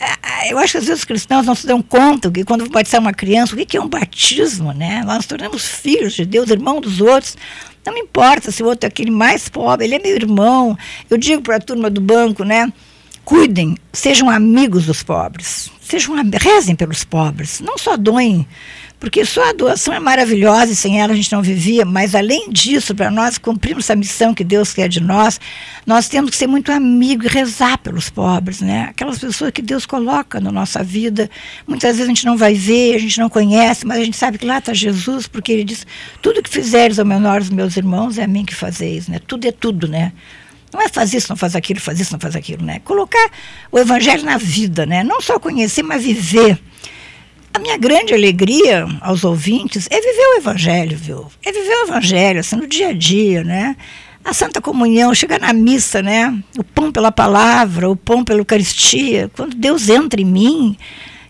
Ah, 0.00 0.18
ah, 0.22 0.48
eu 0.48 0.58
acho 0.58 0.72
que 0.72 0.78
às 0.78 0.84
vezes 0.86 1.00
os 1.00 1.04
cristãos 1.04 1.46
não 1.46 1.54
se 1.54 1.66
dão 1.66 1.82
conta 1.82 2.30
que 2.30 2.44
quando 2.44 2.68
batizar 2.70 3.00
uma 3.00 3.12
criança, 3.12 3.54
o 3.54 3.66
que 3.66 3.76
é 3.76 3.80
um 3.80 3.88
batismo, 3.88 4.72
né? 4.72 5.02
Nós 5.04 5.18
nos 5.18 5.26
tornamos 5.26 5.66
filhos 5.66 6.14
de 6.14 6.24
Deus, 6.24 6.50
irmão 6.50 6.80
dos 6.80 7.00
outros. 7.00 7.36
Não 7.84 7.94
me 7.94 8.00
importa 8.00 8.50
se 8.50 8.62
o 8.62 8.66
outro 8.66 8.86
é 8.86 8.88
aquele 8.88 9.10
mais 9.10 9.48
pobre, 9.48 9.84
ele 9.86 9.94
é 9.94 9.98
meu 9.98 10.16
irmão. 10.16 10.76
Eu 11.08 11.16
digo 11.16 11.42
para 11.42 11.56
a 11.56 11.60
turma 11.60 11.88
do 11.88 12.00
banco, 12.00 12.42
né? 12.42 12.72
Cuidem, 13.24 13.76
sejam 13.92 14.30
amigos 14.30 14.86
dos 14.86 15.02
pobres, 15.02 15.70
sejam 15.80 16.14
rezem 16.40 16.76
pelos 16.76 17.04
pobres, 17.04 17.60
não 17.60 17.76
só 17.76 17.96
doem, 17.96 18.46
porque 18.98 19.24
só 19.24 19.50
a 19.50 19.52
doação 19.52 19.92
é 19.92 20.00
maravilhosa 20.00 20.72
e 20.72 20.76
sem 20.76 21.00
ela 21.00 21.12
a 21.12 21.16
gente 21.16 21.30
não 21.30 21.42
vivia, 21.42 21.84
mas 21.84 22.14
além 22.14 22.50
disso, 22.50 22.94
para 22.94 23.10
nós 23.10 23.36
cumprirmos 23.36 23.84
essa 23.84 23.94
missão 23.94 24.32
que 24.32 24.42
Deus 24.42 24.72
quer 24.72 24.88
de 24.88 25.00
nós, 25.00 25.38
nós 25.84 26.08
temos 26.08 26.30
que 26.30 26.36
ser 26.36 26.46
muito 26.46 26.72
amigo 26.72 27.24
e 27.24 27.28
rezar 27.28 27.78
pelos 27.78 28.08
pobres, 28.08 28.60
né? 28.60 28.86
Aquelas 28.90 29.18
pessoas 29.18 29.50
que 29.50 29.60
Deus 29.60 29.84
coloca 29.84 30.40
na 30.40 30.50
nossa 30.50 30.82
vida, 30.82 31.30
muitas 31.66 31.96
vezes 31.96 32.04
a 32.04 32.08
gente 32.08 32.24
não 32.24 32.36
vai 32.36 32.54
ver, 32.54 32.94
a 32.94 32.98
gente 32.98 33.18
não 33.18 33.28
conhece, 33.28 33.86
mas 33.86 33.98
a 33.98 34.04
gente 34.04 34.16
sabe 34.16 34.38
que 34.38 34.46
lá 34.46 34.58
está 34.58 34.72
Jesus, 34.72 35.26
porque 35.26 35.52
ele 35.52 35.64
diz: 35.64 35.86
tudo 36.22 36.42
que 36.42 36.50
fizeres 36.50 36.98
ao 36.98 37.04
menor 37.04 37.40
dos 37.40 37.50
meus 37.50 37.76
irmãos 37.76 38.16
é 38.16 38.24
a 38.24 38.26
mim 38.26 38.44
que 38.44 38.54
fazeis, 38.54 39.08
né? 39.08 39.20
Tudo 39.26 39.46
é 39.46 39.52
tudo, 39.52 39.86
né? 39.86 40.12
Não 40.72 40.80
é 40.80 40.88
fazer 40.88 41.18
isso, 41.18 41.28
não 41.30 41.36
faz 41.36 41.54
aquilo, 41.54 41.80
fazer 41.80 42.02
isso, 42.02 42.12
não 42.12 42.20
faz 42.20 42.34
aquilo, 42.34 42.64
né? 42.64 42.80
Colocar 42.80 43.30
o 43.70 43.78
evangelho 43.78 44.24
na 44.24 44.36
vida, 44.36 44.84
né? 44.84 45.04
Não 45.04 45.20
só 45.20 45.38
conhecer, 45.38 45.82
mas 45.82 46.02
viver. 46.02 46.58
A 47.56 47.58
minha 47.58 47.78
grande 47.78 48.12
alegria 48.12 48.86
aos 49.00 49.24
ouvintes 49.24 49.88
é 49.90 49.98
viver 49.98 50.26
o 50.34 50.36
evangelho, 50.36 50.94
viu? 50.94 51.26
É 51.42 51.50
viver 51.50 51.72
o 51.72 51.84
evangelho, 51.84 52.40
assim, 52.40 52.54
no 52.54 52.66
dia 52.66 52.88
a 52.88 52.92
dia, 52.92 53.42
né? 53.42 53.74
A 54.22 54.34
Santa 54.34 54.60
Comunhão, 54.60 55.14
chegar 55.14 55.40
na 55.40 55.54
missa, 55.54 56.02
né? 56.02 56.38
O 56.58 56.62
pão 56.62 56.92
pela 56.92 57.10
palavra, 57.10 57.88
o 57.88 57.96
pão 57.96 58.22
pela 58.22 58.40
Eucaristia. 58.40 59.30
Quando 59.34 59.56
Deus 59.56 59.88
entra 59.88 60.20
em 60.20 60.24
mim, 60.26 60.76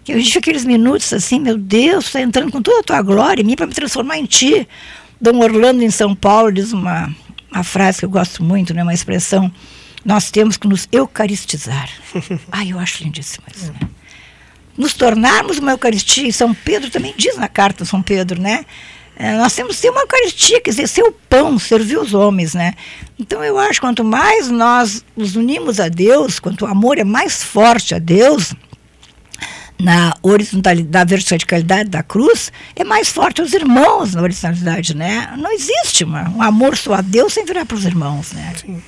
Eu 0.09 0.21
tive 0.21 0.41
aqueles 0.41 0.65
minutos 0.65 1.13
assim, 1.13 1.39
meu 1.39 1.57
Deus, 1.57 2.07
está 2.07 2.21
entrando 2.21 2.51
com 2.51 2.61
toda 2.61 2.81
a 2.81 2.83
tua 2.83 3.03
glória 3.03 3.41
em 3.41 3.45
mim 3.45 3.55
para 3.55 3.69
me 3.69 3.73
transformar 3.73 4.19
em 4.19 4.25
ti. 4.25 4.67
Dom 5.21 5.39
Orlando, 5.39 5.85
em 5.85 5.91
São 5.93 6.13
Paulo, 6.13 6.51
diz 6.51 6.73
uma, 6.73 7.09
uma 7.53 7.63
frase 7.63 8.01
que 8.01 8.05
eu 8.05 8.11
gosto 8.11 8.43
muito, 8.43 8.75
né, 8.75 8.83
uma 8.83 8.95
expressão. 8.95 9.49
Nós 10.05 10.33
temos 10.33 10.57
que 10.57 10.67
nos 10.67 10.89
eucaristizar. 10.91 11.89
Ai, 12.51 12.73
eu 12.73 12.81
acho 12.81 13.05
lindíssimo 13.05 13.47
isso. 13.55 13.73
Né? 13.73 13.79
Nos 14.77 14.95
tornarmos 14.95 15.59
uma 15.59 15.73
Eucaristia. 15.73 16.29
E 16.29 16.33
São 16.33 16.55
Pedro 16.55 16.91
também 16.91 17.15
diz 17.17 17.37
na 17.37 17.49
carta 17.49 17.85
São 17.85 18.03
Pedro, 18.03 18.41
né? 18.41 18.65
É, 19.19 19.35
nós 19.39 19.55
temos 19.55 19.77
que 19.77 19.83
ser 19.83 19.91
uma 19.91 20.03
Eucaristia, 20.03 20.61
quer 20.61 20.71
dizer, 20.71 20.87
ser 20.87 21.03
o 21.03 21.13
pão, 21.13 21.59
servir 21.59 21.97
os 21.97 22.13
homens, 22.13 22.53
né? 22.53 22.75
Então 23.19 23.43
eu 23.43 23.59
acho 23.59 23.81
quanto 23.81 24.05
mais 24.05 24.51
nós 24.51 25.03
nos 25.17 25.37
unimos 25.37 25.81
a 25.81 25.89
Deus, 25.89 26.39
quanto 26.39 26.67
o 26.67 26.69
amor 26.69 26.99
é 26.99 27.05
mais 27.05 27.43
forte 27.43 27.95
a 27.95 27.99
Deus, 27.99 28.55
na 29.79 30.15
horizontalidade, 30.23 30.89
da 30.89 31.05
verticalidade 31.05 31.89
da 31.89 32.03
cruz, 32.03 32.53
é 32.75 32.85
mais 32.85 33.09
forte 33.09 33.41
os 33.41 33.53
irmãos 33.53 34.15
na 34.15 34.23
horizontalidade, 34.23 34.95
né? 34.95 35.33
Não 35.39 35.53
existe 35.53 36.05
uma, 36.05 36.29
um 36.31 36.43
amor 36.43 36.77
só 36.77 36.95
a 36.95 37.01
Deus 37.01 37.33
sem 37.33 37.45
virar 37.45 37.65
para 37.65 37.77
os 37.77 37.85
irmãos, 37.85 38.33
né? 38.33 38.55
Sim. 38.61 38.83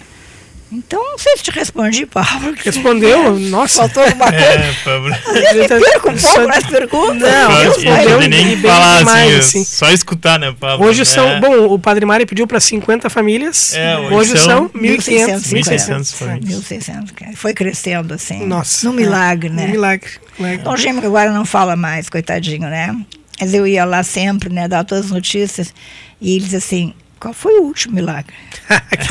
Então, 0.70 1.02
não 1.02 1.18
sei 1.18 1.36
se 1.36 1.44
te 1.44 1.50
respondi, 1.50 2.04
Pablo. 2.04 2.54
Respondeu? 2.62 3.18
É, 3.18 3.30
Nossa. 3.48 3.76
Faltou 3.76 4.02
alguma 4.02 4.30
coisa. 4.30 4.44
É, 4.44 4.74
Pablo. 4.84 5.14
Às 5.14 5.32
vezes 5.32 5.54
me 5.54 5.68
perco 5.68 6.10
um 6.10 6.16
pouco 6.16 6.40
nas 6.46 6.64
perguntas. 6.64 7.32
Não, 7.32 7.62
respondeu 7.62 8.28
nem, 8.28 8.56
falar 8.58 9.02
assim, 9.02 9.34
assim, 9.38 9.64
só 9.64 9.90
escutar, 9.90 10.38
né, 10.38 10.54
Pablo? 10.58 10.86
Hoje 10.86 11.04
são, 11.06 11.26
é. 11.26 11.40
bom, 11.40 11.72
o 11.72 11.78
Padre 11.78 12.04
Mário 12.04 12.26
pediu 12.26 12.46
para 12.46 12.60
50 12.60 13.08
famílias. 13.08 13.74
É, 13.74 13.98
hoje, 13.98 14.14
hoje 14.14 14.38
são 14.38 14.68
1.500. 14.70 15.38
1.600 15.38 16.14
famílias. 16.14 16.64
1.600. 16.64 17.36
Foi 17.36 17.54
crescendo, 17.54 18.12
assim. 18.12 18.44
Nossa. 18.44 18.86
Num 18.86 18.94
milagre, 18.94 19.48
né? 19.48 19.64
Um 19.64 19.70
milagre. 19.70 20.10
milagre. 20.38 20.60
Então, 20.60 20.74
o 20.74 20.76
Gêmeo 20.76 21.06
agora 21.06 21.32
não 21.32 21.46
fala 21.46 21.76
mais, 21.76 22.10
coitadinho, 22.10 22.68
né? 22.68 22.94
Mas 23.40 23.54
eu 23.54 23.66
ia 23.66 23.84
lá 23.84 24.02
sempre, 24.02 24.52
né, 24.52 24.66
dar 24.66 24.84
todas 24.84 25.06
as 25.06 25.10
notícias. 25.10 25.72
E 26.20 26.36
ele 26.36 26.44
diz 26.44 26.54
assim, 26.54 26.92
qual 27.18 27.34
foi 27.34 27.58
o 27.60 27.64
último 27.64 27.94
milagre? 27.94 28.34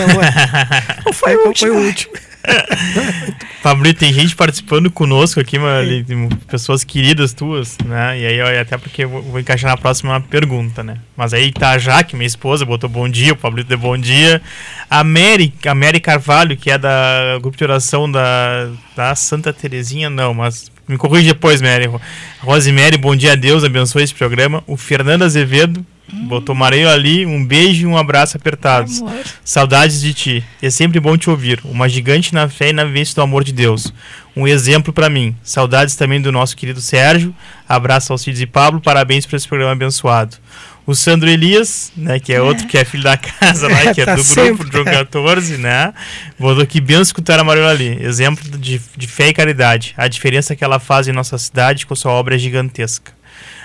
Qual 1.04 1.14
foi, 1.14 1.36
o, 1.36 1.48
último? 1.48 1.74
foi 1.74 1.82
o 1.82 1.86
último? 1.86 2.14
Fabrício, 3.62 4.00
tem 4.00 4.14
gente 4.14 4.36
participando 4.36 4.90
conosco 4.90 5.40
aqui, 5.40 5.60
mano, 5.60 6.30
pessoas 6.48 6.84
queridas 6.84 7.34
tuas, 7.34 7.78
né? 7.84 8.20
E 8.20 8.26
aí, 8.26 8.60
até 8.60 8.78
porque 8.78 9.04
eu 9.04 9.10
vou 9.10 9.40
encaixar 9.40 9.72
na 9.72 9.78
próxima 9.78 10.20
pergunta, 10.22 10.84
né? 10.84 10.98
Mas 11.16 11.34
aí 11.34 11.52
tá 11.52 11.72
a 11.72 11.78
Jaque, 11.78 12.16
minha 12.16 12.28
esposa, 12.28 12.66
botou 12.66 12.90
bom 12.90 13.10
dia, 13.10 13.34
o 13.34 13.38
Fabrício 13.38 13.70
deu 13.70 13.78
bom 13.78 13.98
dia. 13.98 14.42
A 14.90 15.04
Mary, 15.04 15.54
a 15.66 15.76
Mary 15.76 16.00
Carvalho, 16.00 16.56
que 16.56 16.72
é 16.72 16.78
da 16.78 17.38
grupo 17.42 17.58
de 17.58 17.64
oração 17.64 18.10
da, 18.10 18.70
da 18.96 19.16
Santa 19.16 19.52
Terezinha, 19.52 20.10
não, 20.10 20.34
mas 20.34 20.72
me 20.88 20.98
corrige 20.98 21.28
depois, 21.28 21.62
Mary. 21.62 21.90
Rosemary, 22.40 22.98
bom 22.98 23.16
dia 23.16 23.34
a 23.34 23.36
Deus, 23.36 23.64
abençoe 23.64 24.04
esse 24.04 24.14
programa. 24.14 24.64
O 24.66 24.78
Fernando 24.78 25.24
Azevedo, 25.24 25.86
Botou 26.12 26.56
Mareio 26.56 26.90
ali, 26.90 27.26
um 27.26 27.46
beijo 27.46 27.84
e 27.84 27.86
um 27.86 27.98
abraço 27.98 28.38
apertados. 28.38 29.02
Amor. 29.02 29.24
Saudades 29.44 30.00
de 30.00 30.14
ti. 30.14 30.44
É 30.62 30.70
sempre 30.70 31.00
bom 31.00 31.18
te 31.18 31.30
ouvir. 31.30 31.60
Uma 31.66 31.90
gigante 31.90 32.34
na 32.34 32.48
fé 32.48 32.70
e 32.70 32.74
na 32.74 32.86
vivência 32.86 33.14
do 33.16 33.22
amor 33.22 33.44
de 33.44 33.52
Deus. 33.52 33.94
Um 34.36 34.48
exemplo 34.48 34.94
para 34.94 35.10
mim. 35.10 35.36
Saudades 35.44 35.96
também 35.96 36.22
do 36.22 36.32
nosso 36.32 36.56
querido 36.56 36.80
Sérgio. 36.80 37.36
Abraço 37.68 38.14
aos 38.14 38.24
filhos 38.24 38.40
e 38.40 38.46
Pablo. 38.46 38.80
Parabéns 38.80 39.26
por 39.26 39.36
esse 39.36 39.48
programa 39.48 39.74
abençoado. 39.74 40.38
O 40.86 40.96
Sandro 40.96 41.30
Elias, 41.30 41.92
né, 41.98 42.18
que 42.18 42.32
é, 42.32 42.38
é. 42.38 42.42
outro 42.42 42.66
que 42.66 42.78
é 42.78 42.86
filho 42.86 43.04
da 43.04 43.18
casa 43.18 43.68
lá, 43.68 43.94
que 43.94 44.00
é 44.00 44.06
tá 44.06 44.16
do 44.16 44.24
grupo 44.24 44.72
João 44.72 44.86
14, 44.86 45.58
né? 45.58 45.94
Botou 46.40 46.66
que 46.66 46.80
bem 46.80 47.02
escutar 47.02 47.38
a 47.38 47.44
Mariola 47.44 47.72
ali. 47.72 48.02
Exemplo 48.02 48.58
de, 48.58 48.80
de 48.96 49.08
fé 49.08 49.28
e 49.28 49.34
caridade. 49.34 49.94
A 49.98 50.08
diferença 50.08 50.56
que 50.56 50.64
ela 50.64 50.80
faz 50.80 51.10
em 51.10 51.12
nossa 51.12 51.38
cidade 51.38 51.86
com 51.86 51.94
sua 51.94 52.14
obra 52.14 52.36
é 52.36 52.38
gigantesca. 52.38 53.17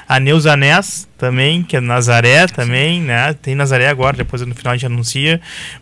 A 0.08 0.20
Neuza 0.20 0.56
Ness 0.56 1.08
também, 1.16 1.62
que 1.62 1.76
é 1.76 1.80
Nazaré 1.80 2.46
também, 2.46 3.00
né? 3.00 3.32
Tem 3.34 3.54
Nazaré 3.54 3.88
agora, 3.88 4.16
depois 4.16 4.42
no 4.42 4.54
final 4.54 4.72
a 4.72 4.76
gente 4.76 4.86
anuncia. 4.86 5.40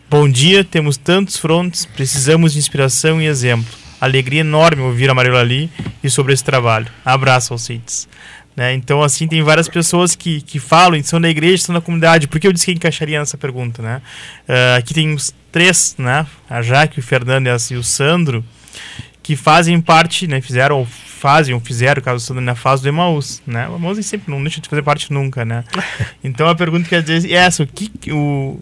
Bom 0.09 0.29
dia, 0.29 0.63
temos 0.63 0.97
tantos 0.97 1.37
frontes, 1.37 1.85
precisamos 1.85 2.53
de 2.53 2.59
inspiração 2.59 3.21
e 3.21 3.25
exemplo. 3.25 3.73
Alegria 3.99 4.41
enorme 4.41 4.81
ouvir 4.81 5.09
a 5.09 5.13
Marila 5.13 5.39
ali 5.39 5.69
e 6.03 6.09
sobre 6.09 6.33
esse 6.33 6.43
trabalho. 6.43 6.87
Abraço 7.05 7.53
aos 7.53 7.63
CITES. 7.63 8.07
Né? 8.55 8.73
Então, 8.73 9.01
assim, 9.01 9.27
tem 9.27 9.41
várias 9.41 9.67
pessoas 9.67 10.15
que, 10.15 10.41
que 10.41 10.59
falam, 10.59 11.01
são 11.03 11.21
da 11.21 11.29
igreja, 11.29 11.63
são 11.63 11.73
da 11.75 11.81
comunidade. 11.81 12.27
Por 12.27 12.39
que 12.39 12.47
eu 12.47 12.51
disse 12.51 12.65
que 12.65 12.71
encaixaria 12.73 13.19
nessa 13.19 13.37
pergunta, 13.37 13.81
né? 13.81 14.01
Uh, 14.47 14.77
aqui 14.77 14.93
tem 14.93 15.13
uns 15.13 15.33
três, 15.51 15.95
né? 15.97 16.25
A 16.49 16.61
Jaque, 16.61 16.99
o 16.99 17.03
Fernando 17.03 17.47
e 17.47 17.75
o 17.75 17.83
Sandro, 17.83 18.43
que 19.23 19.35
fazem 19.35 19.79
parte, 19.79 20.27
né? 20.27 20.41
Fizeram 20.41 20.85
fazem 20.85 21.53
ou 21.53 21.59
fizeram, 21.59 22.01
caso 22.01 22.17
estando 22.17 22.41
na 22.41 22.55
fase 22.55 22.81
do 22.81 22.89
Emaús, 22.89 23.43
né? 23.45 23.69
O 23.69 23.75
Emaús 23.75 24.03
sempre 24.03 24.31
não 24.31 24.41
deixa 24.41 24.59
de 24.59 24.67
fazer 24.67 24.81
parte 24.81 25.13
nunca, 25.13 25.45
né? 25.45 25.63
Então 26.23 26.47
a 26.47 26.55
pergunta 26.55 26.87
que 26.87 26.95
às 26.95 27.03
vezes 27.03 27.31
é 27.31 27.35
essa, 27.35 27.63
o 27.63 27.67
que 27.67 27.91
o, 28.11 28.59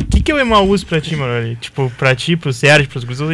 o 0.00 0.06
que, 0.08 0.20
que 0.22 0.30
é 0.30 0.34
o 0.34 0.38
Emaús 0.38 0.84
pra 0.84 1.00
ti, 1.00 1.16
mano? 1.16 1.56
Tipo, 1.56 1.90
pra 1.98 2.14
ti, 2.14 2.36
pro 2.36 2.52
Sérgio, 2.52 2.88
pros 2.88 3.02
grupos, 3.02 3.26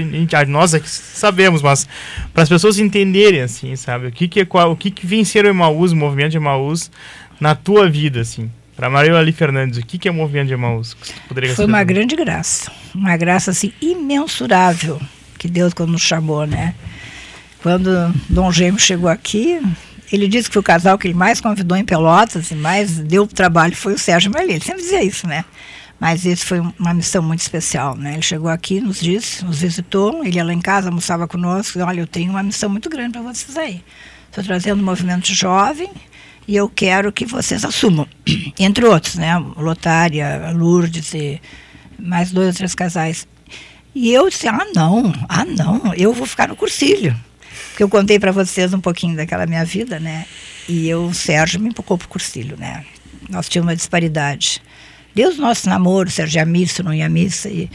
nós 0.48 0.74
aqui 0.74 0.88
sabemos, 0.88 1.61
mas 1.61 1.87
para 2.33 2.42
as 2.42 2.48
pessoas 2.48 2.79
entenderem, 2.79 3.42
assim, 3.42 3.77
sabe? 3.77 4.07
O 4.07 4.12
que 4.12 4.29
que 4.29 4.40
é 4.40 4.44
qual, 4.44 4.72
o 4.72 4.77
que 4.77 4.90
que 4.90 5.07
vem 5.07 5.24
ser 5.24 5.44
o 5.44 5.48
Emaús, 5.48 5.92
o 5.92 5.96
movimento 5.96 6.31
de 6.31 6.38
Emaús 6.38 6.90
na 7.38 7.55
tua 7.55 7.88
vida, 7.88 8.20
assim? 8.20 8.50
Para 8.77 8.88
Maria 8.88 9.16
Ali 9.16 9.33
Fernandes, 9.33 9.79
o 9.79 9.87
que, 9.87 9.98
que 9.98 10.09
é 10.09 10.11
o 10.11 10.14
movimento 10.14 10.48
de 10.48 10.55
Emaús? 10.55 10.96
Foi 11.55 11.66
uma 11.66 11.85
grande 11.85 12.16
graça, 12.16 12.72
uma 12.94 13.16
graça 13.16 13.50
assim 13.50 13.72
imensurável 13.81 15.00
que 15.44 15.48
Deus 15.50 15.74
quando 15.74 15.90
nos 15.92 16.00
chamou, 16.00 16.46
né? 16.46 16.74
Quando 17.62 17.90
Dom 18.30 18.50
Gêmeo 18.50 18.80
chegou 18.80 19.11
aqui, 19.11 19.61
ele 20.11 20.26
disse 20.26 20.48
que 20.48 20.59
o 20.59 20.62
casal 20.62 20.96
que 20.96 21.07
ele 21.07 21.14
mais 21.14 21.38
convidou 21.38 21.76
em 21.76 21.85
Pelotas 21.85 22.50
e 22.50 22.54
mais 22.54 22.96
deu 22.96 23.26
trabalho 23.26 23.76
foi 23.76 23.92
o 23.92 23.98
Sérgio 23.98 24.33
Merli. 24.33 24.54
Ele 24.54 24.64
sempre 24.64 24.80
dizia 24.80 25.04
isso, 25.04 25.26
né? 25.26 25.44
Mas 26.00 26.24
isso 26.24 26.46
foi 26.46 26.61
uma 26.61 26.94
missão 26.94 27.22
muito 27.22 27.40
especial, 27.40 27.94
né? 27.94 28.14
Ele 28.14 28.22
chegou 28.22 28.48
aqui, 28.48 28.80
nos 28.80 29.00
disse, 29.00 29.44
nos 29.44 29.61
visitou, 29.61 30.24
ele 30.24 30.37
ia 30.37 30.44
lá 30.44 30.54
em 30.54 30.62
casa, 30.62 30.88
almoçava 30.88 31.28
conosco, 31.28 31.78
olha, 31.80 32.00
eu 32.00 32.07
tenho 32.07 32.30
uma 32.30 32.42
missão 32.42 32.70
muito 32.70 32.88
grande 32.88 33.12
para 33.12 33.20
vocês 33.20 33.54
aí. 33.59 33.85
Estou 34.30 34.42
trazendo 34.42 34.80
um 34.80 34.85
movimento 34.85 35.26
jovem 35.26 35.90
e 36.48 36.57
eu 36.57 36.70
quero 36.70 37.12
que 37.12 37.26
vocês 37.26 37.66
assumam. 37.66 38.09
Entre 38.59 38.87
outros, 38.87 39.16
né? 39.16 39.38
Lotária, 39.59 40.50
Lourdes 40.54 41.12
e 41.12 41.38
mais 41.98 42.33
dois 42.33 42.48
ou 42.48 42.54
três 42.54 42.74
casais. 42.74 43.26
E 43.94 44.12
eu 44.12 44.28
disse, 44.28 44.48
ah, 44.48 44.66
não, 44.74 45.12
ah, 45.28 45.44
não, 45.44 45.94
eu 45.94 46.12
vou 46.12 46.26
ficar 46.26 46.48
no 46.48 46.57
cursilho. 46.57 47.14
Porque 47.68 47.83
eu 47.83 47.88
contei 47.88 48.18
para 48.18 48.33
vocês 48.33 48.74
um 48.74 48.80
pouquinho 48.80 49.16
daquela 49.16 49.46
minha 49.46 49.64
vida, 49.64 50.00
né? 50.00 50.26
E 50.68 50.88
eu, 50.88 51.07
o 51.07 51.14
Sérgio 51.14 51.61
me 51.61 51.68
empocou 51.68 51.96
pro 51.96 52.09
cursilho, 52.09 52.57
né? 52.57 52.85
Nós 53.28 53.48
tínhamos 53.48 53.70
uma 53.70 53.76
disparidade. 53.76 54.61
Deus 55.14 55.38
nosso 55.38 55.68
namoro, 55.68 56.09
o 56.09 56.12
Sérgio 56.12 56.38
ia 56.38 56.44
missa, 56.44 56.83
não 56.83 56.92
ia 56.92 57.09
missa. 57.09 57.48
E 57.48 57.70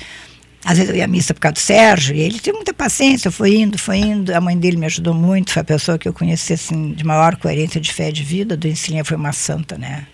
às 0.66 0.78
vezes 0.78 0.92
eu 0.92 0.98
ia 0.98 1.06
à 1.06 1.08
missa 1.08 1.34
por 1.34 1.40
causa 1.40 1.54
do 1.54 1.60
Sérgio, 1.60 2.16
e 2.16 2.20
ele 2.20 2.40
tinha 2.40 2.54
muita 2.54 2.74
paciência, 2.74 3.32
foi 3.32 3.56
indo, 3.56 3.78
foi 3.78 3.98
indo. 3.98 4.36
A 4.36 4.42
mãe 4.42 4.58
dele 4.58 4.78
me 4.78 4.86
ajudou 4.86 5.14
muito, 5.14 5.54
foi 5.54 5.62
a 5.62 5.66
pessoa 5.66 5.98
que 5.98 6.08
eu 6.08 6.14
conheci 6.14 6.54
assim, 6.54 6.92
de 6.92 7.04
maior 7.06 7.38
coerência 7.38 7.80
de 7.80 7.94
fé 7.94 8.10
e 8.10 8.12
de 8.12 8.24
vida. 8.24 8.58
Do 8.58 8.68
Encilinha 8.68 9.06
foi 9.06 9.16
uma 9.16 9.32
santa, 9.32 9.78
né? 9.78 10.06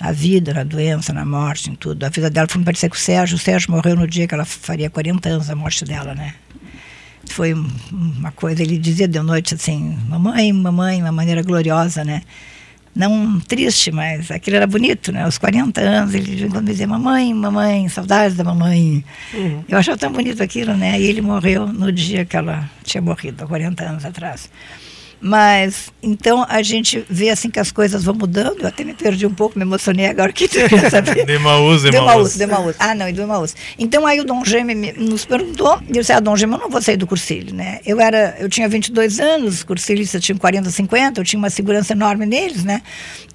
Na 0.00 0.12
vida, 0.12 0.54
na 0.54 0.64
doença, 0.64 1.12
na 1.12 1.24
morte, 1.26 1.70
em 1.70 1.74
tudo. 1.74 2.04
A 2.04 2.08
vida 2.08 2.30
dela 2.30 2.48
foi 2.48 2.62
parecer 2.62 2.88
com 2.88 2.96
o 2.96 2.98
Sérgio. 2.98 3.36
O 3.36 3.38
Sérgio 3.38 3.70
morreu 3.70 3.94
no 3.94 4.06
dia 4.06 4.26
que 4.26 4.34
ela 4.34 4.44
faria 4.44 4.88
40 4.88 5.28
anos 5.28 5.46
da 5.48 5.54
morte 5.54 5.84
dela, 5.84 6.14
né? 6.14 6.34
foi 7.28 7.54
uma 7.54 8.32
coisa, 8.32 8.62
ele 8.62 8.78
dizia 8.78 9.06
de 9.06 9.20
noite 9.20 9.54
assim, 9.54 9.96
mamãe, 10.08 10.52
mamãe, 10.52 11.00
uma 11.00 11.12
maneira 11.12 11.42
gloriosa, 11.42 12.04
né? 12.04 12.22
Não 12.94 13.38
triste, 13.40 13.92
mas 13.92 14.30
aquilo 14.32 14.56
era 14.56 14.66
bonito, 14.66 15.12
né? 15.12 15.22
Aos 15.22 15.38
40 15.38 15.80
anos, 15.80 16.14
ele 16.14 16.48
quando 16.48 16.64
me 16.64 16.72
dizia, 16.72 16.88
mamãe, 16.88 17.32
mamãe, 17.32 17.88
saudades 17.88 18.36
da 18.36 18.42
mamãe. 18.42 19.04
Uhum. 19.32 19.64
Eu 19.68 19.78
achava 19.78 19.96
tão 19.96 20.10
bonito 20.10 20.42
aquilo, 20.42 20.76
né? 20.76 21.00
E 21.00 21.04
ele 21.04 21.20
morreu 21.20 21.66
no 21.68 21.92
dia 21.92 22.24
que 22.24 22.36
ela 22.36 22.68
tinha 22.82 23.00
morrido, 23.00 23.44
há 23.44 23.46
40 23.46 23.84
anos 23.84 24.04
atrás. 24.04 24.50
Mas, 25.20 25.92
então, 26.02 26.46
a 26.48 26.62
gente 26.62 27.04
vê 27.08 27.28
assim 27.28 27.50
que 27.50 27.60
as 27.60 27.70
coisas 27.70 28.02
vão 28.02 28.14
mudando. 28.14 28.62
Eu 28.62 28.68
até 28.68 28.82
me 28.82 28.94
perdi 28.94 29.26
um 29.26 29.34
pouco, 29.34 29.58
me 29.58 29.64
emocionei 29.64 30.06
agora 30.06 30.32
que 30.32 30.48
tu 30.48 30.56
quer 30.66 30.90
saber. 30.90 31.26
Demaús, 31.26 31.82
Demaús. 31.82 32.36
Demaús, 32.36 32.76
Ah, 32.78 32.94
não, 32.94 33.06
e 33.06 33.12
do 33.12 33.20
Emaús. 33.20 33.54
Então, 33.78 34.06
aí 34.06 34.18
o 34.18 34.24
Dom 34.24 34.42
Gêmeo 34.44 34.94
nos 34.96 35.26
perguntou, 35.26 35.78
e 35.82 35.88
eu 35.90 36.00
disse, 36.00 36.12
ah, 36.12 36.20
Dom 36.20 36.34
Gêmeo, 36.36 36.56
eu 36.56 36.60
não 36.60 36.70
vou 36.70 36.80
sair 36.80 36.96
do 36.96 37.06
cursilho, 37.06 37.54
né? 37.54 37.80
Eu, 37.84 38.00
era, 38.00 38.34
eu 38.38 38.48
tinha 38.48 38.66
22 38.66 39.20
anos, 39.20 39.56
os 39.56 39.62
cursilistas 39.62 40.24
tinham 40.24 40.38
40, 40.38 40.70
50, 40.70 41.20
eu 41.20 41.24
tinha 41.24 41.38
uma 41.38 41.50
segurança 41.50 41.92
enorme 41.92 42.24
neles, 42.24 42.64
né? 42.64 42.80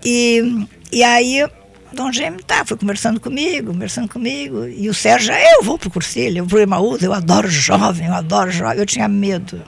E, 0.03 0.65
e 0.91 1.03
aí... 1.03 1.45
Dom 1.93 2.11
Gêmeo 2.11 2.43
tá, 2.43 2.65
foi 2.65 2.75
conversando 2.75 3.21
comigo, 3.21 3.71
conversando 3.71 4.09
comigo. 4.09 4.65
E 4.67 4.89
o 4.89 4.93
Sérgio, 4.93 5.33
eu 5.33 5.63
vou 5.63 5.77
pro 5.77 5.89
cursilho, 5.89 6.39
eu 6.39 6.43
vou 6.43 6.49
pro 6.49 6.59
Emaús, 6.59 7.01
eu 7.01 7.13
adoro 7.13 7.47
jovem, 7.49 8.07
eu 8.07 8.13
adoro 8.13 8.51
jovem. 8.51 8.79
Eu 8.79 8.85
tinha 8.85 9.07
medo 9.07 9.61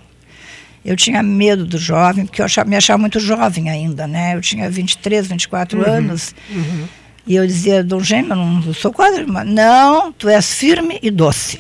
eu 0.87 0.95
tinha 0.95 1.21
medo 1.21 1.65
do 1.65 1.77
jovem, 1.77 2.25
porque 2.25 2.39
eu 2.39 2.45
achava, 2.45 2.69
me 2.69 2.77
achava 2.77 2.97
muito 2.97 3.19
jovem 3.19 3.69
ainda, 3.69 4.07
né? 4.07 4.35
Eu 4.35 4.39
tinha 4.39 4.69
23, 4.69 5.27
24 5.27 5.77
uhum, 5.77 5.85
anos. 5.85 6.33
Uhum. 6.49 6.87
E 7.27 7.35
eu 7.35 7.45
dizia, 7.45 7.83
Dom 7.83 7.99
Gêmeo, 7.99 8.31
eu 8.31 8.37
não 8.37 8.73
sou 8.73 8.93
quase 8.93 9.19
irmã. 9.19 9.43
Não, 9.43 10.13
tu 10.13 10.29
és 10.29 10.53
firme 10.53 10.97
e 11.03 11.11
doce. 11.11 11.59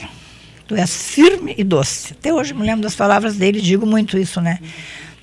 Tu 0.65 0.75
és 0.77 0.95
firme 0.95 1.53
e 1.57 1.63
doce. 1.65 2.13
Até 2.13 2.33
hoje 2.33 2.53
me 2.53 2.63
lembro 2.63 2.83
das 2.83 2.95
palavras 2.95 3.35
dele, 3.35 3.59
digo 3.59 3.85
muito 3.85 4.17
isso, 4.17 4.39
né? 4.39 4.59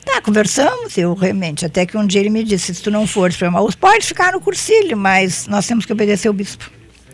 Tá, 0.05 0.21
conversamos, 0.21 0.99
eu 0.99 1.15
realmente, 1.15 1.65
até 1.65 1.87
que 1.87 1.97
um 1.97 2.07
dia 2.07 2.21
ele 2.21 2.29
me 2.29 2.45
disse, 2.45 2.75
se 2.75 2.83
tu 2.83 2.91
não 2.91 3.07
fores 3.07 3.39
para 3.39 3.49
Emaús, 3.49 3.75
pode 3.75 4.05
ficar 4.05 4.33
no 4.33 4.41
cursilho, 4.41 4.99
mas 4.99 5.47
nós 5.47 5.67
temos 5.67 5.87
que 5.87 5.93
obedecer 5.95 6.29
o 6.29 6.33
bispo. 6.35 6.71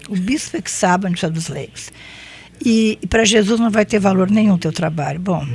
O 0.08 0.16
bispo 0.16 0.56
é 0.56 0.60
que 0.60 0.70
sabe 0.70 1.06
onde 1.06 1.24
dos 1.28 1.46
leigos. 1.46 1.92
E, 2.64 2.98
e 3.00 3.06
para 3.06 3.24
Jesus 3.24 3.60
não 3.60 3.70
vai 3.70 3.84
ter 3.84 4.00
valor 4.00 4.28
nenhum 4.28 4.54
o 4.54 4.58
teu 4.58 4.72
trabalho. 4.72 5.20
Bom, 5.20 5.46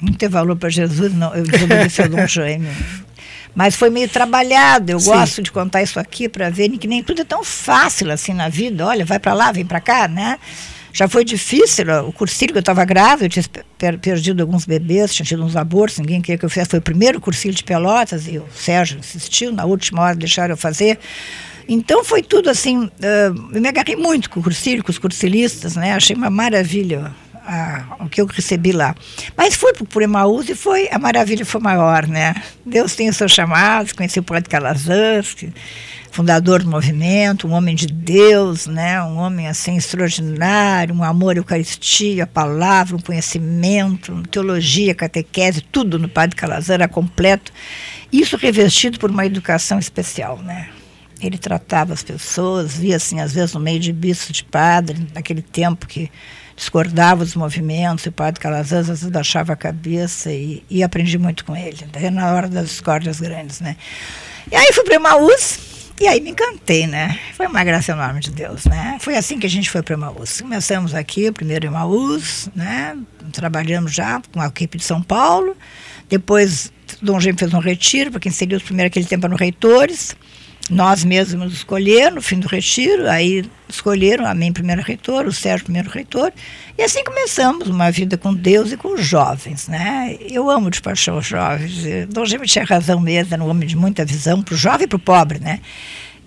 não 0.00 0.12
ter 0.12 0.28
valor 0.28 0.56
para 0.56 0.68
Jesus, 0.68 1.12
não, 1.12 1.34
eu 1.34 1.44
desobedeci 1.44 2.02
o 2.02 2.08
Dom 2.08 2.26
Jaime. 2.26 2.68
Mas 3.54 3.74
foi 3.74 3.90
meio 3.90 4.08
trabalhado. 4.08 4.92
Eu 4.92 5.00
Sim. 5.00 5.10
gosto 5.10 5.42
de 5.42 5.50
contar 5.50 5.82
isso 5.82 5.98
aqui 5.98 6.28
para 6.28 6.48
ver 6.50 6.68
que 6.70 6.86
nem 6.86 7.02
tudo 7.02 7.22
é 7.22 7.24
tão 7.24 7.42
fácil 7.42 8.10
assim 8.12 8.32
na 8.32 8.48
vida. 8.48 8.86
Olha, 8.86 9.04
vai 9.04 9.18
para 9.18 9.32
lá, 9.32 9.50
vem 9.50 9.64
para 9.64 9.80
cá, 9.80 10.06
né? 10.06 10.38
Já 10.92 11.08
foi 11.08 11.24
difícil. 11.24 11.84
O 12.06 12.12
cursilho 12.12 12.52
que 12.52 12.58
eu 12.58 12.60
estava 12.60 12.84
grávida, 12.84 13.26
eu 13.26 13.28
tinha 13.28 13.44
per 13.76 13.98
perdido 13.98 14.42
alguns 14.42 14.64
bebês, 14.64 15.14
tinha 15.14 15.26
tido 15.26 15.44
uns 15.44 15.56
abortos, 15.56 15.98
ninguém 15.98 16.20
queria 16.20 16.38
que 16.38 16.44
eu 16.44 16.50
fizesse. 16.50 16.70
Foi 16.70 16.78
o 16.78 16.82
primeiro 16.82 17.20
cursilho 17.20 17.54
de 17.54 17.64
Pelotas 17.64 18.26
e 18.26 18.38
o 18.38 18.44
Sérgio 18.54 18.98
insistiu, 18.98 19.52
na 19.52 19.64
última 19.64 20.02
hora 20.02 20.14
deixaram 20.14 20.52
eu 20.52 20.56
fazer. 20.56 20.98
Então 21.68 22.04
foi 22.04 22.22
tudo 22.22 22.48
assim. 22.48 22.84
Uh, 22.84 23.50
eu 23.52 23.60
me 23.60 23.68
agarrei 23.68 23.96
muito 23.96 24.30
com 24.30 24.40
o 24.40 24.42
cursilho, 24.42 24.82
com 24.82 24.90
os 24.90 24.98
cursilistas, 24.98 25.76
né? 25.76 25.92
Achei 25.92 26.16
uma 26.16 26.30
maravilha 26.30 27.12
a, 27.48 27.96
o 28.00 28.08
que 28.10 28.20
eu 28.20 28.26
recebi 28.26 28.72
lá. 28.72 28.94
Mas 29.34 29.54
fui 29.54 29.72
por 29.72 30.02
Emaús 30.02 30.48
e 30.50 30.54
foi, 30.54 30.86
a 30.92 30.98
maravilha 30.98 31.46
foi 31.46 31.60
maior, 31.62 32.06
né? 32.06 32.34
Deus 32.64 32.94
tem 32.94 33.08
os 33.08 33.16
seus 33.16 33.32
chamados, 33.32 33.94
conheci 33.94 34.20
o 34.20 34.22
Padre 34.22 34.50
Calazans, 34.50 35.34
fundador 36.10 36.62
do 36.62 36.68
movimento, 36.68 37.48
um 37.48 37.52
homem 37.52 37.74
de 37.74 37.86
Deus, 37.86 38.66
né? 38.66 39.02
Um 39.02 39.16
homem 39.16 39.48
assim 39.48 39.76
extraordinário, 39.76 40.94
um 40.94 41.02
amor 41.02 41.36
à 41.36 41.38
Eucaristia, 41.38 42.24
a 42.24 42.26
palavra, 42.26 42.96
um 42.96 43.00
conhecimento, 43.00 44.22
teologia, 44.30 44.94
catequese, 44.94 45.62
tudo 45.62 45.98
no 45.98 46.08
Padre 46.08 46.36
Calazans 46.36 46.70
era 46.70 46.86
completo. 46.86 47.50
Isso 48.12 48.36
revestido 48.36 48.98
por 48.98 49.10
uma 49.10 49.24
educação 49.24 49.78
especial, 49.78 50.38
né? 50.42 50.68
Ele 51.20 51.38
tratava 51.38 51.94
as 51.94 52.02
pessoas, 52.02 52.76
via 52.76 52.96
assim, 52.96 53.20
às 53.20 53.32
vezes 53.32 53.54
no 53.54 53.60
meio 53.60 53.80
de 53.80 53.92
bicho 53.92 54.32
de 54.32 54.44
padre, 54.44 55.08
naquele 55.14 55.42
tempo 55.42 55.86
que 55.86 56.10
discordava 56.58 57.24
dos 57.24 57.36
movimentos, 57.36 58.04
o 58.06 58.12
padre 58.12 58.40
Calazans 58.40 58.90
às 58.90 59.00
vezes 59.00 59.08
baixava 59.08 59.52
a 59.52 59.56
cabeça 59.56 60.32
e, 60.32 60.64
e 60.68 60.82
aprendi 60.82 61.16
muito 61.16 61.44
com 61.44 61.56
ele, 61.56 61.86
daí 61.92 62.10
na 62.10 62.34
hora 62.34 62.48
das 62.48 62.68
discórdias 62.68 63.20
grandes, 63.20 63.60
né. 63.60 63.76
E 64.50 64.56
aí 64.56 64.72
fui 64.72 64.82
para 64.82 64.96
Emaús, 64.96 65.58
e 66.00 66.08
aí 66.08 66.20
me 66.20 66.30
encantei, 66.30 66.86
né? 66.86 67.18
Foi 67.34 67.46
uma 67.46 67.62
graça 67.62 67.92
enorme 67.92 68.20
de 68.20 68.30
Deus, 68.30 68.64
né? 68.64 68.98
Foi 69.00 69.16
assim 69.16 69.38
que 69.38 69.46
a 69.46 69.50
gente 69.50 69.70
foi 69.70 69.82
para 69.82 69.94
Emaús. 69.94 70.40
Começamos 70.40 70.94
aqui, 70.94 71.30
primeiro 71.30 71.66
em 71.66 71.68
Emaús, 71.68 72.48
né? 72.54 72.96
Trabalhamos 73.32 73.92
já 73.92 74.20
com 74.32 74.40
a 74.40 74.46
equipe 74.46 74.78
de 74.78 74.84
São 74.84 75.02
Paulo. 75.02 75.56
Depois, 76.08 76.72
Dom 77.02 77.20
Gêmeo 77.20 77.38
fez 77.38 77.52
um 77.52 77.58
retiro, 77.58 78.10
para 78.10 78.20
quem 78.20 78.32
seria 78.32 78.56
os 78.56 78.62
primeiros 78.62 78.90
aquele 78.90 79.06
tempo 79.06 79.28
no 79.28 79.36
Reitores 79.36 80.16
nós 80.68 81.04
mesmos 81.04 81.52
escolheram 81.52 82.16
no 82.16 82.22
fim 82.22 82.38
do 82.38 82.46
retiro, 82.46 83.08
aí 83.08 83.44
escolheram 83.68 84.26
a 84.26 84.34
mim 84.34 84.52
primeiro 84.52 84.82
reitor, 84.82 85.26
o 85.26 85.32
Sérgio 85.32 85.64
primeiro 85.64 85.88
reitor, 85.88 86.32
e 86.76 86.82
assim 86.82 87.02
começamos 87.02 87.68
uma 87.68 87.90
vida 87.90 88.16
com 88.16 88.34
Deus 88.34 88.72
e 88.72 88.76
com 88.76 88.94
os 88.94 89.04
jovens, 89.04 89.68
né? 89.68 90.16
Eu 90.20 90.50
amo 90.50 90.70
de 90.70 90.80
paixão 90.80 91.18
os 91.18 91.26
jovens. 91.26 91.72
Dom 92.08 92.24
Gêmeo 92.24 92.46
tinha 92.46 92.64
razão 92.64 93.00
mesmo, 93.00 93.34
era 93.34 93.42
um 93.42 93.48
homem 93.48 93.66
de 93.66 93.76
muita 93.76 94.04
visão, 94.04 94.42
para 94.42 94.54
o 94.54 94.56
jovem 94.56 94.84
e 94.84 94.88
para 94.88 94.96
o 94.96 95.00
pobre, 95.00 95.38
né? 95.38 95.60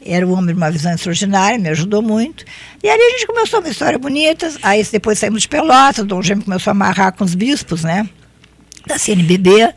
Era 0.03 0.25
um 0.25 0.33
homem 0.33 0.47
de 0.47 0.53
uma 0.53 0.71
visão 0.71 0.91
extraordinária, 0.91 1.59
me 1.59 1.69
ajudou 1.69 2.01
muito. 2.01 2.43
E 2.83 2.89
ali 2.89 3.01
a 3.01 3.09
gente 3.11 3.27
começou 3.27 3.59
uma 3.59 3.69
história 3.69 3.99
bonita, 3.99 4.51
aí 4.63 4.83
depois 4.91 5.19
saímos 5.19 5.43
de 5.43 5.47
Pelotas, 5.47 6.05
Dom 6.05 6.21
Gêmeo 6.21 6.43
começou 6.43 6.71
a 6.71 6.73
amarrar 6.73 7.13
com 7.13 7.23
os 7.23 7.35
bispos, 7.35 7.83
né? 7.83 8.09
Da 8.87 8.97
CNBB, 8.97 9.71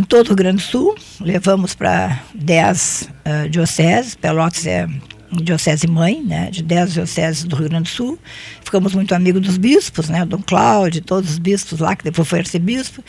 em 0.00 0.02
todo 0.02 0.26
o 0.26 0.28
Rio 0.28 0.36
Grande 0.36 0.56
do 0.56 0.62
Sul. 0.62 0.94
Levamos 1.20 1.74
para 1.74 2.20
10 2.34 3.10
uh, 3.44 3.48
dioceses, 3.50 4.14
Pelotas 4.14 4.66
é 4.66 4.88
diocese 5.30 5.86
mãe, 5.86 6.22
né, 6.22 6.50
de 6.50 6.62
10 6.62 6.94
dioceses 6.94 7.44
do 7.44 7.56
Rio 7.56 7.68
Grande 7.68 7.84
do 7.84 7.94
Sul. 7.94 8.18
Ficamos 8.64 8.94
muito 8.94 9.14
amigos 9.14 9.42
dos 9.42 9.56
bispos, 9.56 10.08
né, 10.08 10.24
Dom 10.24 10.42
Cláudio, 10.42 11.02
todos 11.02 11.30
os 11.30 11.38
bispos 11.38 11.78
lá, 11.80 11.94
que 11.94 12.04
depois 12.04 12.26
foi 12.26 12.40
arcebispo. 12.40 13.02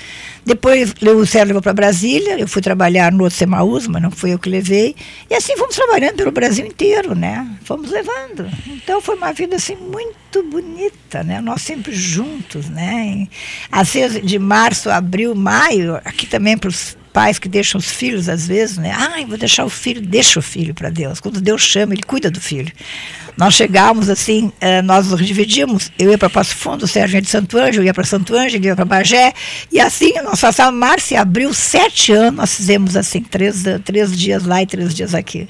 Depois 0.45 0.93
o 1.01 1.25
Sérgio 1.25 1.47
levou 1.47 1.61
para 1.61 1.73
Brasília, 1.73 2.39
eu 2.39 2.47
fui 2.47 2.61
trabalhar 2.61 3.11
no 3.11 3.23
outro 3.23 3.37
Semaús, 3.37 3.87
mas 3.87 4.01
não 4.01 4.11
fui 4.11 4.33
eu 4.33 4.39
que 4.39 4.49
levei. 4.49 4.95
E 5.29 5.35
assim 5.35 5.55
fomos 5.57 5.75
trabalhando 5.75 6.17
pelo 6.17 6.31
Brasil 6.31 6.65
inteiro, 6.65 7.15
né, 7.15 7.47
fomos 7.63 7.89
levando. 7.91 8.49
Então 8.67 9.01
foi 9.01 9.15
uma 9.15 9.33
vida 9.33 9.55
assim 9.55 9.75
muito 9.75 10.43
bonita, 10.49 11.23
né, 11.23 11.41
nós 11.41 11.61
sempre 11.61 11.93
juntos, 11.93 12.69
né. 12.69 13.27
Às 13.71 13.93
vezes 13.93 14.25
de 14.25 14.37
março, 14.37 14.89
abril, 14.89 15.33
maio, 15.35 15.95
aqui 16.05 16.25
também 16.27 16.57
para 16.57 16.69
os 16.69 16.97
pais 17.11 17.37
que 17.37 17.49
deixam 17.49 17.79
os 17.79 17.91
filhos, 17.91 18.29
às 18.29 18.47
vezes, 18.47 18.77
né? 18.77 18.91
Ai, 18.95 19.25
vou 19.25 19.37
deixar 19.37 19.65
o 19.65 19.69
filho, 19.69 20.01
deixa 20.01 20.39
o 20.39 20.41
filho 20.41 20.73
para 20.73 20.89
Deus. 20.89 21.19
Quando 21.19 21.41
Deus 21.41 21.61
chama, 21.61 21.93
ele 21.93 22.03
cuida 22.03 22.31
do 22.31 22.39
filho. 22.39 22.71
Nós 23.37 23.53
chegávamos 23.53 24.09
assim, 24.09 24.51
eh, 24.59 24.81
nós 24.81 25.07
nos 25.07 25.25
dividíamos. 25.25 25.91
Eu 25.97 26.11
ia 26.11 26.17
para 26.17 26.29
Passo 26.29 26.55
Fundo, 26.55 26.83
o 26.83 26.87
Sérgio 26.87 27.17
ia 27.17 27.21
de 27.21 27.29
Santo 27.29 27.57
Ângelo, 27.57 27.83
eu 27.83 27.85
ia 27.85 27.93
para 27.93 28.03
Santo 28.03 28.35
Ângelo, 28.35 28.63
ia 28.65 28.75
para 28.75 28.85
Bagé. 28.85 29.33
E 29.71 29.79
assim, 29.79 30.13
nós 30.23 30.39
passávamos 30.39 30.79
março 30.79 31.13
e 31.13 31.17
abril, 31.17 31.53
sete 31.53 32.11
anos, 32.11 32.37
nós 32.37 32.55
fizemos 32.55 32.95
assim, 32.95 33.21
três, 33.21 33.63
três 33.85 34.17
dias 34.17 34.43
lá 34.43 34.61
e 34.61 34.65
três 34.65 34.93
dias 34.93 35.13
aqui. 35.13 35.47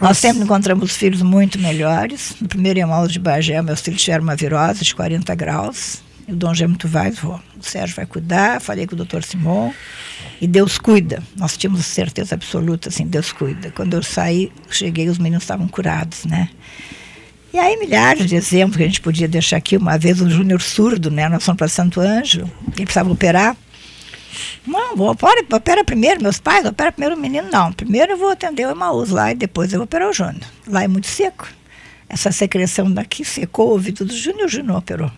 Nós 0.00 0.18
sempre 0.18 0.44
encontramos 0.44 0.96
filhos 0.96 1.22
muito 1.22 1.58
melhores. 1.58 2.36
No 2.40 2.48
primeiro 2.48 2.78
irmão 2.78 3.06
de 3.06 3.18
Bagé, 3.18 3.60
meus 3.60 3.80
filhos 3.80 4.02
tiveram 4.02 4.22
uma 4.22 4.36
virose 4.36 4.84
de 4.84 4.94
40 4.94 5.34
graus. 5.34 6.02
O 6.28 6.36
Dom 6.36 6.54
Gêmeo, 6.54 6.76
tu 6.76 6.86
vais, 6.86 7.18
vou. 7.18 7.40
O 7.58 7.62
Sérgio 7.62 7.96
vai 7.96 8.04
cuidar. 8.04 8.60
Falei 8.60 8.86
com 8.86 8.92
o 8.92 8.96
doutor 8.96 9.24
Simon. 9.24 9.72
E 10.40 10.46
Deus 10.46 10.78
cuida. 10.78 11.22
Nós 11.36 11.56
tínhamos 11.56 11.86
certeza 11.86 12.34
absoluta, 12.34 12.90
assim, 12.90 13.06
Deus 13.06 13.32
cuida. 13.32 13.70
Quando 13.70 13.94
eu 13.94 14.02
saí, 14.02 14.52
cheguei, 14.70 15.08
os 15.08 15.16
meninos 15.16 15.44
estavam 15.44 15.66
curados, 15.66 16.26
né? 16.26 16.50
E 17.52 17.58
aí, 17.58 17.78
milhares 17.78 18.26
de 18.26 18.36
exemplos 18.36 18.76
que 18.76 18.82
a 18.82 18.86
gente 18.86 19.00
podia 19.00 19.26
deixar 19.26 19.56
aqui. 19.56 19.78
Uma 19.78 19.96
vez, 19.96 20.20
um 20.20 20.28
júnior 20.28 20.60
surdo, 20.60 21.10
né? 21.10 21.30
Nós 21.30 21.42
fomos 21.42 21.58
para 21.58 21.68
Santo 21.68 21.98
Anjo. 21.98 22.40
Ele 22.76 22.84
precisava 22.84 23.10
operar. 23.10 23.56
Não, 24.66 24.94
vou, 24.94 25.10
opera, 25.10 25.42
opera 25.50 25.82
primeiro, 25.82 26.22
meus 26.22 26.38
pais, 26.38 26.66
opera 26.66 26.92
primeiro 26.92 27.16
o 27.16 27.18
menino. 27.18 27.48
Não, 27.50 27.72
primeiro 27.72 28.12
eu 28.12 28.18
vou 28.18 28.28
atender 28.28 28.66
o 28.66 28.70
Emaús 28.70 29.08
lá 29.08 29.32
e 29.32 29.34
depois 29.34 29.72
eu 29.72 29.78
vou 29.78 29.84
operar 29.84 30.10
o 30.10 30.12
Júnior. 30.12 30.44
Lá 30.66 30.84
é 30.84 30.88
muito 30.88 31.06
seco. 31.06 31.48
Essa 32.06 32.30
secreção 32.30 32.92
daqui 32.92 33.24
secou 33.24 33.68
o 33.68 33.72
ouvido 33.72 34.04
do 34.04 34.14
Júnior, 34.14 34.44
o 34.44 34.48
Júnior 34.48 34.76
operou. 34.76 35.10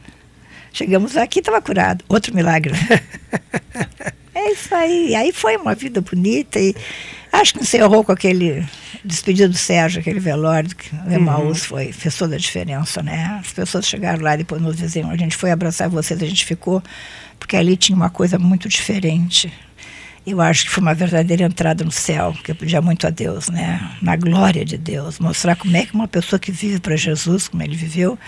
Chegamos 0.73 1.17
aqui, 1.17 1.41
estava 1.41 1.61
curado. 1.61 2.05
Outro 2.09 2.35
milagre. 2.35 2.73
é 4.35 4.53
isso 4.53 4.75
aí. 4.75 5.15
Aí 5.15 5.33
foi 5.33 5.57
uma 5.57 5.75
vida 5.75 6.01
bonita 6.01 6.61
e 6.61 6.75
acho 7.33 7.55
que 7.55 7.61
encerrou 7.61 8.05
com 8.05 8.13
aquele 8.13 8.67
despedido 9.05 9.53
do 9.53 9.59
Sérgio, 9.59 10.01
aquele 10.01 10.21
velório 10.21 10.75
que 10.75 10.95
o 10.95 11.13
Emaús 11.13 11.63
uhum. 11.63 11.69
foi, 11.69 11.93
fez 11.93 12.17
toda 12.17 12.35
a 12.35 12.39
diferença, 12.39 13.03
né? 13.03 13.39
As 13.41 13.53
pessoas 13.53 13.87
chegaram 13.87 14.23
lá 14.23 14.35
e 14.35 14.39
depois 14.39 14.61
nos 14.61 14.77
diziam, 14.77 15.11
a 15.11 15.17
gente 15.17 15.37
foi 15.37 15.51
abraçar 15.51 15.89
vocês, 15.89 16.23
a 16.23 16.27
gente 16.27 16.45
ficou, 16.45 16.83
porque 17.39 17.57
ali 17.57 17.77
tinha 17.77 17.97
uma 17.97 18.11
coisa 18.11 18.39
muito 18.39 18.69
diferente. 18.69 19.53
Eu 20.27 20.41
acho 20.41 20.65
que 20.65 20.71
foi 20.71 20.83
uma 20.83 20.95
verdadeira 20.95 21.45
entrada 21.45 21.83
no 21.83 21.91
céu, 21.91 22.35
que 22.45 22.51
eu 22.51 22.55
pedia 22.55 22.83
muito 22.83 23.07
a 23.07 23.11
Deus, 23.11 23.49
né? 23.49 23.81
Na 24.03 24.17
glória 24.17 24.65
de 24.65 24.77
Deus, 24.77 25.19
mostrar 25.19 25.57
como 25.57 25.75
é 25.77 25.87
que 25.87 25.95
uma 25.95 26.07
pessoa 26.07 26.39
que 26.39 26.53
vive 26.53 26.79
para 26.79 26.95
Jesus, 26.95 27.49
como 27.49 27.63
ele 27.63 27.75
viveu, 27.75 28.19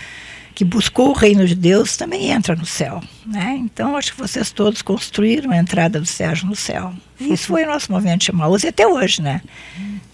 que 0.55 0.63
buscou 0.63 1.09
o 1.09 1.13
reino 1.13 1.47
de 1.47 1.55
Deus 1.55 1.97
também 1.97 2.29
entra 2.29 2.55
no 2.55 2.65
céu. 2.65 3.01
Né? 3.25 3.55
Então, 3.59 3.97
acho 3.97 4.13
que 4.13 4.19
vocês 4.19 4.51
todos 4.51 4.81
construíram 4.81 5.51
a 5.51 5.57
entrada 5.57 5.99
do 5.99 6.05
Sérgio 6.05 6.47
no 6.47 6.55
céu. 6.55 6.93
E 7.19 7.33
isso 7.33 7.47
foi 7.47 7.63
o 7.63 7.67
nosso 7.67 7.91
movimento 7.91 8.25
de 8.25 8.31
Maús 8.31 8.63
e 8.63 8.67
até 8.67 8.85
hoje, 8.85 9.21
né? 9.21 9.41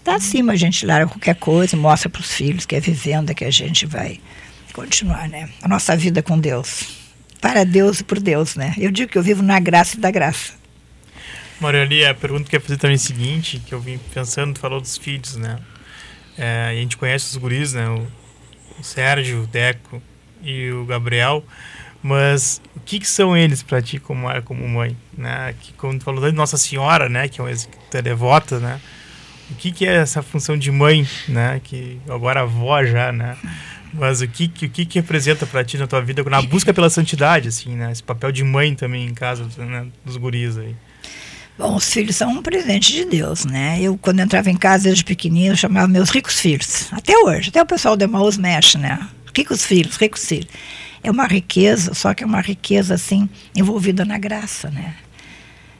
Tá 0.02 0.14
acima 0.14 0.52
a 0.52 0.56
gente 0.56 0.86
larga 0.86 1.08
qualquer 1.08 1.36
coisa, 1.36 1.76
mostra 1.76 2.08
para 2.08 2.20
os 2.20 2.32
filhos 2.32 2.64
que 2.64 2.74
é 2.74 2.80
vivenda 2.80 3.34
que 3.34 3.44
a 3.44 3.50
gente 3.50 3.84
vai 3.84 4.18
continuar, 4.72 5.28
né? 5.28 5.50
A 5.62 5.68
nossa 5.68 5.96
vida 5.96 6.22
com 6.22 6.38
Deus. 6.38 6.98
Para 7.40 7.64
Deus 7.64 8.00
e 8.00 8.04
por 8.04 8.18
Deus, 8.18 8.54
né? 8.54 8.74
Eu 8.78 8.90
digo 8.90 9.12
que 9.12 9.18
eu 9.18 9.22
vivo 9.22 9.42
na 9.42 9.60
graça 9.60 9.96
e 9.96 10.00
da 10.00 10.10
graça. 10.10 10.54
Mariali, 11.60 12.04
a 12.06 12.14
pergunta 12.14 12.48
que 12.48 12.56
eu 12.56 12.58
ia 12.58 12.62
fazer 12.62 12.78
também 12.78 12.94
é 12.94 12.96
a 12.96 12.98
seguinte, 12.98 13.62
que 13.66 13.74
eu 13.74 13.80
vim 13.80 13.98
pensando, 14.14 14.54
tu 14.54 14.60
falou 14.60 14.80
dos 14.80 14.96
filhos, 14.96 15.36
né? 15.36 15.58
É, 16.38 16.68
a 16.70 16.74
gente 16.74 16.96
conhece 16.96 17.26
os 17.26 17.36
guris, 17.36 17.74
né? 17.74 17.86
O, 17.88 18.06
o 18.78 18.82
Sérgio, 18.82 19.42
o 19.42 19.46
Deco, 19.46 20.02
e 20.42 20.70
o 20.70 20.84
Gabriel, 20.84 21.44
mas 22.02 22.60
o 22.74 22.80
que, 22.80 22.98
que 22.98 23.06
são 23.06 23.36
eles 23.36 23.62
para 23.62 23.82
ti 23.82 23.98
como 23.98 24.26
como 24.42 24.66
mãe, 24.68 24.96
né? 25.16 25.54
Que 25.60 25.72
quando 25.74 26.02
falou 26.02 26.28
de 26.28 26.36
Nossa 26.36 26.56
Senhora, 26.56 27.08
né, 27.08 27.28
que 27.28 27.40
é 27.40 27.44
uma 27.44 27.50
é 27.50 28.02
devota, 28.02 28.58
né? 28.58 28.80
O 29.50 29.54
que, 29.54 29.72
que 29.72 29.86
é 29.86 29.96
essa 29.96 30.22
função 30.22 30.56
de 30.56 30.70
mãe, 30.70 31.06
né? 31.28 31.60
Que 31.62 32.00
agora 32.08 32.42
avó 32.42 32.84
já, 32.84 33.12
né? 33.12 33.36
Mas 33.92 34.20
o 34.20 34.28
que, 34.28 34.44
o 34.44 34.70
que, 34.70 34.86
que 34.86 34.98
representa 35.00 35.44
para 35.44 35.64
ti 35.64 35.76
na 35.76 35.86
tua 35.86 36.00
vida 36.00 36.22
na 36.22 36.40
busca 36.40 36.72
pela 36.72 36.88
santidade, 36.88 37.48
assim, 37.48 37.74
né? 37.74 37.90
Esse 37.90 38.02
papel 38.02 38.30
de 38.30 38.44
mãe 38.44 38.74
também 38.74 39.06
em 39.06 39.14
casa 39.14 39.46
né? 39.58 39.86
dos 40.04 40.16
guris 40.16 40.56
aí. 40.56 40.76
Bom, 41.58 41.76
os 41.76 41.92
filhos 41.92 42.16
são 42.16 42.30
um 42.30 42.42
presente 42.42 42.92
de 42.92 43.04
Deus, 43.04 43.44
né? 43.44 43.78
Eu, 43.82 43.98
quando 43.98 44.20
entrava 44.20 44.48
em 44.48 44.56
casa 44.56 44.84
desde 44.84 45.04
pequenininho, 45.04 45.52
eu 45.52 45.56
chamava 45.56 45.86
meus 45.88 46.08
ricos 46.08 46.40
filhos. 46.40 46.90
Até 46.90 47.14
hoje, 47.18 47.50
até 47.50 47.60
o 47.60 47.66
pessoal 47.66 47.96
do 47.96 48.02
Emaús 48.02 48.38
mexe, 48.38 48.78
né? 48.78 48.98
Ricos 49.36 49.64
filhos, 49.64 49.96
ricos 49.96 50.26
filhos. 50.26 50.48
É 51.02 51.10
uma 51.10 51.26
riqueza, 51.26 51.94
só 51.94 52.12
que 52.12 52.22
é 52.22 52.26
uma 52.26 52.40
riqueza 52.40 52.94
assim 52.94 53.28
envolvida 53.56 54.04
na 54.04 54.18
graça, 54.18 54.70
né? 54.70 54.94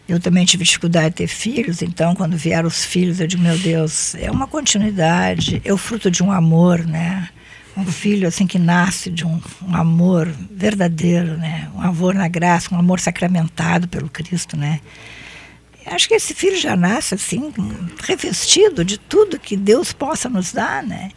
Eu 0.09 0.19
também 0.19 0.45
tive 0.45 0.65
dificuldade 0.65 1.11
de 1.11 1.15
ter 1.17 1.29
filhos, 1.29 1.83
então 1.83 2.17
quando 2.17 2.37
vieram 2.37 2.67
os 2.67 2.85
filhos, 2.85 3.21
eu 3.21 3.29
digo, 3.29 3.43
meu 3.43 3.57
Deus, 3.57 4.17
é 4.17 4.29
uma 4.31 4.47
continuidade, 4.47 5.63
é 5.65 5.73
o 5.73 5.77
fruto 5.77 6.11
de 6.11 6.23
um 6.23 6.33
amor, 6.33 6.85
né? 6.85 7.29
Um 7.77 7.85
filho 7.85 8.27
assim 8.27 8.45
que 8.47 8.59
nasce 8.59 9.09
de 9.09 9.25
um, 9.25 9.41
um 9.63 9.77
amor 9.77 10.27
verdadeiro, 10.51 11.37
né? 11.37 11.71
Um 11.77 11.81
amor 11.81 12.15
na 12.15 12.27
graça, 12.27 12.75
um 12.75 12.79
amor 12.79 12.99
sacramentado 12.99 13.87
pelo 13.87 14.09
Cristo, 14.09 14.57
né? 14.57 14.81
Acho 15.91 16.07
que 16.07 16.15
esse 16.15 16.33
filho 16.33 16.57
já 16.57 16.77
nasce 16.77 17.17
assim, 17.17 17.53
revestido 18.05 18.85
de 18.85 18.97
tudo 18.97 19.41
que 19.41 19.57
Deus 19.57 19.93
possa 19.93 20.29
nos 20.29 20.53
dar, 20.53 20.85
né? 20.85 21.11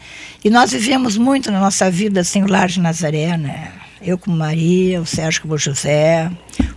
E 0.44 0.50
nós 0.50 0.72
vivemos 0.72 1.16
muito 1.16 1.52
na 1.52 1.60
nossa 1.60 1.92
vida 1.92 2.22
assim, 2.22 2.42
o 2.42 2.48
lar 2.48 2.68
de 2.68 2.80
Nazaré, 2.80 3.38
né? 3.38 3.72
Eu 4.02 4.18
como 4.18 4.36
Maria, 4.36 5.00
o 5.00 5.06
Sérgio 5.06 5.44
como 5.44 5.58
José, 5.60 6.30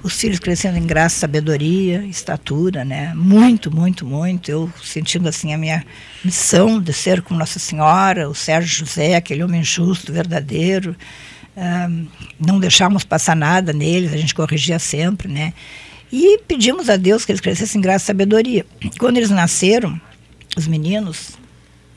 os 0.03 0.21
filhos 0.21 0.39
crescendo 0.39 0.77
em 0.77 0.87
graça, 0.87 1.21
sabedoria, 1.21 2.05
estatura, 2.05 2.85
né? 2.85 3.15
Muito, 3.17 3.75
muito, 3.75 4.05
muito. 4.05 4.51
Eu 4.51 4.71
sentindo 4.85 5.27
assim 5.27 5.55
a 5.55 5.59
minha 5.59 5.83
missão 6.23 6.79
de 6.79 6.93
ser 6.93 7.23
como 7.23 7.41
Nossa 7.41 7.59
Senhora, 7.59 8.29
o 8.29 8.35
Sérgio 8.35 8.87
José, 8.87 9.17
aquele 9.17 9.43
homem 9.43 9.65
justo, 9.65 10.13
verdadeiro. 10.13 10.95
Um, 11.57 12.07
não 12.39 12.61
deixávamos 12.61 13.05
passar 13.05 13.35
nada 13.35 13.73
neles, 13.73 14.13
a 14.13 14.19
gente 14.19 14.35
corrigia 14.35 14.79
sempre, 14.79 15.27
né? 15.27 15.55
E 16.13 16.39
pedimos 16.47 16.89
a 16.89 16.97
Deus 16.97 17.25
que 17.25 17.33
eles 17.33 17.41
crescessem 17.41 17.79
em 17.79 17.83
graça 17.83 18.05
e 18.05 18.07
sabedoria. 18.07 18.65
Quando 18.99 19.17
eles 19.17 19.31
nasceram, 19.31 20.01
os 20.57 20.67
meninos, 20.67 21.33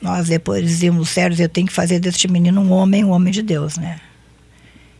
nós 0.00 0.28
depois 0.28 0.62
dizíamos, 0.62 1.08
Sérgio, 1.08 1.44
eu 1.44 1.48
tenho 1.48 1.66
que 1.66 1.72
fazer 1.72 2.00
deste 2.00 2.28
menino 2.28 2.60
um 2.60 2.72
homem, 2.72 3.04
um 3.04 3.10
homem 3.10 3.32
de 3.32 3.42
Deus, 3.42 3.76
né? 3.76 4.00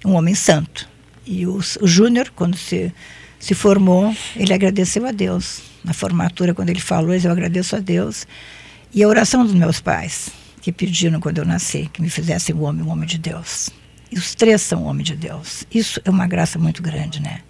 Um 0.04 0.12
homem 0.12 0.34
santo. 0.34 0.88
E 1.26 1.46
o, 1.46 1.60
o 1.80 1.86
Júnior, 1.86 2.32
quando 2.34 2.56
se, 2.56 2.92
se 3.38 3.54
formou, 3.54 4.14
ele 4.36 4.52
agradeceu 4.52 5.06
a 5.06 5.12
Deus. 5.12 5.62
Na 5.84 5.92
formatura, 5.92 6.54
quando 6.54 6.70
ele 6.70 6.80
falou, 6.80 7.14
eu 7.14 7.30
agradeço 7.30 7.76
a 7.76 7.80
Deus. 7.80 8.26
E 8.92 9.02
a 9.02 9.08
oração 9.08 9.44
dos 9.44 9.54
meus 9.54 9.80
pais, 9.80 10.30
que 10.60 10.72
pediram 10.72 11.20
quando 11.20 11.38
eu 11.38 11.44
nasci, 11.44 11.88
que 11.92 12.02
me 12.02 12.10
fizessem 12.10 12.54
um 12.54 12.62
homem, 12.62 12.84
um 12.84 12.90
homem 12.90 13.06
de 13.06 13.18
Deus. 13.18 13.70
E 14.10 14.18
os 14.18 14.34
três 14.34 14.60
são 14.62 14.84
homem 14.84 15.04
de 15.04 15.14
Deus. 15.14 15.64
Isso 15.72 16.00
é 16.04 16.10
uma 16.10 16.26
graça 16.26 16.58
muito 16.58 16.82
grande, 16.82 17.20
né? 17.20 17.40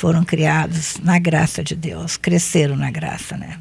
Foram 0.00 0.24
criados 0.24 0.96
na 1.02 1.18
graça 1.18 1.62
de 1.62 1.76
Deus, 1.76 2.16
cresceram 2.16 2.74
na 2.74 2.90
graça, 2.90 3.36
né? 3.36 3.58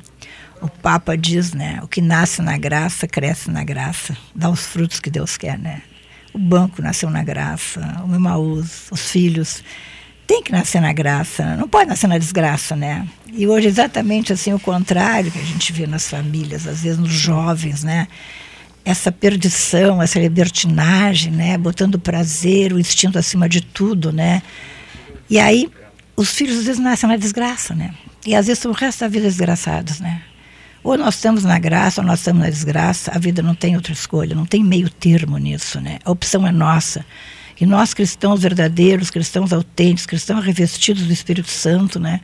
O 0.61 0.69
Papa 0.69 1.17
diz, 1.17 1.51
né? 1.51 1.81
O 1.83 1.87
que 1.89 1.99
nasce 1.99 2.41
na 2.41 2.57
graça, 2.57 3.05
cresce 3.09 3.51
na 3.51 3.61
graça, 3.61 4.15
dá 4.33 4.49
os 4.49 4.65
frutos 4.65 5.01
que 5.01 5.09
Deus 5.09 5.35
quer, 5.35 5.59
né? 5.59 5.81
O 6.33 6.39
banco 6.39 6.81
nasceu 6.81 7.09
na 7.09 7.21
graça, 7.25 7.81
o 8.07 8.15
Emaús, 8.15 8.87
os 8.89 9.11
filhos. 9.11 9.61
Tem 10.25 10.41
que 10.41 10.53
nascer 10.53 10.79
na 10.79 10.93
graça, 10.93 11.57
não 11.57 11.67
pode 11.67 11.89
nascer 11.89 12.07
na 12.07 12.17
desgraça, 12.17 12.73
né? 12.73 13.05
E 13.33 13.45
hoje 13.45 13.67
exatamente 13.67 14.31
assim 14.31 14.53
o 14.53 14.59
contrário 14.61 15.29
que 15.29 15.39
a 15.39 15.43
gente 15.43 15.73
vê 15.73 15.85
nas 15.85 16.09
famílias, 16.09 16.65
às 16.65 16.83
vezes 16.83 16.97
nos 16.97 17.11
jovens, 17.11 17.83
né? 17.83 18.07
Essa 18.85 19.11
perdição, 19.11 20.01
essa 20.01 20.17
libertinagem, 20.17 21.33
né? 21.33 21.57
Botando 21.57 21.95
o 21.95 21.99
prazer, 21.99 22.71
o 22.71 22.79
instinto 22.79 23.19
acima 23.19 23.49
de 23.49 23.59
tudo, 23.59 24.13
né? 24.13 24.41
E 25.29 25.37
aí 25.37 25.69
os 26.19 26.31
filhos 26.31 26.57
às 26.57 26.65
vezes 26.65 26.81
nascem 26.81 27.07
na 27.07 27.15
desgraça, 27.15 27.73
né? 27.73 27.93
E 28.25 28.35
às 28.35 28.47
vezes 28.47 28.65
o 28.65 28.73
resto 28.73 28.99
da 28.99 29.07
vida 29.07 29.25
desgraçados, 29.25 30.01
né? 30.01 30.21
Ou 30.83 30.97
nós 30.97 31.15
estamos 31.15 31.45
na 31.45 31.57
graça 31.57 32.01
ou 32.01 32.07
nós 32.07 32.19
estamos 32.19 32.43
na 32.43 32.49
desgraça. 32.49 33.09
A 33.15 33.17
vida 33.17 33.41
não 33.41 33.55
tem 33.55 33.77
outra 33.77 33.93
escolha, 33.93 34.35
não 34.35 34.45
tem 34.45 34.61
meio 34.61 34.89
termo 34.89 35.37
nisso, 35.37 35.79
né? 35.79 35.97
A 36.03 36.11
opção 36.11 36.45
é 36.45 36.51
nossa. 36.51 37.05
E 37.59 37.65
nós 37.65 37.93
cristãos 37.93 38.41
verdadeiros, 38.41 39.09
cristãos 39.09 39.53
autênticos, 39.53 40.05
cristãos 40.05 40.43
revestidos 40.43 41.03
do 41.03 41.13
Espírito 41.13 41.49
Santo, 41.49 42.01
né? 42.01 42.19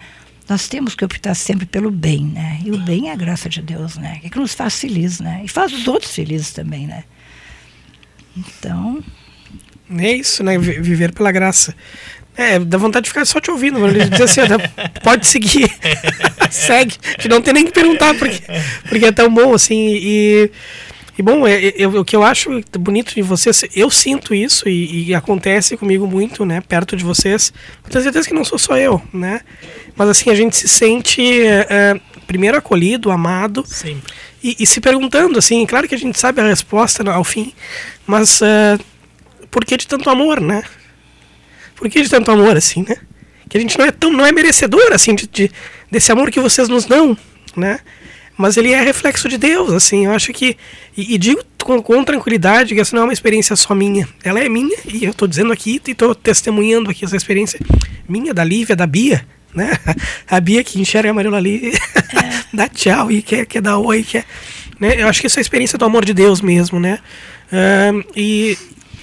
Nós 0.50 0.68
temos 0.68 0.94
que 0.94 1.06
optar 1.06 1.34
sempre 1.34 1.66
pelo 1.66 1.90
bem, 1.90 2.26
né? 2.26 2.60
E 2.66 2.72
o 2.72 2.78
bem 2.78 3.08
é 3.08 3.14
a 3.14 3.16
graça 3.16 3.48
de 3.48 3.62
Deus, 3.62 3.96
né? 3.96 4.20
É 4.26 4.30
que 4.30 4.38
nos 4.38 4.54
faz 4.54 4.78
felizes, 4.78 5.22
né? 5.22 5.42
E 5.46 5.48
faz 5.48 5.72
os 5.72 5.88
outros 5.88 6.14
felizes 6.14 6.52
também, 6.52 6.86
né? 6.86 7.06
Então... 8.36 9.02
É 9.90 10.14
isso, 10.14 10.44
né? 10.44 10.58
Viver 10.58 11.14
pela 11.14 11.32
graça. 11.32 11.76
É, 12.38 12.60
dá 12.60 12.78
vontade 12.78 13.06
de 13.06 13.10
ficar 13.10 13.26
só 13.26 13.40
te 13.40 13.50
ouvindo, 13.50 13.80
mano. 13.80 13.94
Dizer 13.94 14.24
assim, 14.24 14.42
pode 15.04 15.26
seguir. 15.28 15.72
Segue. 16.52 16.98
Que 17.18 17.28
não 17.28 17.42
tem 17.42 17.54
nem 17.54 17.66
que 17.66 17.72
perguntar, 17.72 18.14
porque, 18.16 18.40
porque 18.88 19.06
é 19.06 19.12
tão 19.12 19.34
bom, 19.34 19.54
assim. 19.54 19.96
E, 19.96 20.52
e 21.18 21.22
bom, 21.22 21.48
é, 21.48 21.82
é, 21.82 21.88
o 21.88 22.04
que 22.04 22.16
eu 22.16 22.24
acho 22.24 22.62
bonito 22.78 23.16
de 23.16 23.22
vocês, 23.22 23.64
eu 23.74 23.90
sinto 23.90 24.36
isso 24.36 24.68
e, 24.68 25.10
e, 25.10 25.16
acontece 25.16 25.78
comigo 25.78 26.06
muito, 26.06 26.46
né? 26.46 26.62
Perto 26.62 26.98
de 26.98 27.04
vocês. 27.06 27.54
tenho 27.90 28.04
certeza 28.04 28.28
que 28.28 28.34
não 28.34 28.44
sou 28.44 28.60
só 28.60 28.78
eu, 28.78 29.02
né? 29.14 29.40
Mas 29.96 30.10
assim, 30.10 30.30
a 30.30 30.36
gente 30.36 30.58
se 30.58 30.68
sente 30.68 31.42
é, 31.42 32.00
primeiro 32.28 32.58
acolhido, 32.58 33.12
amado. 33.12 33.64
Sempre. 33.66 34.14
E, 34.44 34.58
e, 34.60 34.68
se 34.68 34.82
perguntando, 34.82 35.40
assim, 35.40 35.66
claro 35.66 35.88
que 35.88 35.96
a 35.96 35.98
gente 35.98 36.20
sabe 36.20 36.42
a 36.42 36.48
resposta 36.48 37.10
ao 37.10 37.24
fim, 37.24 37.54
mas 38.06 38.42
uh, 38.42 38.80
por 39.50 39.66
que 39.66 39.78
de 39.78 39.88
tanto 39.88 40.10
amor, 40.10 40.40
né? 40.40 40.64
Por 41.76 41.90
que 41.90 42.02
de 42.02 42.10
tanto 42.10 42.32
amor 42.32 42.56
assim, 42.56 42.86
né? 42.88 42.98
Que 43.50 43.58
a 43.58 43.62
gente 43.62 43.78
não 43.78 43.86
é 43.86 43.92
tão 43.92 44.12
não 44.12 44.26
é 44.26 44.32
merecedor 44.32 44.92
assim 44.92 45.14
de, 45.14 45.28
de 45.28 45.52
desse 45.92 46.12
amor 46.12 46.32
que 46.32 46.40
vocês 46.40 46.68
nos 46.68 46.86
dão, 46.86 47.18
né? 47.56 47.80
Mas 48.38 48.58
ele 48.58 48.74
é 48.74 48.82
reflexo 48.82 49.30
de 49.30 49.38
Deus, 49.38 49.72
assim. 49.72 50.06
Eu 50.06 50.12
acho 50.12 50.34
que 50.34 50.58
e, 50.98 51.16
e 51.16 51.18
digo 51.18 51.42
com, 51.64 51.82
com, 51.82 52.04
tranquilidade 52.04 52.76
que 52.76 52.82
essa 52.82 52.96
não 52.96 53.04
é 53.04 53.06
uma 53.06 53.14
experiência 53.14 53.56
só 53.56 53.74
minha. 53.74 54.08
Ela 54.24 54.40
é 54.40 54.50
minha 54.50 54.78
e 54.86 55.06
eu 55.06 55.12
estou 55.12 55.28
dizendo 55.28 55.52
aqui 55.54 55.82
e 55.88 55.92
estou 55.92 56.14
testemunhando 56.14 56.90
aqui 56.90 57.06
essa 57.06 57.16
experiência 57.16 57.60
minha, 58.08 58.34
da 58.34 58.44
Lívia, 58.44 58.76
da 58.76 58.86
Bia, 58.86 59.26
né? 59.54 59.72
A 60.30 60.40
Bia 60.40 60.64
que 60.64 60.80
enxerga 60.80 61.10
a 61.10 61.14
Marila 61.14 61.38
ali, 61.38 61.72
é. 61.72 62.44
dá 62.54 62.68
tchau 62.68 63.12
e 63.12 63.22
quer, 63.22 63.46
quer 63.46 63.62
dar 63.62 63.78
oi, 63.78 64.04
quer, 64.04 64.26
né? 64.80 65.02
Eu 65.02 65.08
acho 65.08 65.22
que 65.22 65.28
essa 65.28 65.40
é 65.40 65.42
a 65.42 65.44
experiência 65.44 65.78
do 65.78 65.86
amor 65.86 66.04
de 66.04 66.14
Deus 66.14 66.42
mesmo, 66.42 66.80
né? 66.80 67.00
E, 68.16 68.58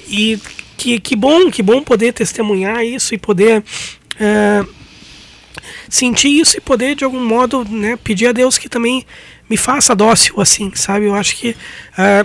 e 0.08 0.38
que, 0.76 0.98
que 1.00 1.16
bom, 1.16 1.50
que 1.50 1.62
bom 1.62 1.82
poder 1.82 2.12
testemunhar 2.12 2.84
isso 2.84 3.14
e 3.14 3.18
poder 3.18 3.62
é, 4.18 4.64
sentir 5.88 6.28
isso 6.28 6.56
e 6.56 6.60
poder 6.60 6.94
de 6.94 7.04
algum 7.04 7.24
modo 7.24 7.64
né, 7.68 7.98
pedir 8.02 8.26
a 8.26 8.32
Deus 8.32 8.58
que 8.58 8.68
também 8.68 9.04
me 9.48 9.56
faça 9.56 9.94
dócil 9.94 10.40
assim, 10.40 10.72
sabe? 10.74 11.06
Eu 11.06 11.14
acho 11.14 11.36
que 11.36 11.54
é, 11.98 12.24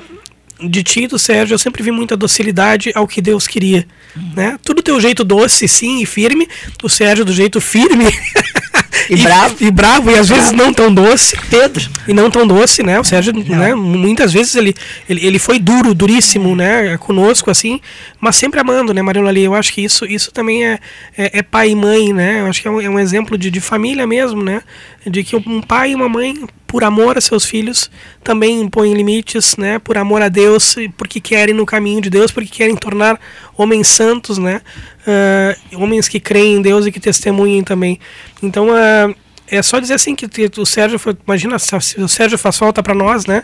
de 0.62 0.84
ti 0.84 1.08
do 1.08 1.20
Sérgio 1.20 1.54
eu 1.54 1.60
sempre 1.60 1.84
vi 1.84 1.91
muita 1.91 2.16
docilidade 2.16 2.91
ao 2.95 3.08
que 3.08 3.22
Deus 3.22 3.48
queria, 3.48 3.88
né? 4.36 4.58
Tudo 4.64 4.82
teu 4.82 5.00
jeito 5.00 5.24
doce, 5.24 5.68
sim, 5.68 6.02
e 6.02 6.06
firme, 6.06 6.48
o 6.82 6.89
Sérgio 6.89 7.26
do 7.26 7.34
jeito 7.34 7.62
firme. 7.62 8.06
E, 9.10 9.14
e, 9.14 9.24
bravo. 9.24 9.56
E 9.60 9.72
bravo, 9.72 10.12
e 10.12 10.16
às 10.16 10.30
vezes 10.30 10.52
não 10.52 10.74
tão 10.74 10.93
doce. 10.93 11.38
Pedro. 11.50 11.89
E 12.08 12.14
não 12.14 12.30
tão 12.30 12.45
doce, 12.48 12.84
né? 12.84 13.00
O 13.00 13.04
Sérgio, 13.04 13.34
né? 13.34 13.76
Muitas 13.76 14.34
vezes 14.34 14.56
ele, 14.56 14.76
ele, 15.10 15.26
ele 15.26 15.39
foi 15.39 15.60
duro, 15.60 15.93
duríssimo, 15.93 16.56
né? 16.56 16.98
Conosco, 16.98 17.50
assim, 17.50 17.80
mas 18.20 18.36
sempre 18.36 18.60
amando, 18.60 18.93
né, 18.93 19.02
Mariana 19.02 19.30
ali? 19.30 19.43
Eu 19.43 19.54
acho 19.54 19.74
que 19.74 19.82
isso, 19.82 20.06
isso 20.06 20.32
também 20.32 20.66
é, 20.66 20.80
é, 21.18 21.39
é, 21.39 21.43
pai 21.43 21.72
e 21.72 21.76
mãe, 21.76 22.14
né? 22.14 22.41
Eu 22.41 22.48
acho 22.48 22.62
que 22.62 22.68
é 22.68 22.72
um, 22.72 22.82
é 22.82 22.89
um 22.89 23.00
exemplo 23.00 23.38
de, 23.38 23.52
de 23.52 23.60
família 23.60 24.08
mesmo, 24.08 24.43
né? 24.43 24.62
De 25.10 25.24
que 25.24 25.36
um 25.36 25.62
pai 25.62 25.91
e 25.91 25.95
uma 25.95 26.10
mãe, 26.10 26.36
por 26.66 26.84
amor 26.84 27.18
a 27.18 27.22
seus 27.22 27.45
filhos, 27.45 27.89
também 28.24 28.62
impõem 28.62 28.93
limites, 28.93 29.55
né? 29.58 29.80
Por 29.80 29.97
amor 29.97 30.22
a 30.22 30.28
Deus, 30.28 30.76
porque 30.97 31.20
querem 31.20 31.55
no 31.55 31.66
caminho 31.66 32.01
de 32.01 32.10
Deus, 32.10 32.32
porque 32.32 32.49
querem 32.49 32.76
tornar 32.76 33.20
homens 33.58 33.88
santos, 33.88 34.38
né? 34.38 34.62
Uh, 35.08 35.82
homens 35.82 36.08
que 36.08 36.20
creem 36.20 36.55
em 36.55 36.62
Deus 36.62 36.86
e 36.86 36.91
que 36.91 36.99
testemunhem 36.99 37.64
também. 37.64 37.99
Então, 38.43 38.68
uh, 38.68 39.16
é 39.49 39.62
só 39.62 39.80
dizer 39.80 39.93
assim 39.93 40.14
que 40.14 40.28
o 40.60 40.66
Sérgio 40.66 40.99
foi, 40.99 41.16
imagina 41.26 41.58
se 41.58 41.74
o 42.01 42.08
Sérgio 42.08 42.38
faz 42.38 42.58
falta 42.58 42.84
para 42.84 42.93
nós, 42.93 43.26
né? 43.26 43.43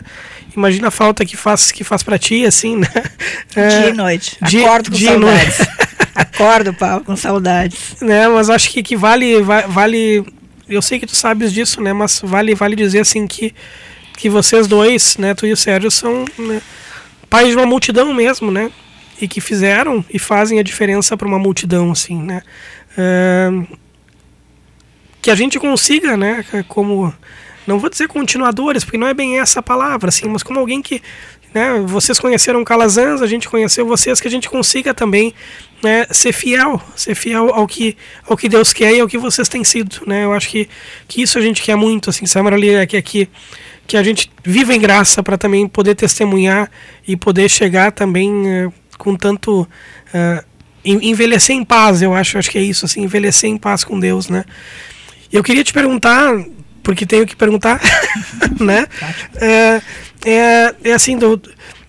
Imagina 0.54 0.88
a 0.88 0.90
falta 0.90 1.24
que 1.24 1.36
faz 1.36 1.72
que 1.72 1.82
faz 1.82 2.02
para 2.02 2.18
ti, 2.18 2.44
assim, 2.44 2.76
né? 2.76 2.88
Dia 3.54 3.88
e 3.88 3.92
noite. 3.92 4.36
Dia, 4.42 4.66
Acordo 4.66 4.90
com 4.90 4.96
dia 4.96 5.10
saudades. 5.12 5.58
Acordo, 6.14 6.74
Paulo, 6.74 7.04
com 7.04 7.16
saudades. 7.16 7.96
Né? 8.00 8.28
Mas 8.28 8.50
acho 8.50 8.70
que, 8.70 8.82
que 8.82 8.96
vale, 8.96 9.42
vale, 9.42 10.24
eu 10.68 10.82
sei 10.82 10.98
que 10.98 11.06
tu 11.06 11.16
sabes 11.16 11.52
disso, 11.52 11.80
né? 11.80 11.92
Mas 11.92 12.20
vale, 12.22 12.54
vale 12.54 12.76
dizer 12.76 13.00
assim 13.00 13.26
que 13.26 13.54
que 14.16 14.30
vocês 14.30 14.66
dois, 14.66 15.16
né? 15.16 15.34
Tu 15.34 15.46
e 15.46 15.52
o 15.52 15.56
Sérgio 15.56 15.90
são 15.90 16.24
né, 16.38 16.62
pais 17.28 17.48
de 17.48 17.56
uma 17.56 17.66
multidão 17.66 18.14
mesmo, 18.14 18.50
né? 18.50 18.70
E 19.20 19.26
que 19.26 19.40
fizeram 19.40 20.04
e 20.08 20.18
fazem 20.18 20.58
a 20.58 20.62
diferença 20.62 21.16
para 21.16 21.26
uma 21.26 21.38
multidão, 21.38 21.90
assim, 21.90 22.22
né? 22.22 22.42
Que 25.20 25.30
a 25.30 25.34
gente 25.34 25.58
consiga, 25.58 26.16
né, 26.16 26.44
como 26.68 27.12
não 27.66 27.78
vou 27.78 27.88
dizer 27.88 28.08
continuadores, 28.08 28.84
porque 28.84 28.98
não 28.98 29.06
é 29.06 29.14
bem 29.14 29.38
essa 29.38 29.60
a 29.60 29.62
palavra, 29.62 30.08
assim, 30.08 30.28
mas 30.28 30.42
como 30.42 30.60
alguém 30.60 30.82
que, 30.82 31.02
né, 31.54 31.82
vocês 31.86 32.18
conheceram 32.18 32.64
Calazans, 32.64 33.22
a 33.22 33.26
gente 33.26 33.48
conheceu 33.48 33.86
vocês, 33.86 34.20
que 34.20 34.26
a 34.26 34.30
gente 34.30 34.50
consiga 34.50 34.92
também, 34.92 35.32
né, 35.82 36.06
ser 36.10 36.32
fiel, 36.32 36.82
ser 36.96 37.14
fiel 37.14 37.54
ao 37.54 37.66
que, 37.66 37.96
ao 38.26 38.36
que 38.36 38.48
Deus 38.48 38.72
quer 38.72 38.92
e 38.92 39.00
ao 39.00 39.06
que 39.06 39.16
vocês 39.16 39.48
têm 39.48 39.62
sido, 39.62 40.02
né, 40.06 40.24
eu 40.24 40.32
acho 40.32 40.48
que, 40.48 40.68
que 41.06 41.22
isso 41.22 41.38
a 41.38 41.40
gente 41.40 41.62
quer 41.62 41.76
muito, 41.76 42.10
assim, 42.10 42.26
Samara 42.26 42.56
ali 42.56 42.70
é 42.70 42.84
que 42.86 42.96
aqui 42.96 43.28
que 43.86 43.96
a 43.96 44.02
gente 44.02 44.30
viva 44.42 44.74
em 44.74 44.80
graça 44.80 45.22
para 45.22 45.36
também 45.36 45.68
poder 45.68 45.94
testemunhar 45.94 46.70
e 47.06 47.16
poder 47.16 47.50
chegar 47.50 47.92
também 47.92 48.30
uh, 48.66 48.72
com 48.96 49.14
tanto 49.14 49.62
uh, 49.62 50.44
envelhecer 50.84 51.54
em 51.54 51.64
paz, 51.64 52.02
eu 52.02 52.14
acho, 52.14 52.38
acho 52.38 52.50
que 52.50 52.58
é 52.58 52.62
isso, 52.62 52.84
assim, 52.84 53.02
envelhecer 53.02 53.48
em 53.48 53.56
paz 53.56 53.84
com 53.84 53.98
Deus, 53.98 54.28
né? 54.28 54.44
Eu 55.32 55.42
queria 55.42 55.64
te 55.64 55.72
perguntar, 55.72 56.32
porque 56.82 57.06
tenho 57.06 57.26
que 57.26 57.34
perguntar, 57.34 57.80
né? 58.60 58.86
É, 59.36 59.82
é, 60.24 60.74
é, 60.84 60.92
assim, 60.92 61.16
do, 61.16 61.40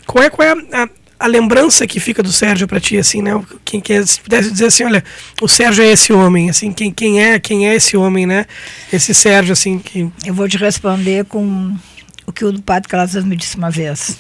qual 0.06 0.24
é, 0.24 0.30
qual 0.30 0.48
é 0.48 0.52
a, 0.74 0.90
a 1.20 1.28
lembrança 1.28 1.88
que 1.88 2.00
fica 2.00 2.22
do 2.22 2.32
Sérgio 2.32 2.68
para 2.68 2.80
ti, 2.80 2.98
assim, 2.98 3.22
né? 3.22 3.42
Quem 3.64 3.80
quer, 3.80 4.06
se 4.06 4.20
pudesse 4.20 4.52
dizer 4.52 4.66
assim, 4.66 4.84
olha, 4.84 5.04
o 5.42 5.48
Sérgio 5.48 5.84
é 5.84 5.88
esse 5.88 6.12
homem, 6.12 6.50
assim, 6.50 6.72
quem, 6.72 6.92
quem 6.92 7.22
é, 7.22 7.40
quem 7.40 7.68
é 7.68 7.76
esse 7.76 7.96
homem, 7.98 8.26
né? 8.26 8.46
Esse 8.92 9.14
Sérgio, 9.14 9.54
assim, 9.54 9.80
que... 9.80 10.10
Eu 10.26 10.34
vou 10.34 10.48
te 10.48 10.58
responder 10.58 11.26
com 11.26 11.76
o 12.26 12.32
que 12.32 12.44
o 12.44 12.62
padre 12.62 12.90
Calazans 12.90 13.26
me 13.26 13.36
disse 13.36 13.58
uma 13.58 13.72
vez. 13.72 14.18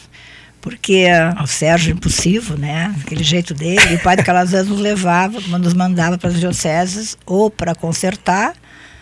Porque 0.61 1.05
o 1.43 1.45
Sérgio 1.45 1.93
impulsivo, 1.93 2.57
né? 2.57 2.95
Aquele 3.01 3.23
jeito 3.23 3.53
dele, 3.53 3.91
e 3.91 3.95
o 3.95 3.99
padre 3.99 4.25
Calazans 4.25 4.67
nos 4.67 4.79
levava, 4.79 5.39
nos 5.59 5.75
mandava 5.75 6.17
para 6.17 6.29
as 6.31 6.39
dioceses 6.39 7.15
ou 7.23 7.51
para 7.51 7.75
consertar, 7.75 8.53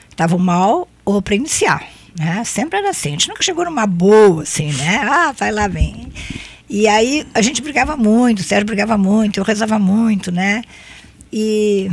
estavam 0.09 0.37
mal, 0.37 0.89
ou 1.05 1.21
para 1.21 1.35
iniciar. 1.35 1.81
Né? 2.17 2.43
Sempre 2.43 2.79
era 2.79 2.89
assim. 2.89 3.09
A 3.09 3.11
gente 3.11 3.29
nunca 3.29 3.43
chegou 3.43 3.65
numa 3.65 3.87
boa, 3.87 4.43
assim, 4.43 4.71
né? 4.71 5.01
Ah, 5.03 5.31
vai 5.31 5.51
lá, 5.51 5.67
vem. 5.67 6.11
E 6.69 6.87
aí 6.87 7.25
a 7.33 7.41
gente 7.41 7.61
brigava 7.61 7.95
muito, 7.95 8.39
o 8.39 8.43
Sérgio 8.43 8.65
brigava 8.65 8.97
muito, 8.97 9.39
eu 9.39 9.43
rezava 9.43 9.77
muito, 9.77 10.31
né? 10.31 10.63
E, 11.31 11.89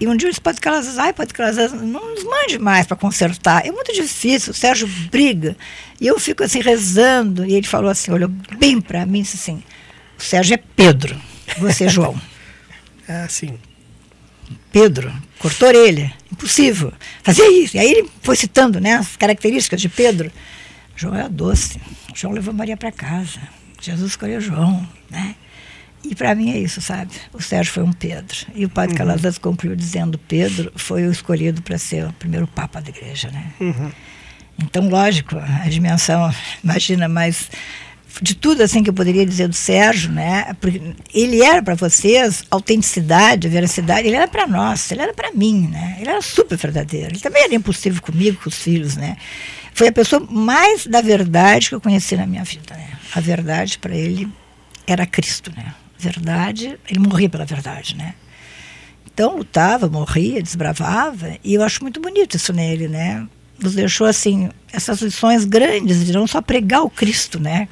e 0.00 0.06
um 0.06 0.16
dia 0.16 0.28
eu 0.28 0.30
disse, 0.30 0.60
que 0.60 0.68
elas, 0.68 0.98
ai, 0.98 1.12
que 1.12 1.40
elas 1.40 1.72
não 1.72 2.14
nos 2.14 2.24
mande 2.24 2.58
mais 2.58 2.86
para 2.86 2.96
consertar. 2.96 3.66
É 3.66 3.70
muito 3.70 3.92
difícil, 3.92 4.52
o 4.52 4.54
Sérgio 4.54 4.88
briga. 5.10 5.56
E 6.00 6.06
eu 6.06 6.18
fico 6.18 6.42
assim 6.42 6.60
rezando. 6.60 7.44
E 7.44 7.54
ele 7.54 7.66
falou 7.66 7.90
assim, 7.90 8.10
olhou 8.10 8.28
bem 8.58 8.80
para 8.80 9.04
mim 9.06 9.22
disse 9.22 9.36
assim, 9.36 9.62
o 10.18 10.22
Sérgio 10.22 10.54
é 10.54 10.62
Pedro, 10.76 11.18
você 11.58 11.84
é 11.84 11.88
João. 11.88 12.20
ah, 13.08 13.26
sim. 13.28 13.58
Pedro, 14.72 15.12
cortou 15.38 15.66
a 15.66 15.70
orelha, 15.70 16.12
impossível. 16.30 16.92
Fazia 17.22 17.50
isso. 17.62 17.76
E 17.76 17.80
aí 17.80 17.90
ele 17.90 18.10
foi 18.22 18.36
citando 18.36 18.80
né, 18.80 18.94
as 18.94 19.16
características 19.16 19.80
de 19.80 19.88
Pedro. 19.88 20.30
João 20.96 21.14
é 21.14 21.28
doce. 21.28 21.80
João 22.14 22.32
levou 22.32 22.52
Maria 22.52 22.76
para 22.76 22.92
casa. 22.92 23.40
Jesus 23.80 24.10
escolheu 24.10 24.40
João, 24.40 24.86
né? 25.10 25.34
E 26.04 26.14
para 26.14 26.34
mim 26.34 26.50
é 26.50 26.58
isso, 26.58 26.80
sabe? 26.80 27.12
O 27.32 27.42
Sérgio 27.42 27.72
foi 27.72 27.82
um 27.82 27.92
Pedro. 27.92 28.36
E 28.54 28.64
o 28.64 28.68
padre 28.68 28.92
uhum. 28.92 28.98
Calazans 28.98 29.38
concluiu 29.38 29.76
dizendo 29.76 30.18
Pedro 30.18 30.72
foi 30.76 31.06
o 31.06 31.10
escolhido 31.10 31.62
para 31.62 31.78
ser 31.78 32.06
o 32.06 32.12
primeiro 32.12 32.46
papa 32.46 32.80
da 32.80 32.88
igreja, 32.88 33.30
né? 33.30 33.52
Uhum. 33.60 33.90
Então, 34.62 34.88
lógico, 34.88 35.36
a 35.38 35.68
dimensão, 35.68 36.32
imagina, 36.62 37.08
mas 37.08 37.50
de 38.20 38.34
tudo 38.34 38.62
assim 38.62 38.82
que 38.82 38.90
eu 38.90 38.94
poderia 38.94 39.24
dizer 39.24 39.48
do 39.48 39.54
Sérgio, 39.54 40.10
né? 40.10 40.54
Porque 40.60 40.80
ele 41.14 41.42
era 41.42 41.62
para 41.62 41.74
vocês 41.74 42.44
autenticidade, 42.50 43.48
veracidade, 43.48 44.06
ele 44.06 44.16
era 44.16 44.26
para 44.28 44.46
nós, 44.46 44.90
ele 44.90 45.02
era 45.02 45.14
para 45.14 45.32
mim, 45.32 45.68
né? 45.68 45.96
Ele 46.00 46.10
era 46.10 46.20
super 46.20 46.56
verdadeiro. 46.56 47.12
Ele 47.12 47.20
também 47.20 47.44
era 47.44 47.54
impossível 47.54 48.02
comigo, 48.02 48.40
com 48.42 48.48
os 48.48 48.56
filhos, 48.56 48.96
né? 48.96 49.16
Foi 49.72 49.88
a 49.88 49.92
pessoa 49.92 50.26
mais 50.28 50.86
da 50.86 51.00
verdade 51.00 51.68
que 51.68 51.74
eu 51.74 51.80
conheci 51.80 52.16
na 52.16 52.26
minha 52.26 52.44
vida, 52.44 52.74
né? 52.74 52.90
A 53.14 53.20
verdade 53.20 53.78
para 53.78 53.94
ele 53.94 54.28
era 54.86 55.06
Cristo, 55.06 55.52
né? 55.56 55.74
Verdade, 55.98 56.78
ele 56.88 56.98
morria 56.98 57.28
pela 57.28 57.44
verdade, 57.44 57.96
né? 57.96 58.14
Então 59.06 59.36
lutava, 59.36 59.88
morria, 59.88 60.42
desbravava, 60.42 61.36
e 61.44 61.54
eu 61.54 61.62
acho 61.62 61.82
muito 61.82 62.00
bonito 62.00 62.36
isso 62.36 62.52
nele, 62.52 62.88
né? 62.88 63.26
Nos 63.60 63.74
deixou 63.74 64.06
assim 64.06 64.48
essas 64.72 65.00
lições 65.02 65.44
grandes 65.44 66.04
de 66.04 66.12
não 66.12 66.26
só 66.26 66.40
pregar 66.40 66.82
o 66.82 66.90
Cristo, 66.90 67.38
né? 67.38 67.68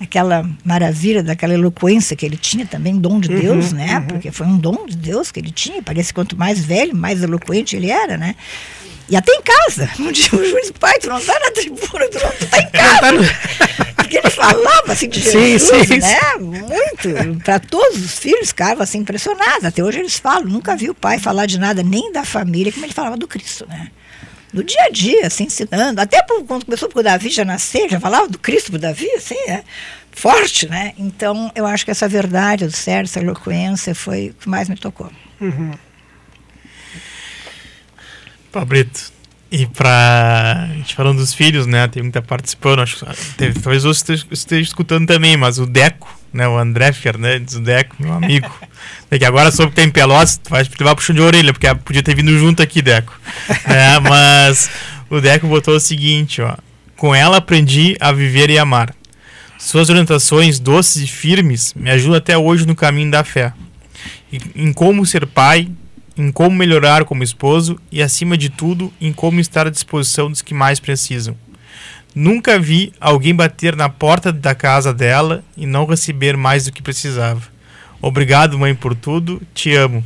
Aquela 0.00 0.48
maravilha, 0.64 1.22
daquela 1.22 1.54
eloquência 1.54 2.16
que 2.16 2.26
ele 2.26 2.36
tinha 2.36 2.66
também, 2.66 2.98
dom 2.98 3.18
de 3.20 3.28
Deus, 3.28 3.70
uhum, 3.70 3.78
né? 3.78 3.98
Uhum. 3.98 4.06
Porque 4.06 4.30
foi 4.30 4.46
um 4.46 4.58
dom 4.58 4.86
de 4.86 4.96
Deus 4.96 5.30
que 5.30 5.40
ele 5.40 5.50
tinha. 5.50 5.82
Parece 5.82 6.08
que 6.08 6.14
quanto 6.14 6.36
mais 6.36 6.64
velho, 6.64 6.94
mais 6.94 7.22
eloquente 7.22 7.76
ele 7.76 7.90
era, 7.90 8.16
né? 8.16 8.34
E 9.08 9.16
até 9.16 9.32
em 9.32 9.42
casa. 9.42 9.88
Um 9.98 10.12
dia 10.12 10.28
o 10.32 10.44
juiz, 10.44 10.70
pai, 10.72 10.98
tu 10.98 11.08
não 11.08 11.18
está 11.18 11.38
na 11.38 11.50
tribuna, 11.50 12.08
tu 12.08 12.18
não 12.18 12.32
está 12.32 12.58
em 12.58 12.70
casa. 12.70 13.00
Tá 13.00 13.94
Porque 13.96 14.18
ele 14.18 14.30
falava 14.30 14.92
assim 14.92 15.08
de 15.08 15.20
Jesus, 15.30 15.62
sim, 15.62 15.84
sim, 15.84 15.98
né? 15.98 16.20
Muito. 16.40 17.42
Para 17.44 17.58
todos 17.58 18.04
os 18.04 18.18
filhos 18.18 18.48
ficavam 18.48 18.82
assim 18.82 18.98
impressionados. 18.98 19.64
Até 19.64 19.82
hoje 19.82 20.00
eles 20.00 20.18
falam. 20.18 20.44
Nunca 20.44 20.76
vi 20.76 20.90
o 20.90 20.94
pai 20.94 21.18
falar 21.18 21.46
de 21.46 21.58
nada, 21.58 21.82
nem 21.82 22.12
da 22.12 22.24
família, 22.24 22.72
como 22.72 22.84
ele 22.84 22.92
falava 22.92 23.16
do 23.16 23.28
Cristo, 23.28 23.66
né? 23.68 23.90
Do 24.54 24.62
dia 24.62 24.84
a 24.84 24.88
dia, 24.88 25.26
assim, 25.26 25.44
ensinando. 25.44 26.00
Até 26.00 26.22
quando 26.22 26.64
começou 26.64 26.88
o 26.94 27.02
Davi 27.02 27.28
já 27.28 27.44
nascer, 27.44 27.90
já 27.90 27.98
falava 27.98 28.28
do 28.28 28.38
Cristo 28.38 28.70
pro 28.70 28.78
Davi, 28.78 29.10
assim, 29.16 29.34
é 29.48 29.64
forte, 30.12 30.68
né? 30.68 30.92
Então, 30.96 31.50
eu 31.56 31.66
acho 31.66 31.84
que 31.84 31.90
essa 31.90 32.06
verdade 32.06 32.64
do 32.64 32.72
Sérgio, 32.72 33.10
essa 33.10 33.18
eloquência, 33.18 33.96
foi 33.96 34.28
o 34.28 34.34
que 34.34 34.48
mais 34.48 34.68
me 34.68 34.76
tocou. 34.76 35.10
Uhum. 35.40 35.72
Pablito. 38.52 39.12
E 39.50 39.66
pra. 39.66 40.68
A 40.70 40.74
gente 40.74 40.94
falando 40.94 41.18
dos 41.18 41.34
filhos, 41.34 41.66
né? 41.66 41.88
Tem 41.88 42.02
muita 42.02 42.22
participando. 42.22 42.80
Acho, 42.80 43.04
teve, 43.36 43.58
talvez 43.58 43.82
você 43.82 43.98
esteja, 43.98 44.26
esteja 44.30 44.62
escutando 44.62 45.06
também, 45.06 45.36
mas 45.36 45.58
o 45.58 45.66
Deco, 45.66 46.08
né? 46.34 46.48
O 46.48 46.58
André 46.58 46.92
Fernandes, 46.92 47.54
o 47.54 47.60
Deco, 47.60 47.96
meu 48.00 48.12
amigo. 48.12 48.50
é 49.10 49.18
que 49.18 49.24
agora 49.24 49.52
soube 49.52 49.70
que 49.70 49.76
tem 49.76 49.88
Pelotas, 49.88 50.36
tu 50.36 50.50
vai 50.50 50.66
levar 50.78 50.96
puxão 50.96 51.14
de 51.14 51.22
orelha, 51.22 51.52
porque 51.52 51.72
podia 51.76 52.02
ter 52.02 52.16
vindo 52.16 52.36
junto 52.36 52.62
aqui, 52.62 52.82
Deco. 52.82 53.18
É, 53.66 53.98
mas 54.00 54.68
o 55.08 55.20
Deco 55.20 55.46
botou 55.46 55.76
o 55.76 55.80
seguinte, 55.80 56.42
ó. 56.42 56.56
Com 56.96 57.14
ela 57.14 57.38
aprendi 57.38 57.96
a 58.00 58.12
viver 58.12 58.50
e 58.50 58.58
amar. 58.58 58.94
Suas 59.58 59.88
orientações 59.88 60.58
doces 60.58 61.02
e 61.02 61.06
firmes 61.06 61.72
me 61.74 61.90
ajudam 61.90 62.16
até 62.16 62.36
hoje 62.36 62.66
no 62.66 62.74
caminho 62.74 63.10
da 63.10 63.24
fé. 63.24 63.52
Em 64.54 64.72
como 64.72 65.06
ser 65.06 65.26
pai, 65.26 65.68
em 66.16 66.30
como 66.30 66.56
melhorar 66.56 67.04
como 67.04 67.22
esposo 67.22 67.78
e, 67.90 68.02
acima 68.02 68.36
de 68.36 68.48
tudo, 68.48 68.92
em 69.00 69.12
como 69.12 69.40
estar 69.40 69.66
à 69.66 69.70
disposição 69.70 70.30
dos 70.30 70.42
que 70.42 70.54
mais 70.54 70.78
precisam. 70.80 71.36
Nunca 72.14 72.58
vi 72.58 72.92
alguém 73.00 73.34
bater 73.34 73.74
na 73.74 73.88
porta 73.88 74.32
da 74.32 74.54
casa 74.54 74.94
dela 74.94 75.42
e 75.56 75.66
não 75.66 75.84
receber 75.84 76.36
mais 76.36 76.64
do 76.64 76.72
que 76.72 76.82
precisava. 76.82 77.42
Obrigado, 78.00 78.58
mãe, 78.58 78.74
por 78.74 78.94
tudo. 78.94 79.42
Te 79.52 79.74
amo. 79.74 80.04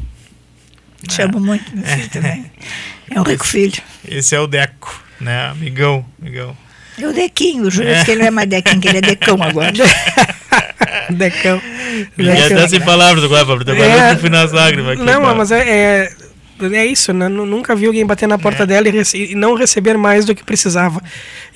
Te 1.06 1.20
é. 1.20 1.24
amo 1.24 1.38
muito, 1.38 1.76
meu 1.76 1.84
filho 1.84 2.08
também. 2.08 2.50
É 3.10 3.20
um 3.20 3.24
rico 3.24 3.46
filho. 3.46 3.82
Esse 4.06 4.34
é 4.34 4.40
o 4.40 4.46
Deco, 4.46 5.02
né? 5.20 5.48
Amigão, 5.48 6.04
amigão. 6.20 6.56
É 7.00 7.06
o 7.06 7.12
Dequinho, 7.12 7.70
juro 7.70 7.88
é. 7.88 8.04
que 8.04 8.10
ele 8.10 8.20
não 8.20 8.26
é 8.26 8.30
mais 8.30 8.48
Dequinho, 8.48 8.80
que 8.80 8.88
ele 8.88 8.98
é 8.98 9.00
Decão 9.00 9.40
agora. 9.42 9.72
Decão. 11.10 11.60
E 12.18 12.30
até 12.30 12.68
sem 12.68 12.80
palavras 12.80 13.24
agora, 13.24 13.46
Pablo. 13.46 13.70
Agora 13.70 14.08
é, 14.08 14.12
eu 14.12 14.18
fui 14.18 14.28
nas 14.28 14.52
lágrimas. 14.52 14.94
Aqui, 14.94 15.02
não, 15.02 15.34
mas 15.34 15.50
é, 15.50 15.68
é, 15.68 16.12
é, 16.72 16.86
isso, 16.86 17.12
né? 17.12 17.28
Nunca 17.28 17.74
vi 17.74 17.86
alguém 17.86 18.04
bater 18.04 18.26
na 18.26 18.38
porta 18.38 18.62
é. 18.62 18.66
dela 18.66 18.88
e, 18.88 19.32
e, 19.32 19.34
não 19.34 19.54
receber 19.54 19.96
mais 19.96 20.24
do 20.24 20.34
que 20.34 20.42
precisava. 20.42 21.02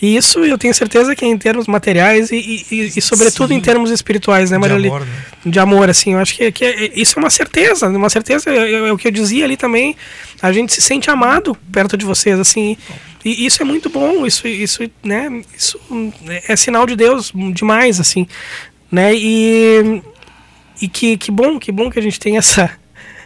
E 0.00 0.16
isso 0.16 0.40
eu 0.40 0.56
tenho 0.58 0.74
certeza 0.74 1.14
que 1.14 1.24
é 1.24 1.28
em 1.28 1.38
termos 1.38 1.66
materiais 1.66 2.30
e, 2.30 2.66
e, 2.70 2.92
e 2.96 3.02
sobretudo 3.02 3.48
Sim. 3.48 3.54
em 3.54 3.60
termos 3.60 3.90
espirituais, 3.90 4.50
né, 4.50 4.58
Maria? 4.58 4.78
De 4.78 4.86
amor, 4.86 5.00
né? 5.00 5.24
De 5.44 5.58
amor, 5.58 5.90
assim. 5.90 6.12
Eu 6.12 6.18
acho 6.18 6.34
que, 6.34 6.52
que 6.52 6.64
é, 6.64 6.92
isso 6.94 7.18
é 7.18 7.22
uma 7.22 7.30
certeza. 7.30 7.88
Uma 7.88 8.10
certeza 8.10 8.50
é, 8.50 8.72
é, 8.72 8.92
o 8.92 8.96
que 8.96 9.08
eu 9.08 9.12
dizia 9.12 9.44
ali 9.44 9.56
também. 9.56 9.96
A 10.40 10.52
gente 10.52 10.72
se 10.72 10.80
sente 10.80 11.10
amado 11.10 11.56
perto 11.70 11.96
de 11.96 12.04
vocês, 12.04 12.38
assim. 12.38 12.76
E 13.24 13.46
isso 13.46 13.62
é 13.62 13.64
muito 13.64 13.88
bom, 13.88 14.26
isso, 14.26 14.48
isso, 14.48 14.82
né, 15.02 15.42
isso 15.56 15.78
é 16.48 16.56
sinal 16.56 16.84
de 16.84 16.96
Deus 16.96 17.32
demais, 17.54 18.00
assim, 18.00 18.26
né, 18.90 19.14
e, 19.14 20.02
e 20.80 20.88
que, 20.88 21.16
que 21.16 21.30
bom, 21.30 21.58
que 21.58 21.70
bom 21.70 21.88
que 21.88 22.00
a 22.00 22.02
gente 22.02 22.18
tem 22.18 22.36
essa, 22.36 22.70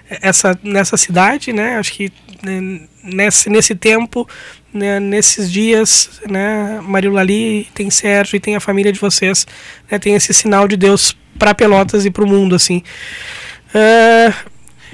essa 0.08 0.58
nessa 0.62 0.96
cidade, 0.96 1.52
né, 1.52 1.76
acho 1.76 1.92
que 1.92 2.12
né, 2.42 2.80
nesse, 3.02 3.48
nesse 3.50 3.74
tempo, 3.74 4.28
né, 4.72 5.00
nesses 5.00 5.50
dias, 5.50 6.20
né, 6.28 6.80
Maria 6.82 7.10
Lali, 7.10 7.68
tem 7.74 7.90
Sérgio 7.90 8.36
e 8.36 8.40
tem 8.40 8.56
a 8.56 8.60
família 8.60 8.92
de 8.92 9.00
vocês, 9.00 9.46
né, 9.90 9.98
tem 9.98 10.14
esse 10.14 10.32
sinal 10.32 10.68
de 10.68 10.76
Deus 10.76 11.16
para 11.38 11.54
Pelotas 11.54 12.04
e 12.04 12.10
para 12.10 12.24
o 12.24 12.26
mundo, 12.26 12.54
assim. 12.54 12.82
Uh, 13.74 14.32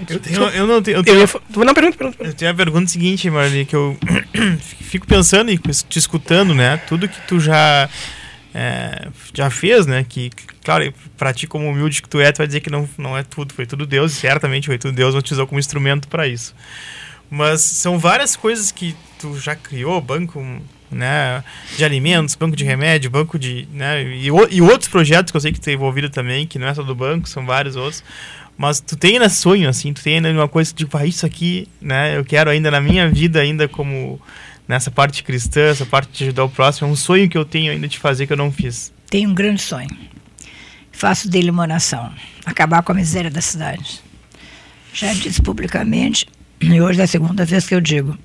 eu, 0.09 0.19
tenho, 0.19 0.43
eu 0.49 0.67
não 0.67 0.83
tenho. 0.83 0.97
Eu, 0.97 1.05
tenho, 1.05 1.19
eu, 1.19 1.65
não, 1.65 1.75
pergunta, 1.75 1.99
pergunta, 1.99 2.25
Eu 2.25 2.33
tenho 2.33 2.51
a 2.51 2.55
pergunta 2.55 2.91
seguinte, 2.91 3.29
Marli, 3.31 3.65
que 3.65 3.77
eu 3.77 3.97
fico 4.81 5.07
pensando 5.07 5.51
e 5.51 5.59
te 5.59 5.99
escutando, 5.99 6.55
né? 6.55 6.79
Tudo 6.89 7.09
que 7.09 7.21
tu 7.27 7.39
já. 7.39 7.89
É, 8.55 9.09
já 9.33 9.49
fez, 9.51 9.87
né? 9.87 10.05
Que, 10.07 10.31
claro, 10.63 10.93
pra 11.17 11.33
ti, 11.33 11.47
como 11.47 11.69
humilde 11.69 12.03
que 12.03 12.09
tu 12.09 12.21
é, 12.21 12.31
tu 12.31 12.39
vai 12.39 12.47
dizer 12.47 12.61
que 12.61 12.71
não, 12.71 12.89
não 12.99 13.17
é 13.17 13.23
tudo, 13.23 13.55
foi 13.55 13.67
tudo 13.67 13.87
Deus, 13.87 14.13
certamente 14.13 14.67
foi 14.67 14.79
tudo 14.79 14.95
Deus, 14.95 15.15
utilizou 15.15 15.47
como 15.47 15.59
instrumento 15.59 16.09
para 16.09 16.27
isso. 16.27 16.55
Mas 17.31 17.63
são 17.63 17.99
várias 17.99 18.37
coisas 18.37 18.71
que 18.71 18.95
tu 19.19 19.39
já 19.39 19.57
criou, 19.57 20.01
banco 20.01 20.39
né, 20.91 21.43
de 21.77 21.85
alimentos, 21.85 22.35
banco 22.35 22.55
de 22.55 22.65
remédio, 22.65 23.11
banco 23.11 23.39
de. 23.39 23.67
Né, 23.73 24.03
e, 24.03 24.27
e 24.27 24.63
outros 24.63 24.89
projetos 24.89 25.31
que 25.31 25.37
eu 25.37 25.41
sei 25.41 25.53
que 25.53 25.61
tu 25.61 25.69
é 25.71 25.73
envolvido 25.73 26.11
também, 26.11 26.47
que 26.47 26.59
não 26.59 26.67
é 26.67 26.75
só 26.75 26.83
do 26.83 26.95
banco, 26.95 27.29
são 27.29 27.47
vários 27.47 27.75
outros. 27.75 28.05
Mas 28.63 28.79
tu 28.79 28.95
tem 28.97 29.15
ainda 29.15 29.29
sonho, 29.29 29.69
assim, 29.69 29.93
tu 29.93 30.01
tem 30.05 30.19
ainda 30.19 30.31
uma 30.31 30.47
coisa 30.47 30.73
tipo, 30.73 30.97
ah, 30.97 31.05
isso 31.05 31.27
aqui, 31.27 31.67
né? 31.81 32.17
Eu 32.17 32.25
quero 32.25 32.49
ainda 32.49 32.71
na 32.71 32.81
minha 32.81 33.11
vida, 33.11 33.41
ainda 33.41 33.67
como 33.67 34.21
nessa 34.69 34.89
parte 34.89 35.25
cristã, 35.25 35.63
essa 35.63 35.85
parte 35.85 36.13
de 36.13 36.23
ajudar 36.23 36.45
o 36.45 36.49
próximo, 36.49 36.87
é 36.87 36.93
um 36.93 36.95
sonho 36.95 37.29
que 37.29 37.37
eu 37.37 37.45
tenho 37.45 37.73
ainda 37.73 37.89
de 37.89 37.99
fazer 37.99 38.25
que 38.25 38.33
eu 38.33 38.37
não 38.37 38.53
fiz. 38.53 38.95
Tenho 39.11 39.31
um 39.31 39.35
grande 39.35 39.61
sonho. 39.61 39.91
Faço 40.93 41.29
dele 41.29 41.51
uma 41.51 41.67
nação. 41.67 42.13
Acabar 42.47 42.85
com 42.85 42.93
a 42.93 42.95
miséria 42.95 43.33
da 43.33 43.41
cidade. 43.41 44.01
Já 44.95 45.13
disse 45.13 45.43
publicamente, 45.43 46.29
e 46.61 46.81
hoje 46.81 47.01
é 47.01 47.03
a 47.03 47.09
segunda 47.09 47.45
vez 47.45 47.67
que 47.67 47.75
eu 47.75 47.81
digo. 47.81 48.17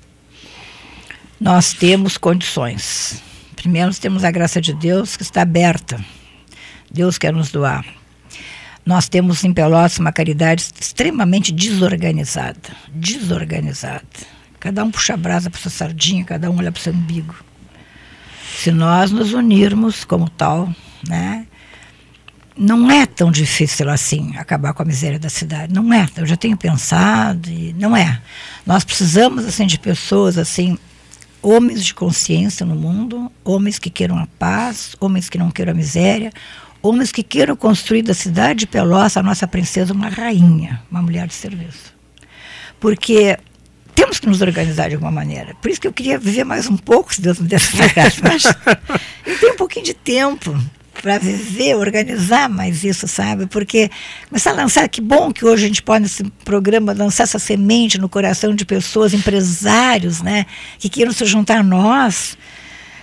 nós 1.40 1.72
temos 1.72 2.16
condições. 2.16 3.20
Primeiro, 3.56 3.92
temos 3.96 4.22
a 4.22 4.30
graça 4.30 4.60
de 4.60 4.72
Deus 4.72 5.16
que 5.16 5.24
está 5.24 5.42
aberta. 5.42 5.98
Deus 6.88 7.18
quer 7.18 7.32
nos 7.32 7.50
doar. 7.50 7.97
Nós 8.88 9.06
temos 9.06 9.44
em 9.44 9.52
Pelotas 9.52 9.98
uma 9.98 10.10
caridade 10.10 10.66
extremamente 10.80 11.52
desorganizada. 11.52 12.70
Desorganizada. 12.88 14.02
Cada 14.58 14.82
um 14.82 14.90
puxa 14.90 15.12
a 15.12 15.16
brasa 15.18 15.50
para 15.50 15.60
sua 15.60 15.70
sardinha, 15.70 16.24
cada 16.24 16.50
um 16.50 16.56
olha 16.56 16.72
para 16.72 16.80
o 16.80 16.82
seu 16.82 16.94
umbigo. 16.94 17.34
Se 18.56 18.70
nós 18.72 19.10
nos 19.10 19.34
unirmos 19.34 20.06
como 20.06 20.26
tal, 20.30 20.72
né? 21.06 21.46
Não 22.56 22.90
é 22.90 23.04
tão 23.04 23.30
difícil 23.30 23.90
assim 23.90 24.34
acabar 24.38 24.72
com 24.72 24.82
a 24.82 24.86
miséria 24.86 25.18
da 25.18 25.28
cidade. 25.28 25.70
Não 25.70 25.92
é. 25.92 26.08
Eu 26.16 26.24
já 26.24 26.38
tenho 26.38 26.56
pensado 26.56 27.50
e 27.50 27.74
não 27.74 27.94
é. 27.94 28.22
Nós 28.64 28.84
precisamos 28.84 29.44
assim 29.44 29.66
de 29.66 29.78
pessoas 29.78 30.38
assim 30.38 30.78
homens 31.42 31.84
de 31.84 31.94
consciência 31.94 32.64
no 32.64 32.74
mundo, 32.74 33.30
homens 33.44 33.78
que 33.78 33.90
queiram 33.90 34.18
a 34.18 34.26
paz, 34.38 34.96
homens 34.98 35.28
que 35.28 35.38
não 35.38 35.50
queiram 35.50 35.72
a 35.72 35.76
miséria, 35.76 36.32
homens 36.82 37.12
que 37.12 37.22
queiram 37.22 37.56
construir 37.56 38.02
da 38.02 38.14
cidade 38.14 38.60
de 38.60 38.66
Pelotas 38.66 39.16
a 39.16 39.22
nossa 39.22 39.46
princesa 39.46 39.92
uma 39.92 40.08
rainha, 40.08 40.82
uma 40.90 41.02
mulher 41.02 41.26
de 41.26 41.34
serviço. 41.34 41.94
Porque 42.80 43.36
temos 43.94 44.20
que 44.20 44.28
nos 44.28 44.40
organizar 44.40 44.88
de 44.88 44.94
alguma 44.94 45.10
maneira. 45.10 45.54
Por 45.60 45.70
isso 45.70 45.80
que 45.80 45.88
eu 45.88 45.92
queria 45.92 46.18
viver 46.18 46.44
mais 46.44 46.68
um 46.68 46.76
pouco, 46.76 47.12
se 47.12 47.20
Deus 47.20 47.38
me 47.38 47.48
desse 47.48 47.70
essa 47.80 48.22
Mas 48.22 48.44
eu 49.26 49.38
tenho 49.38 49.54
um 49.54 49.56
pouquinho 49.56 49.84
de 49.84 49.94
tempo 49.94 50.56
para 51.02 51.18
viver, 51.18 51.74
organizar 51.76 52.48
mais 52.48 52.84
isso, 52.84 53.06
sabe? 53.06 53.46
Porque 53.46 53.90
começar 54.28 54.50
a 54.50 54.54
lançar, 54.54 54.88
que 54.88 55.00
bom 55.00 55.32
que 55.32 55.44
hoje 55.44 55.64
a 55.64 55.68
gente 55.68 55.82
pode 55.82 56.02
nesse 56.02 56.24
programa 56.44 56.92
lançar 56.92 57.24
essa 57.24 57.38
semente 57.38 57.98
no 57.98 58.08
coração 58.08 58.54
de 58.54 58.64
pessoas, 58.64 59.14
empresários, 59.14 60.22
né? 60.22 60.46
Que 60.78 60.88
queiram 60.88 61.12
se 61.12 61.24
juntar 61.24 61.58
a 61.58 61.62
nós. 61.62 62.36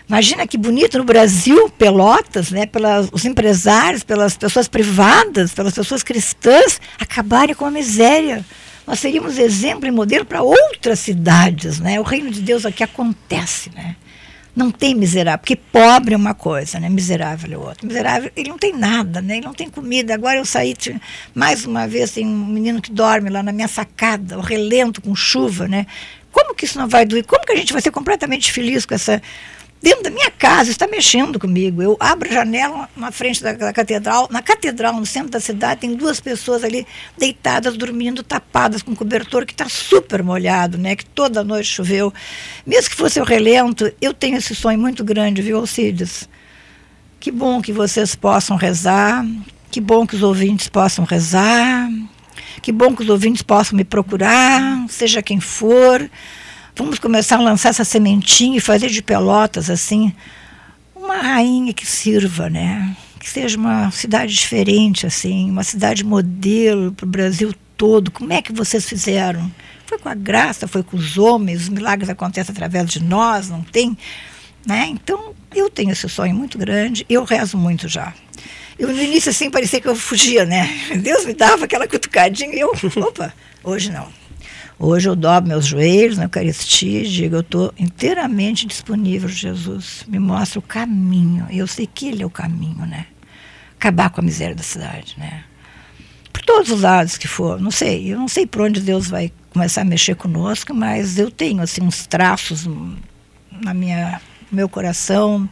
Imagina 0.08 0.46
que 0.46 0.58
bonito 0.58 0.98
no 1.00 1.04
Brasil, 1.04 1.70
Pelotas, 1.72 2.52
né, 2.52 2.66
pelos 2.68 3.26
empresários, 3.26 4.04
pelas 4.04 4.38
pessoas 4.38 4.68
privadas, 4.68 5.52
pelas 5.52 5.74
pessoas 5.74 6.04
cristãs, 6.04 6.80
acabarem 7.00 7.56
com 7.56 7.66
a 7.66 7.72
miséria. 7.72 8.46
Nós 8.86 9.00
seríamos 9.00 9.40
exemplo 9.40 9.88
e 9.88 9.92
modelo 9.92 10.24
para 10.24 10.44
outras 10.44 11.00
cidades, 11.00 11.80
né? 11.80 12.00
O 12.00 12.04
reino 12.04 12.30
de 12.30 12.40
Deus 12.40 12.68
aqui 12.68 12.84
acontece, 12.84 13.72
né? 13.74 13.96
Não 14.56 14.70
tem 14.70 14.94
miserável, 14.94 15.40
porque 15.40 15.56
pobre 15.56 16.14
é 16.14 16.18
uma 16.18 16.36
coisa, 16.36 16.80
né? 16.80 16.88
Miserável 16.88 17.52
é 17.52 17.58
outra. 17.58 17.86
Miserável, 17.86 18.32
ele 18.36 18.50
não 18.50 18.60
tem 18.60 18.74
nada, 18.78 19.22
né? 19.22 19.38
Ele 19.38 19.46
não 19.46 19.56
tem 19.56 19.70
comida. 19.70 20.14
Agora 20.14 20.38
eu 20.38 20.46
saí, 20.46 20.76
mais 21.34 21.66
uma 21.66 21.88
vez, 21.88 22.12
tem 22.12 22.28
um 22.28 22.46
menino 22.46 22.80
que 22.80 22.92
dorme 22.92 23.30
lá 23.32 23.42
na 23.42 23.52
minha 23.52 23.68
sacada, 23.68 24.38
o 24.38 24.42
relento 24.42 25.02
com 25.02 25.16
chuva, 25.16 25.68
né? 25.68 25.88
Como 26.32 26.54
que 26.54 26.66
isso 26.66 26.78
não 26.78 26.88
vai 26.88 27.06
doer? 27.06 27.26
Como 27.26 27.44
que 27.44 27.54
a 27.54 27.56
gente 27.56 27.74
vai 27.74 27.82
ser 27.82 27.92
completamente 27.92 28.52
feliz 28.52 28.86
com 28.86 28.94
essa 28.94 29.22
dentro 29.82 30.04
da 30.04 30.10
minha 30.10 30.32
casa, 30.32 30.72
está 30.72 30.88
mexendo 30.88 31.40
comigo. 31.40 31.82
Eu 31.82 31.96
abro 32.00 32.30
a 32.30 32.34
janela 32.34 32.90
na 32.96 33.12
frente 33.12 33.44
da, 33.44 33.54
da, 33.54 33.74
catedral, 33.74 34.28
na 34.32 34.42
catedral, 34.42 34.94
no 34.94 35.06
centro 35.06 35.30
da 35.30 35.40
cidade, 35.40 35.82
tem 35.82 35.96
duas 35.96 36.20
pessoas 36.20 36.64
ali 36.64 36.88
deitadas, 37.18 37.78
dormindo, 37.78 38.24
tapadas 38.24 38.82
com 38.82 38.96
cobertor 38.96 39.46
que 39.46 39.54
está 39.54 39.70
super 39.70 40.24
molhado, 40.24 40.78
né? 40.78 40.96
Que 40.96 41.06
toda 41.06 41.44
noite 41.44 41.68
choveu. 41.68 42.14
Mesmo 42.66 42.90
que 42.90 42.96
fosse 42.96 43.20
o 43.20 43.24
relento, 43.24 43.92
eu 44.02 44.14
tenho 44.14 44.38
esse 44.38 44.56
sonho 44.56 44.80
muito 44.80 45.04
grande, 45.04 45.42
viu, 45.42 45.58
Alcides? 45.58 46.28
Que 47.20 47.32
bom 47.32 47.62
que 47.62 47.72
vocês 47.72 48.16
possam 48.16 48.56
rezar, 48.58 49.26
que 49.72 49.82
bom 49.82 50.06
que 50.06 50.16
os 50.16 50.24
ouvintes 50.24 50.68
possam 50.68 51.06
rezar, 51.06 51.90
que 52.62 52.72
bom 52.72 52.96
que 52.96 53.04
os 53.04 53.10
ouvintes 53.10 53.44
possam 53.44 53.78
me 53.78 53.84
procurar, 53.84 54.86
seja 54.90 55.22
quem 55.22 55.40
for 55.40 56.10
Vamos 56.78 57.00
começar 57.00 57.38
a 57.38 57.42
lançar 57.42 57.70
essa 57.70 57.86
sementinha 57.86 58.58
e 58.58 58.62
fazer 58.62 58.90
de 58.90 59.02
Pelotas, 59.02 59.70
assim, 59.70 60.14
uma 60.94 61.16
rainha 61.16 61.74
que 61.74 61.88
sirva, 61.88 62.50
né? 62.50 62.98
Que 63.18 63.30
seja 63.30 63.58
uma 63.58 63.90
cidade 63.92 64.34
diferente, 64.34 65.08
assim, 65.08 65.50
uma 65.50 65.64
cidade 65.64 66.04
modelo 66.04 66.92
para 66.92 67.06
o 67.06 67.10
Brasil 67.10 67.54
todo. 67.78 68.12
Como 68.12 68.34
é 68.34 68.42
que 68.42 68.52
vocês 68.52 68.86
fizeram? 68.90 69.50
Foi 69.86 69.98
com 69.98 70.10
a 70.10 70.14
graça, 70.14 70.68
foi 70.68 70.84
com 70.84 70.98
os 70.98 71.18
homens, 71.18 71.62
os 71.62 71.70
milagres 71.70 72.10
acontecem 72.10 72.52
através 72.52 72.90
de 72.90 73.02
nós, 73.02 73.50
não 73.50 73.64
tem? 73.64 73.98
Né? 74.68 74.88
Então, 74.90 75.34
eu 75.56 75.70
tenho 75.70 75.92
esse 75.92 76.10
sonho 76.10 76.36
muito 76.36 76.58
grande, 76.58 77.06
eu 77.08 77.24
rezo 77.24 77.58
muito 77.58 77.88
já. 77.88 78.14
Eu, 78.78 78.90
no 78.90 79.02
início, 79.02 79.30
assim, 79.30 79.50
parecia 79.50 79.80
que 79.80 79.88
eu 79.88 79.96
fugia, 79.96 80.44
né? 80.46 80.68
Deus 81.02 81.26
me 81.26 81.34
dava 81.34 81.64
aquela 81.64 81.88
cutucadinha 81.88 82.54
e 82.54 82.60
eu, 82.60 82.74
opa, 82.98 83.34
hoje 83.64 83.90
não. 83.94 84.25
Hoje 84.78 85.08
eu 85.08 85.16
dobro 85.16 85.48
meus 85.48 85.66
joelhos 85.66 86.18
na 86.18 86.26
Eucaristia 86.26 87.02
e 87.02 87.10
digo: 87.10 87.36
eu 87.38 87.42
estou 87.42 87.74
inteiramente 87.78 88.68
disponível, 88.68 89.30
Jesus. 89.30 90.04
Me 90.08 90.20
mostra 90.20 90.60
o 90.60 90.62
caminho. 90.62 91.48
Eu 91.50 91.66
sei 91.66 91.88
que 91.88 92.08
Ele 92.10 92.24
é 92.24 92.26
o 92.26 92.30
caminho, 92.30 92.86
né? 92.86 93.06
Acabar 93.80 94.10
com 94.10 94.20
a 94.20 94.24
miséria 94.24 94.56
da 94.56 94.64
cidade, 94.64 95.16
né? 95.18 95.44
Por 96.34 96.42
todos 96.42 96.72
os 96.72 96.82
lados 96.82 97.18
que 97.18 97.28
for. 97.28 97.60
Não 97.60 97.72
sei. 97.72 98.12
Eu 98.12 98.18
não 98.18 98.28
sei 98.28 98.46
por 98.46 98.62
onde 98.62 98.82
Deus 98.82 99.08
vai 99.08 99.32
começar 99.52 99.82
a 99.82 99.86
mexer 99.86 100.16
conosco, 100.16 100.74
mas 100.74 101.18
eu 101.18 101.32
tenho 101.32 101.62
assim 101.62 101.82
uns 101.82 102.06
traços 102.06 102.68
na 103.50 103.74
minha 103.74 104.20
meu 104.52 104.68
coração 104.70 105.50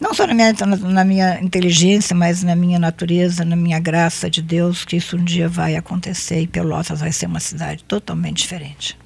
não 0.00 0.12
só 0.12 0.26
na 0.26 0.34
minha, 0.34 0.52
na 0.92 1.04
minha 1.04 1.40
inteligência, 1.40 2.14
mas 2.14 2.42
na 2.42 2.54
minha 2.54 2.78
natureza, 2.78 3.44
na 3.44 3.56
minha 3.56 3.78
graça 3.78 4.28
de 4.28 4.42
Deus, 4.42 4.84
que 4.84 4.96
isso 4.96 5.16
um 5.16 5.24
dia 5.24 5.48
vai 5.48 5.74
acontecer 5.74 6.40
e 6.40 6.46
Pelotas 6.46 7.00
vai 7.00 7.12
ser 7.12 7.26
uma 7.26 7.40
cidade 7.40 7.82
totalmente 7.84 8.38
diferente. 8.38 8.98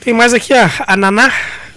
Tem 0.00 0.14
mais 0.14 0.32
aqui 0.32 0.52
a, 0.52 0.70
a 0.86 0.96
Naná, 0.96 1.32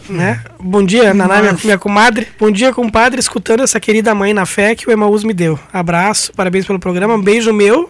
né? 0.09 0.41
Bom 0.59 0.83
dia, 0.83 1.13
Naná, 1.13 1.41
minha, 1.41 1.57
minha 1.63 1.77
comadre. 1.77 2.27
Bom 2.39 2.51
dia, 2.51 2.73
compadre, 2.73 3.19
escutando 3.19 3.63
essa 3.63 3.79
querida 3.79 4.13
mãe 4.13 4.33
na 4.33 4.45
fé 4.45 4.75
que 4.75 4.87
o 4.87 4.91
Emaús 4.91 5.23
me 5.23 5.33
deu. 5.33 5.59
Abraço, 5.71 6.31
parabéns 6.33 6.65
pelo 6.65 6.79
programa. 6.79 7.15
Um 7.15 7.21
beijo 7.21 7.51
meu, 7.53 7.89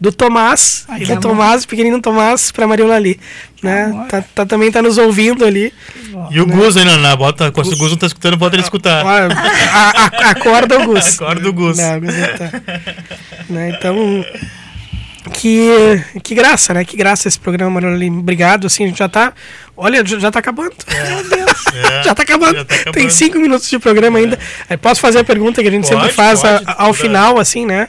do 0.00 0.12
Tomás, 0.12 0.84
Ai, 0.88 1.00
do 1.00 1.20
Tomás, 1.20 1.64
pequenino 1.64 2.00
Tomás, 2.00 2.50
pra 2.50 2.66
Maria 2.66 2.86
Lali. 2.86 3.18
Né? 3.62 4.06
Tá, 4.10 4.22
tá, 4.34 4.46
também 4.46 4.70
tá 4.70 4.82
nos 4.82 4.98
ouvindo 4.98 5.44
ali. 5.44 5.72
E 6.30 6.40
o 6.40 6.46
né? 6.46 6.54
Gus 6.54 6.76
aí, 6.76 6.84
Naná, 6.84 7.16
bota, 7.16 7.52
se 7.64 7.74
o 7.74 7.76
Gus 7.76 7.90
não 7.90 7.96
tá 7.96 8.06
escutando, 8.06 8.36
bota 8.36 8.56
ele 8.56 8.62
escutar. 8.62 9.04
A, 9.04 9.26
a, 9.26 10.30
acorda 10.30 10.78
o 10.80 10.86
Gus. 10.86 11.14
Acorda 11.20 11.48
o 11.48 11.52
Gus. 11.52 11.78
Não, 11.78 11.96
o 11.96 12.00
Gus 12.00 12.14
tá. 12.38 12.62
né? 13.48 13.70
Então, 13.70 14.24
que, 15.32 16.04
que 16.22 16.34
graça, 16.34 16.74
né? 16.74 16.84
Que 16.84 16.96
graça 16.96 17.28
esse 17.28 17.38
programa, 17.38 17.70
Marolin. 17.70 18.18
Obrigado, 18.18 18.66
assim, 18.66 18.84
a 18.84 18.86
gente 18.88 18.98
já 18.98 19.08
tá. 19.08 19.32
Olha, 19.76 20.04
já, 20.04 20.18
já 20.18 20.30
tá 20.30 20.38
acabando. 20.38 20.74
É. 20.86 21.10
Meu 21.10 21.28
Deus. 21.28 21.54
É. 21.74 22.04
Já, 22.04 22.14
tá 22.14 22.22
acabando. 22.22 22.54
já, 22.54 22.64
tá 22.64 22.74
acabando. 22.76 22.94
Tem 22.94 23.10
cinco 23.10 23.36
minutos 23.38 23.68
de 23.68 23.80
programa 23.80 24.18
ainda. 24.18 24.38
É. 24.68 24.76
Posso 24.76 25.00
fazer 25.00 25.18
a 25.18 25.24
pergunta 25.24 25.60
que 25.60 25.66
a 25.66 25.70
gente 25.72 25.88
pode, 25.88 26.00
sempre 26.00 26.12
faz 26.12 26.40
pode, 26.40 26.64
a, 26.66 26.84
ao 26.84 26.94
final, 26.94 27.36
assim, 27.36 27.66
né? 27.66 27.88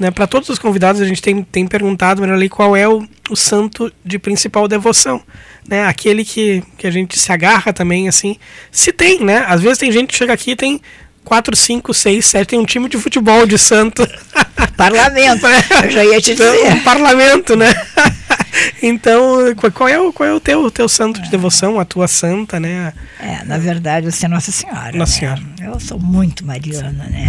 né? 0.00 0.10
Para 0.10 0.26
todos 0.26 0.48
os 0.48 0.58
convidados, 0.58 1.02
a 1.02 1.04
gente 1.04 1.20
tem, 1.20 1.42
tem 1.42 1.66
perguntado, 1.66 2.22
Marolin, 2.22 2.48
qual 2.48 2.74
é 2.74 2.88
o, 2.88 3.06
o 3.28 3.36
santo 3.36 3.92
de 4.02 4.18
principal 4.18 4.66
devoção. 4.66 5.22
Né? 5.68 5.84
Aquele 5.84 6.24
que, 6.24 6.62
que 6.78 6.86
a 6.86 6.90
gente 6.90 7.18
se 7.18 7.30
agarra 7.30 7.74
também, 7.74 8.08
assim. 8.08 8.36
Se 8.70 8.90
tem, 8.90 9.22
né? 9.22 9.44
Às 9.46 9.60
vezes 9.60 9.76
tem 9.76 9.92
gente 9.92 10.08
que 10.08 10.16
chega 10.16 10.32
aqui 10.32 10.52
e 10.52 10.56
tem 10.56 10.80
4, 11.26 11.56
5, 11.56 11.92
6, 11.92 12.24
7, 12.24 12.48
tem 12.48 12.58
um 12.58 12.64
time 12.64 12.88
de 12.88 12.96
futebol 12.96 13.44
de 13.46 13.58
santo. 13.58 14.08
Parlamento, 14.78 15.44
eu 15.84 15.90
já 15.90 16.04
ia 16.04 16.20
te 16.20 16.32
então, 16.32 16.52
dizer. 16.52 16.72
Um 16.72 16.80
parlamento, 16.80 17.56
né? 17.56 17.74
Então, 18.82 19.38
qual 19.72 19.88
é 19.88 19.98
o, 19.98 20.12
qual 20.12 20.28
é 20.28 20.32
o 20.32 20.40
teu, 20.40 20.70
teu 20.70 20.88
santo 20.88 21.20
de 21.20 21.30
devoção, 21.30 21.80
a 21.80 21.84
tua 21.84 22.08
santa, 22.08 22.60
né? 22.60 22.92
É, 23.18 23.44
na 23.44 23.58
verdade, 23.58 24.10
você 24.10 24.26
é 24.26 24.28
Nossa 24.28 24.52
Senhora. 24.52 24.96
Nossa 24.96 25.12
né? 25.12 25.18
Senhora. 25.18 25.42
Eu 25.60 25.80
sou 25.80 25.98
muito 25.98 26.44
mariana, 26.44 27.04
né? 27.04 27.26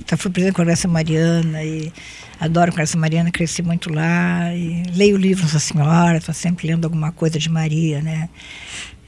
Então, 0.00 0.18
fui 0.18 0.30
presidente 0.30 0.56
com 0.56 0.62
essa 0.62 0.88
Mariana 0.88 1.62
e 1.64 1.92
adoro 2.38 2.72
com 2.72 2.80
essa 2.80 2.98
Mariana, 2.98 3.30
cresci 3.30 3.62
muito 3.62 3.92
lá 3.92 4.52
e 4.54 4.82
leio 4.94 5.16
livros 5.16 5.52
Nossa 5.52 5.58
Senhora, 5.58 6.18
estou 6.18 6.34
sempre 6.34 6.66
lendo 6.66 6.84
alguma 6.84 7.12
coisa 7.12 7.38
de 7.38 7.48
Maria, 7.48 8.02
né? 8.02 8.28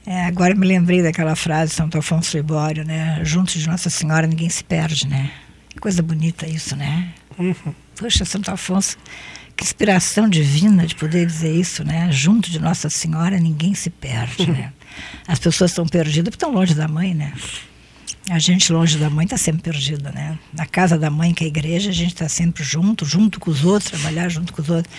É, 0.06 0.24
agora 0.26 0.54
me 0.54 0.66
lembrei 0.66 1.02
daquela 1.02 1.34
frase 1.34 1.70
de 1.70 1.76
Santo 1.76 1.98
Afonso 1.98 2.36
Libório, 2.36 2.84
né? 2.84 3.20
Junto 3.22 3.58
de 3.58 3.66
Nossa 3.66 3.88
Senhora 3.88 4.26
ninguém 4.26 4.48
se 4.48 4.62
perde, 4.62 5.08
né? 5.08 5.30
Que 5.68 5.78
coisa 5.78 6.02
bonita 6.02 6.46
isso, 6.46 6.76
né? 6.76 7.08
Uhum. 7.38 7.74
Poxa, 7.96 8.24
Santo 8.24 8.50
Afonso, 8.50 8.96
que 9.64 9.68
inspiração 9.68 10.28
divina 10.28 10.86
de 10.86 10.94
poder 10.94 11.24
dizer 11.24 11.50
isso, 11.50 11.82
né? 11.82 12.08
Junto 12.12 12.50
de 12.50 12.58
Nossa 12.58 12.90
Senhora 12.90 13.38
ninguém 13.38 13.74
se 13.74 13.88
perde, 13.88 14.50
né? 14.50 14.72
As 15.26 15.38
pessoas 15.38 15.70
estão 15.70 15.86
perdidas 15.86 16.30
porque 16.30 16.44
estão 16.44 16.52
longe 16.52 16.74
da 16.74 16.86
mãe, 16.86 17.14
né? 17.14 17.32
A 18.30 18.38
gente 18.38 18.72
longe 18.72 18.96
da 18.98 19.10
mãe 19.10 19.24
está 19.24 19.36
sempre 19.36 19.62
perdida, 19.62 20.10
né? 20.10 20.38
Na 20.52 20.66
casa 20.66 20.98
da 20.98 21.10
mãe, 21.10 21.32
que 21.34 21.44
é 21.44 21.46
a 21.46 21.48
igreja, 21.48 21.90
a 21.90 21.92
gente 21.92 22.12
está 22.12 22.28
sempre 22.28 22.62
junto, 22.62 23.04
junto 23.04 23.40
com 23.40 23.50
os 23.50 23.64
outros, 23.64 23.90
trabalhar 23.90 24.28
junto 24.28 24.52
com 24.52 24.62
os 24.62 24.68
outros. 24.68 24.94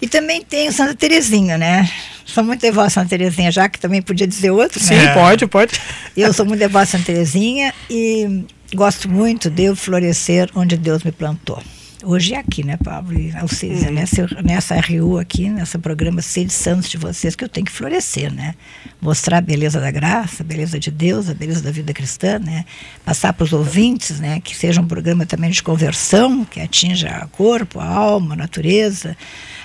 E 0.00 0.08
também 0.08 0.42
tem 0.42 0.70
Santa 0.72 0.94
Terezinha, 0.94 1.58
né? 1.58 1.88
Sou 2.24 2.42
muito 2.42 2.60
devota 2.60 2.86
a 2.86 2.90
Santa 2.90 3.10
Terezinha, 3.10 3.50
já 3.52 3.68
que 3.68 3.78
também 3.78 4.02
podia 4.02 4.26
dizer 4.26 4.50
outro, 4.50 4.80
Sim, 4.80 4.96
né? 4.96 5.14
pode, 5.14 5.46
pode. 5.46 5.80
Eu 6.16 6.32
sou 6.32 6.46
muito 6.46 6.58
devota 6.58 6.82
a 6.82 6.86
Santa 6.86 7.04
Terezinha 7.04 7.72
e 7.90 8.44
gosto 8.74 9.08
muito 9.08 9.48
de 9.50 9.64
eu 9.64 9.76
florescer 9.76 10.50
onde 10.54 10.76
Deus 10.76 11.04
me 11.04 11.12
plantou. 11.12 11.62
Hoje 12.08 12.34
é 12.34 12.38
aqui, 12.38 12.64
né, 12.64 12.76
Pablo? 12.76 13.18
E, 13.18 13.32
seja, 13.48 13.88
uhum. 13.88 13.94
nessa, 13.94 14.26
nessa 14.40 14.76
RU 14.76 15.18
aqui, 15.18 15.48
nesse 15.50 15.76
programa 15.76 16.22
Sede 16.22 16.52
Santos 16.52 16.88
de 16.88 16.96
vocês, 16.96 17.34
que 17.34 17.42
eu 17.42 17.48
tenho 17.48 17.66
que 17.66 17.72
florescer, 17.72 18.32
né? 18.32 18.54
Mostrar 19.00 19.38
a 19.38 19.40
beleza 19.40 19.80
da 19.80 19.90
graça, 19.90 20.44
a 20.44 20.46
beleza 20.46 20.78
de 20.78 20.88
Deus, 20.88 21.28
a 21.28 21.34
beleza 21.34 21.60
da 21.60 21.72
vida 21.72 21.92
cristã, 21.92 22.38
né? 22.38 22.64
Passar 23.04 23.32
para 23.32 23.42
os 23.42 23.52
ouvintes, 23.52 24.20
né? 24.20 24.38
Que 24.38 24.56
seja 24.56 24.80
um 24.80 24.86
programa 24.86 25.26
também 25.26 25.50
de 25.50 25.60
conversão, 25.60 26.44
que 26.44 26.60
atinja 26.60 27.24
o 27.24 27.28
corpo, 27.30 27.80
a 27.80 27.86
alma, 27.86 28.34
a 28.34 28.36
natureza, 28.36 29.16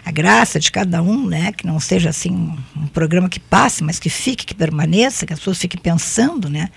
a 0.03 0.11
graça 0.11 0.59
de 0.59 0.71
cada 0.71 0.99
um, 1.03 1.27
né? 1.27 1.51
Que 1.51 1.67
não 1.67 1.79
seja 1.79 2.09
assim 2.09 2.57
um 2.75 2.87
programa 2.87 3.29
que 3.29 3.39
passe, 3.39 3.83
mas 3.83 3.99
que 3.99 4.09
fique, 4.09 4.47
que 4.47 4.55
permaneça, 4.55 5.27
que 5.27 5.33
as 5.33 5.37
pessoas 5.37 5.59
fiquem 5.59 5.79
pensando, 5.79 6.49
né? 6.49 6.71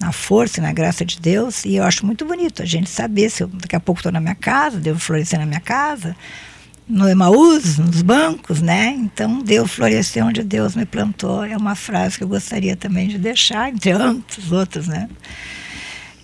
Na 0.00 0.12
força 0.12 0.60
e 0.60 0.62
na 0.62 0.72
graça 0.72 1.04
de 1.04 1.20
Deus. 1.20 1.64
E 1.64 1.76
eu 1.76 1.84
acho 1.84 2.06
muito 2.06 2.24
bonito 2.24 2.62
a 2.62 2.66
gente 2.66 2.88
saber 2.88 3.30
se 3.30 3.42
eu, 3.42 3.48
daqui 3.48 3.76
a 3.76 3.80
pouco 3.80 4.00
estou 4.00 4.12
na 4.12 4.20
minha 4.20 4.34
casa, 4.34 4.78
devo 4.78 4.98
florescer 4.98 5.38
na 5.38 5.46
minha 5.46 5.60
casa, 5.60 6.16
no 6.88 7.08
Emaús, 7.08 7.76
nos 7.76 8.00
bancos, 8.00 8.62
né? 8.62 8.94
Então, 8.98 9.42
devo 9.42 9.68
florescer 9.68 10.24
onde 10.24 10.42
Deus 10.42 10.74
me 10.74 10.86
plantou. 10.86 11.44
É 11.44 11.56
uma 11.56 11.74
frase 11.74 12.16
que 12.16 12.24
eu 12.24 12.28
gostaria 12.28 12.76
também 12.76 13.08
de 13.08 13.18
deixar, 13.18 13.68
entre 13.68 13.92
tantos 13.92 14.50
outros, 14.50 14.88
né? 14.88 15.08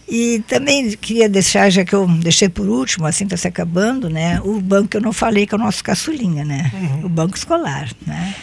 E 0.08 0.42
também 0.46 0.90
queria 0.92 1.28
deixar, 1.28 1.70
já 1.70 1.84
que 1.84 1.94
eu 1.94 2.06
deixei 2.06 2.48
por 2.48 2.68
último, 2.68 3.06
assim 3.06 3.24
está 3.24 3.36
se 3.36 3.48
acabando, 3.48 4.08
né? 4.08 4.40
O 4.42 4.60
banco 4.60 4.88
que 4.88 4.96
eu 4.96 5.00
não 5.00 5.12
falei, 5.12 5.46
que 5.46 5.54
é 5.54 5.58
o 5.58 5.60
nosso 5.60 5.82
caçulinha, 5.82 6.44
né? 6.44 6.70
Uhum. 6.74 7.06
O 7.06 7.08
banco 7.08 7.36
escolar, 7.36 7.90
né? 8.06 8.34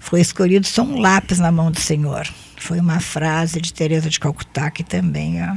Foi 0.00 0.20
escolhido 0.20 0.66
só 0.66 0.82
um 0.82 0.98
lápis 0.98 1.38
na 1.38 1.50
mão 1.50 1.70
do 1.70 1.80
Senhor. 1.80 2.28
Foi 2.62 2.78
uma 2.78 3.00
frase 3.00 3.60
de 3.60 3.74
Teresa 3.74 4.08
de 4.08 4.20
Calcutá 4.20 4.70
que 4.70 4.84
também, 4.84 5.42
ó, 5.42 5.56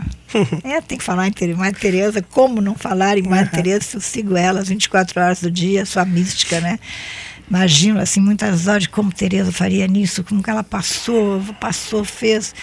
é, 0.68 0.82
tem 0.82 0.97
que 0.97 1.03
falar 1.03 1.28
em 1.28 1.53
Madre 1.53 1.80
Teresa, 1.80 2.20
como 2.20 2.60
não 2.60 2.74
falar 2.74 3.16
em 3.16 3.22
Madre 3.22 3.51
Teresa 3.51 3.86
se 3.86 3.97
eu 3.97 4.01
sigo 4.01 4.36
ela 4.36 4.60
as 4.60 4.70
24 4.70 5.22
horas 5.22 5.41
do 5.41 5.51
dia, 5.51 5.86
sua 5.86 6.03
mística, 6.03 6.60
né? 6.60 6.80
Imagino 7.47 7.99
assim 7.99 8.20
muitas 8.20 8.66
horas 8.66 8.84
de 8.84 8.89
como 8.89 9.12
Teresa 9.12 9.51
faria 9.51 9.86
nisso, 9.86 10.24
como 10.24 10.41
que 10.41 10.49
ela 10.49 10.64
passou, 10.64 11.43
passou, 11.60 12.03
fez. 12.03 12.56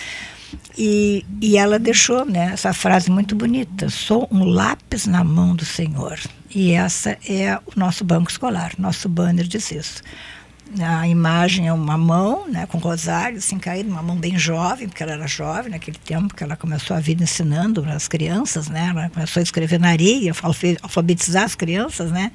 E, 0.77 1.25
e 1.41 1.57
ela 1.57 1.79
deixou 1.79 2.25
né, 2.25 2.51
essa 2.53 2.73
frase 2.73 3.13
muito 3.13 3.37
bonita: 3.37 3.89
sou 3.91 4.27
um 4.29 4.43
lápis 4.43 5.07
na 5.07 5.23
mão 5.23 5.55
do 5.55 5.65
Senhor. 5.65 6.19
E 6.53 6.73
essa 6.73 7.17
é 7.29 7.57
o 7.65 7.79
nosso 7.79 8.05
banco 8.05 8.29
escolar, 8.29 8.73
nosso 8.77 9.09
banner 9.09 9.47
diz 9.47 9.71
isso. 9.71 10.03
A 10.81 11.07
imagem 11.07 11.69
é 11.69 11.73
uma 11.73 11.99
mão, 11.99 12.49
né, 12.49 12.65
com 12.67 12.79
rosário, 12.79 13.39
assim, 13.39 13.59
caído, 13.59 13.91
uma 13.91 14.03
mão 14.03 14.17
bem 14.17 14.39
jovem, 14.39 14.89
porque 14.89 15.03
ela 15.03 15.13
era 15.13 15.27
jovem 15.27 15.71
naquele 15.71 15.99
tempo 15.99 16.35
que 16.35 16.43
ela 16.43 16.57
começou 16.57 16.97
a 16.97 17.01
vida 17.01 17.23
ensinando 17.23 17.85
as 17.85 18.09
crianças, 18.09 18.69
né? 18.69 18.89
Ela 18.89 19.11
começou 19.11 19.41
a 19.41 19.43
escrever 19.43 19.79
na 19.79 19.89
areia, 19.89 20.33
alfabetizar 20.81 21.45
as 21.45 21.55
crianças, 21.55 22.11
né? 22.11 22.33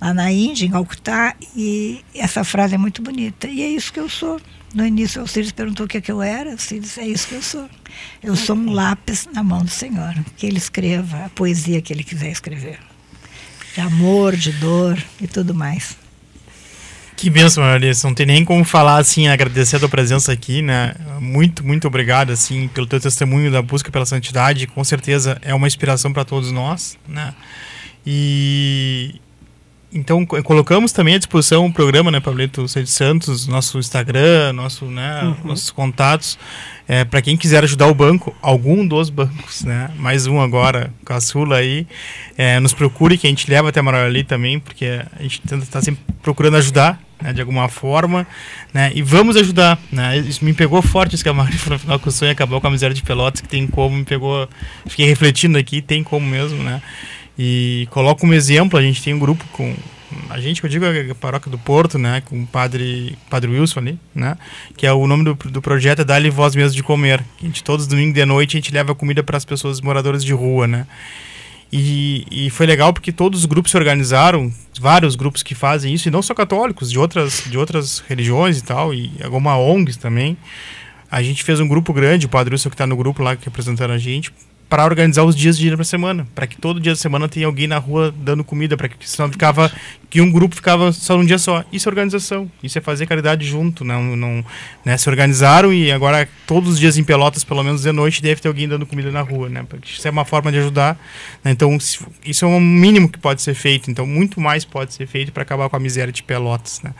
Lá 0.00 0.14
na 0.14 0.32
Índia, 0.32 0.64
em 0.64 0.70
Calcutá, 0.70 1.34
e 1.54 2.02
essa 2.14 2.42
frase 2.42 2.74
é 2.74 2.78
muito 2.78 3.02
bonita. 3.02 3.46
E 3.48 3.62
é 3.62 3.68
isso 3.68 3.92
que 3.92 4.00
eu 4.00 4.08
sou. 4.08 4.40
No 4.72 4.86
início, 4.86 5.22
o 5.22 5.26
Círios 5.26 5.52
perguntou 5.52 5.86
o 5.86 5.88
que, 5.88 5.98
é 5.98 6.00
que 6.00 6.12
eu 6.12 6.22
era. 6.22 6.54
O 6.54 6.58
Círios, 6.58 6.96
é 6.96 7.06
isso 7.06 7.26
que 7.28 7.34
eu 7.34 7.42
sou. 7.42 7.68
Eu 8.22 8.36
sou 8.36 8.54
um 8.54 8.70
lápis 8.70 9.28
na 9.32 9.42
mão 9.42 9.64
do 9.64 9.70
Senhor. 9.70 10.14
Que 10.36 10.46
Ele 10.46 10.58
escreva 10.58 11.24
a 11.24 11.28
poesia 11.30 11.82
que 11.82 11.92
Ele 11.92 12.04
quiser 12.04 12.30
escrever. 12.30 12.78
De 13.74 13.80
amor, 13.80 14.36
de 14.36 14.52
dor 14.52 15.02
e 15.20 15.26
tudo 15.26 15.54
mais. 15.54 15.96
Que 17.18 17.28
bênção, 17.28 17.64
Marisa. 17.64 18.06
Não 18.06 18.14
tem 18.14 18.24
nem 18.24 18.44
como 18.44 18.64
falar 18.64 18.98
assim, 18.98 19.26
agradecer 19.26 19.74
a 19.74 19.78
tua 19.80 19.88
presença 19.88 20.30
aqui, 20.30 20.62
né? 20.62 20.94
Muito, 21.20 21.66
muito 21.66 21.88
obrigado, 21.88 22.30
assim, 22.30 22.68
pelo 22.68 22.86
teu 22.86 23.00
testemunho 23.00 23.50
da 23.50 23.60
busca 23.60 23.90
pela 23.90 24.06
santidade. 24.06 24.68
Com 24.68 24.84
certeza 24.84 25.36
é 25.42 25.52
uma 25.52 25.66
inspiração 25.66 26.12
para 26.12 26.24
todos 26.24 26.52
nós, 26.52 26.96
né? 27.08 27.34
E 28.06 29.16
então 29.92 30.24
colocamos 30.24 30.92
também 30.92 31.16
à 31.16 31.18
disposição 31.18 31.66
o 31.66 31.72
programa, 31.72 32.10
né, 32.10 32.20
Pablito 32.20 32.68
Sede 32.68 32.90
Santos, 32.90 33.48
nosso 33.48 33.78
Instagram, 33.78 34.52
nosso, 34.52 34.84
né, 34.84 35.22
uhum. 35.24 35.48
nossos 35.48 35.70
contatos, 35.70 36.38
é, 36.86 37.04
para 37.04 37.22
quem 37.22 37.38
quiser 37.38 37.64
ajudar 37.64 37.86
o 37.86 37.94
banco, 37.94 38.36
algum 38.42 38.86
dos 38.86 39.08
bancos, 39.08 39.64
né, 39.64 39.90
mais 39.96 40.26
um 40.26 40.42
agora, 40.42 40.92
caçula 41.06 41.56
aí, 41.56 41.86
é, 42.36 42.60
nos 42.60 42.74
procure 42.74 43.16
que 43.16 43.26
a 43.26 43.30
gente 43.30 43.50
leva 43.50 43.70
até 43.70 43.80
Marali 43.80 44.24
também, 44.24 44.60
porque 44.60 45.00
a 45.18 45.22
gente 45.22 45.40
tenta 45.40 45.64
estar 45.64 45.78
tá 45.78 45.84
sempre 45.84 46.02
procurando 46.22 46.58
ajudar, 46.58 47.00
né, 47.20 47.32
de 47.32 47.40
alguma 47.40 47.68
forma, 47.68 48.26
né, 48.72 48.90
e 48.94 49.02
vamos 49.02 49.36
ajudar, 49.36 49.78
né, 49.90 50.18
isso 50.18 50.44
me 50.44 50.52
pegou 50.52 50.80
forte 50.82 51.14
isso 51.14 51.22
que 51.22 51.28
a 51.28 51.34
Mari 51.34 51.56
falou 51.58 51.98
que 51.98 52.08
o 52.08 52.12
sonho 52.12 52.32
acabou 52.32 52.60
com 52.60 52.66
a 52.66 52.70
miséria 52.70 52.94
de 52.94 53.02
Pelotas, 53.02 53.40
que 53.40 53.48
tem 53.48 53.66
como, 53.66 53.96
me 53.96 54.04
pegou, 54.04 54.48
fiquei 54.86 55.06
refletindo 55.06 55.58
aqui, 55.58 55.82
tem 55.82 56.02
como 56.02 56.26
mesmo, 56.26 56.62
né, 56.62 56.82
e 57.38 57.86
coloco 57.90 58.20
como 58.20 58.34
exemplo, 58.34 58.78
a 58.78 58.82
gente 58.82 59.02
tem 59.02 59.14
um 59.14 59.18
grupo 59.18 59.44
com 59.52 59.74
a 60.30 60.40
gente, 60.40 60.62
eu 60.62 60.70
digo 60.70 60.84
a 60.86 61.14
paróquia 61.14 61.50
do 61.50 61.58
Porto, 61.58 61.98
né, 61.98 62.22
com 62.22 62.42
o 62.42 62.46
padre, 62.46 63.16
padre 63.28 63.50
Wilson 63.50 63.80
ali, 63.80 63.98
né, 64.14 64.36
que 64.76 64.86
é 64.86 64.92
o 64.92 65.06
nome 65.06 65.24
do, 65.24 65.34
do 65.34 65.60
projeto 65.60 66.00
é 66.00 66.04
Dar-lhe 66.04 66.30
Voz 66.30 66.54
Mesmo 66.54 66.74
de 66.74 66.82
Comer. 66.82 67.20
A 67.40 67.44
gente, 67.44 67.62
todos 67.62 67.84
os 67.84 67.88
domingos 67.88 68.14
de 68.14 68.24
noite, 68.24 68.56
a 68.56 68.60
gente 68.60 68.72
leva 68.72 68.94
comida 68.94 69.22
para 69.22 69.36
as 69.36 69.44
pessoas 69.44 69.80
moradoras 69.80 70.24
de 70.24 70.32
rua, 70.32 70.66
né. 70.66 70.86
E, 71.72 72.24
e 72.30 72.50
foi 72.50 72.66
legal 72.66 72.92
porque 72.92 73.12
todos 73.12 73.40
os 73.40 73.46
grupos 73.46 73.70
se 73.70 73.76
organizaram, 73.76 74.52
vários 74.80 75.14
grupos 75.16 75.42
que 75.42 75.54
fazem 75.54 75.92
isso, 75.92 76.08
e 76.08 76.10
não 76.10 76.22
só 76.22 76.34
católicos, 76.34 76.90
de 76.90 76.98
outras, 76.98 77.44
de 77.46 77.58
outras 77.58 78.02
religiões 78.08 78.58
e 78.58 78.64
tal, 78.64 78.94
e 78.94 79.10
alguma 79.22 79.56
ONGs 79.58 79.96
também. 79.96 80.36
A 81.10 81.22
gente 81.22 81.42
fez 81.44 81.60
um 81.60 81.68
grupo 81.68 81.92
grande, 81.92 82.26
o 82.26 82.28
Padre 82.28 82.54
Wilson 82.54 82.70
que 82.70 82.74
está 82.74 82.86
no 82.86 82.96
grupo 82.96 83.22
lá, 83.22 83.36
que 83.36 83.48
apresentaram 83.48 83.94
a 83.94 83.98
gente, 83.98 84.32
para 84.68 84.84
organizar 84.84 85.24
os 85.24 85.34
dias 85.34 85.56
de 85.56 85.62
dia 85.62 85.76
da 85.76 85.84
semana, 85.84 86.26
para 86.34 86.46
que 86.46 86.56
todo 86.56 86.78
dia 86.78 86.92
da 86.92 86.96
semana 86.96 87.26
tenha 87.28 87.46
alguém 87.46 87.66
na 87.66 87.78
rua 87.78 88.14
dando 88.14 88.44
comida, 88.44 88.76
para 88.76 88.88
que 88.88 89.08
senão 89.08 89.30
ficava 89.30 89.72
que 90.10 90.20
um 90.20 90.30
grupo 90.30 90.54
ficava 90.54 90.92
só 90.92 91.16
num 91.16 91.24
dia 91.24 91.38
só. 91.38 91.64
Isso 91.72 91.88
é 91.88 91.90
organização, 91.90 92.50
isso 92.62 92.76
é 92.76 92.80
fazer 92.80 93.06
caridade 93.06 93.46
junto, 93.46 93.82
não, 93.82 94.14
não, 94.14 94.44
né? 94.84 94.96
Se 94.98 95.08
organizaram 95.08 95.72
e 95.72 95.90
agora 95.90 96.28
todos 96.46 96.74
os 96.74 96.78
dias 96.78 96.98
em 96.98 97.04
Pelotas, 97.04 97.44
pelo 97.44 97.62
menos 97.62 97.82
de 97.82 97.92
noite, 97.92 98.20
deve 98.20 98.40
ter 98.42 98.48
alguém 98.48 98.68
dando 98.68 98.84
comida 98.84 99.10
na 99.10 99.22
rua, 99.22 99.48
né? 99.48 99.64
Porque 99.66 99.90
isso 99.90 100.06
é 100.06 100.10
uma 100.10 100.24
forma 100.24 100.52
de 100.52 100.58
ajudar. 100.58 100.98
Né? 101.42 101.50
Então 101.50 101.76
isso 102.24 102.44
é 102.44 102.48
um 102.48 102.60
mínimo 102.60 103.08
que 103.08 103.18
pode 103.18 103.40
ser 103.40 103.54
feito. 103.54 103.90
Então 103.90 104.06
muito 104.06 104.38
mais 104.38 104.66
pode 104.66 104.92
ser 104.92 105.06
feito 105.06 105.32
para 105.32 105.42
acabar 105.44 105.68
com 105.70 105.76
a 105.76 105.80
miséria 105.80 106.12
de 106.12 106.22
Pelotas, 106.22 106.82
né? 106.82 106.94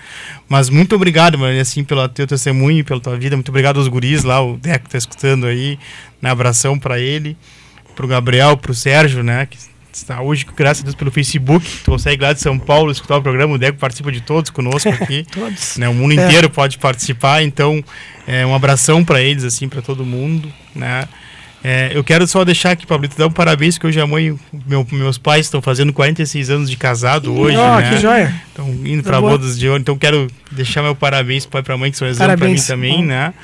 Mas 0.48 0.70
muito 0.70 0.94
obrigado, 0.96 1.38
mano, 1.38 1.60
assim 1.60 1.84
pelo 1.84 2.08
teu 2.08 2.26
testemunho, 2.26 2.82
pela 2.82 3.00
tua 3.00 3.16
vida. 3.16 3.36
Muito 3.36 3.50
obrigado 3.50 3.78
aos 3.78 3.88
guris 3.88 4.24
lá, 4.24 4.42
o 4.42 4.56
Deco 4.56 4.86
está 4.86 4.96
escutando 4.96 5.46
aí, 5.46 5.78
um 6.22 6.28
abração 6.28 6.78
para 6.78 6.98
ele 6.98 7.36
pro 7.98 8.06
Gabriel, 8.06 8.56
pro 8.56 8.72
Sérgio, 8.72 9.24
né? 9.24 9.44
Que 9.46 9.58
está 9.92 10.22
hoje, 10.22 10.46
graças 10.56 10.82
a 10.82 10.84
Deus, 10.84 10.94
pelo 10.94 11.10
Facebook. 11.10 11.68
Tu 11.82 11.90
consegue 11.90 12.22
lá 12.22 12.32
de 12.32 12.40
São 12.40 12.56
Paulo 12.56 12.92
escutar 12.92 13.16
o 13.16 13.22
programa. 13.22 13.54
O 13.54 13.58
Deco 13.58 13.76
participa 13.76 14.12
de 14.12 14.20
todos 14.20 14.52
conosco 14.52 14.88
aqui. 14.88 15.26
todos. 15.34 15.76
Né, 15.76 15.88
o 15.88 15.94
mundo 15.94 16.12
é. 16.12 16.24
inteiro 16.24 16.48
pode 16.48 16.78
participar. 16.78 17.42
Então, 17.42 17.82
é, 18.24 18.46
um 18.46 18.54
abração 18.54 19.04
para 19.04 19.20
eles, 19.20 19.42
assim, 19.42 19.68
para 19.68 19.82
todo 19.82 20.06
mundo, 20.06 20.48
né? 20.76 21.08
É, 21.64 21.90
eu 21.92 22.04
quero 22.04 22.24
só 22.28 22.44
deixar 22.44 22.70
aqui, 22.70 22.86
Pablito, 22.86 23.18
dar 23.18 23.26
um 23.26 23.32
parabéns, 23.32 23.76
que 23.76 23.84
hoje 23.84 24.00
a 24.00 24.06
mãe, 24.06 24.38
meu, 24.64 24.86
meus 24.92 25.18
pais 25.18 25.46
estão 25.46 25.60
fazendo 25.60 25.92
46 25.92 26.50
anos 26.50 26.70
de 26.70 26.76
casado 26.76 27.36
hoje, 27.36 27.56
oh, 27.56 27.76
né? 27.80 27.90
que 27.90 28.00
joia! 28.00 28.32
Estão 28.46 28.70
indo 28.84 29.02
para 29.02 29.20
bodas 29.20 29.58
de 29.58 29.68
ouro, 29.68 29.80
então 29.80 29.98
quero 29.98 30.28
deixar 30.52 30.82
meu 30.82 30.94
parabéns 30.94 31.46
pai 31.46 31.60
para 31.60 31.76
mãe, 31.76 31.90
que 31.90 31.96
são 31.96 32.06
exemplo 32.06 32.38
para 32.38 32.48
mim 32.48 32.62
também, 32.62 33.04
né? 33.04 33.34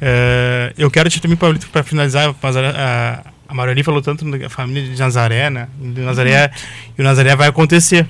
É, 0.00 0.72
eu 0.78 0.90
quero 0.90 1.10
te 1.10 1.20
também, 1.20 1.36
Pablito, 1.36 1.68
para 1.68 1.82
finalizar, 1.82 2.34
a, 2.42 3.22
a 3.48 3.54
Marali 3.54 3.82
falou 3.82 4.02
tanto 4.02 4.30
da 4.30 4.50
família 4.50 4.94
de 4.94 5.00
Nazaré, 5.00 5.48
né? 5.48 5.68
De 5.80 6.02
Nazaré, 6.02 6.44
uhum. 6.44 6.92
E 6.98 7.00
o 7.00 7.04
Nazaré 7.04 7.34
vai 7.34 7.48
acontecer. 7.48 8.06